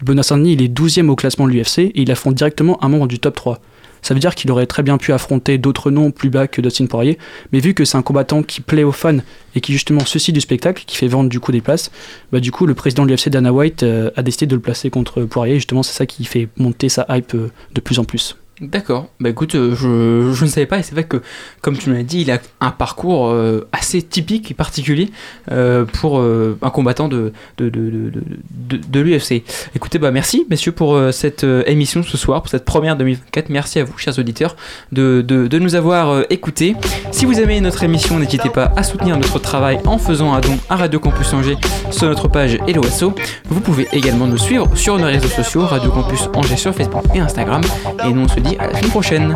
Benoît 0.04 0.24
Saint-Denis, 0.24 0.54
il 0.54 0.62
est 0.62 0.68
12e 0.68 1.10
au 1.10 1.16
classement 1.16 1.48
de 1.48 1.52
l'UFC 1.52 1.80
et 1.80 2.02
il 2.02 2.12
affronte 2.12 2.36
directement 2.36 2.84
un 2.84 2.90
membre 2.90 3.08
du 3.08 3.20
top 3.20 3.36
3. 3.36 3.60
Ça 4.02 4.14
veut 4.14 4.20
dire 4.20 4.36
qu'il 4.36 4.52
aurait 4.52 4.68
très 4.68 4.84
bien 4.84 5.00
pu 5.00 5.14
affronter 5.14 5.58
d'autres 5.58 5.90
noms 5.90 6.12
plus 6.12 6.30
bas 6.30 6.48
que 6.48 6.62
Dustin 6.62 6.86
Poirier, 6.86 7.18
mais 7.52 7.60
vu 7.60 7.74
que 7.74 7.86
c'est 7.86 7.98
un 7.98 8.04
combattant 8.04 8.44
qui 8.44 8.62
plaît 8.62 8.84
aux 8.84 8.92
fans 8.92 9.18
et 9.56 9.62
qui 9.62 9.74
justement 9.74 10.02
suscite 10.02 10.36
du 10.36 10.42
spectacle, 10.42 10.84
qui 10.86 10.96
fait 10.96 11.08
vendre 11.08 11.28
du 11.28 11.40
coup 11.40 11.52
des 11.52 11.62
places, 11.62 11.90
bah 12.32 12.40
du 12.40 12.52
coup 12.52 12.68
le 12.68 12.76
président 12.76 13.04
de 13.04 13.10
l'UFC 13.10 13.30
Dana 13.30 13.52
White 13.52 13.82
euh, 13.82 14.12
a 14.16 14.22
décidé 14.22 14.46
de 14.46 14.54
le 14.54 14.62
placer 14.62 14.92
contre 14.92 15.24
Poirier. 15.24 15.56
Justement, 15.56 15.82
c'est 15.82 15.96
ça 15.96 16.06
qui 16.06 16.24
fait 16.26 16.50
monter 16.58 16.88
sa 16.88 17.08
hype 17.10 17.34
euh, 17.34 17.50
de 17.74 17.82
plus 17.82 17.98
en 17.98 18.04
plus. 18.04 18.36
D'accord. 18.62 19.10
Bah 19.20 19.30
écoute, 19.30 19.56
euh, 19.56 19.76
je, 19.76 20.34
je 20.34 20.46
ne 20.46 20.50
savais 20.50 20.66
pas 20.66 20.80
et 20.80 20.84
c'est 20.84 20.94
vrai 20.94 21.04
que, 21.04 21.22
comme 21.62 21.78
tu 21.78 21.90
me 21.90 21.96
l'as 21.96 22.04
dit, 22.04 22.22
il 22.22 22.32
a 22.32 22.40
un 22.62 22.72
parcours 22.72 23.28
euh, 23.28 23.68
assez 23.74 24.02
typique 24.02 24.50
et 24.50 24.54
particulier 24.54 25.10
euh, 25.52 25.84
pour 25.84 26.22
un 26.22 26.70
combattant 26.70 27.10
de, 27.10 27.34
de, 27.58 27.68
de, 27.68 27.90
de, 27.90 28.78
de, 28.78 29.00
l'UFC. 29.02 29.44
Écoutez, 29.76 30.00
bah 30.00 30.12
merci 30.12 30.46
messieurs 30.50 30.72
pour 30.72 30.98
cette 31.12 31.44
émission 31.66 32.02
ce 32.02 32.16
soir, 32.18 32.42
pour 32.42 32.50
cette 32.50 32.64
première 32.64 32.96
2024. 32.96 33.50
Merci 33.50 33.80
à 33.80 33.84
vous, 33.84 33.98
chers 33.98 34.18
auditeurs, 34.18 34.56
de, 34.94 35.60
nous 35.60 35.76
avoir 35.76 36.24
écoutés. 36.30 36.76
Si 37.12 37.26
vous 37.26 37.40
aimez 37.40 37.60
notre 37.60 37.84
émission, 37.84 38.20
n'hésitez 38.20 38.50
pas 38.50 38.72
à 38.78 38.84
soutenir 38.84 39.18
notre 39.18 39.40
travail 39.40 39.80
en 39.86 39.98
faisant 39.98 40.34
un 40.34 40.40
don 40.40 40.58
à 40.70 40.78
Radio 40.78 41.00
Campus 41.02 41.34
Angers 41.34 41.58
sur 41.92 42.08
notre 42.08 42.30
page 42.30 42.58
Helloasso. 42.68 43.14
Vous 43.50 43.60
pouvez 43.60 43.88
également 43.92 44.28
nous 44.28 44.38
suivre 44.38 44.70
sur 44.78 44.98
nos 44.98 45.08
réseaux 45.08 45.28
sociaux, 45.28 45.66
Radio 45.66 45.92
Campus 45.92 46.30
Angers 46.34 46.58
sur 46.58 46.74
Facebook 46.74 47.04
et 47.14 47.20
Instagram. 47.20 47.62
Et 48.06 48.14
nous 48.14 48.22
on 48.22 48.28
se 48.28 48.45
dit 48.46 48.56
à 48.58 48.68
la 48.68 48.76
semaine 48.76 48.90
prochaine. 48.90 49.36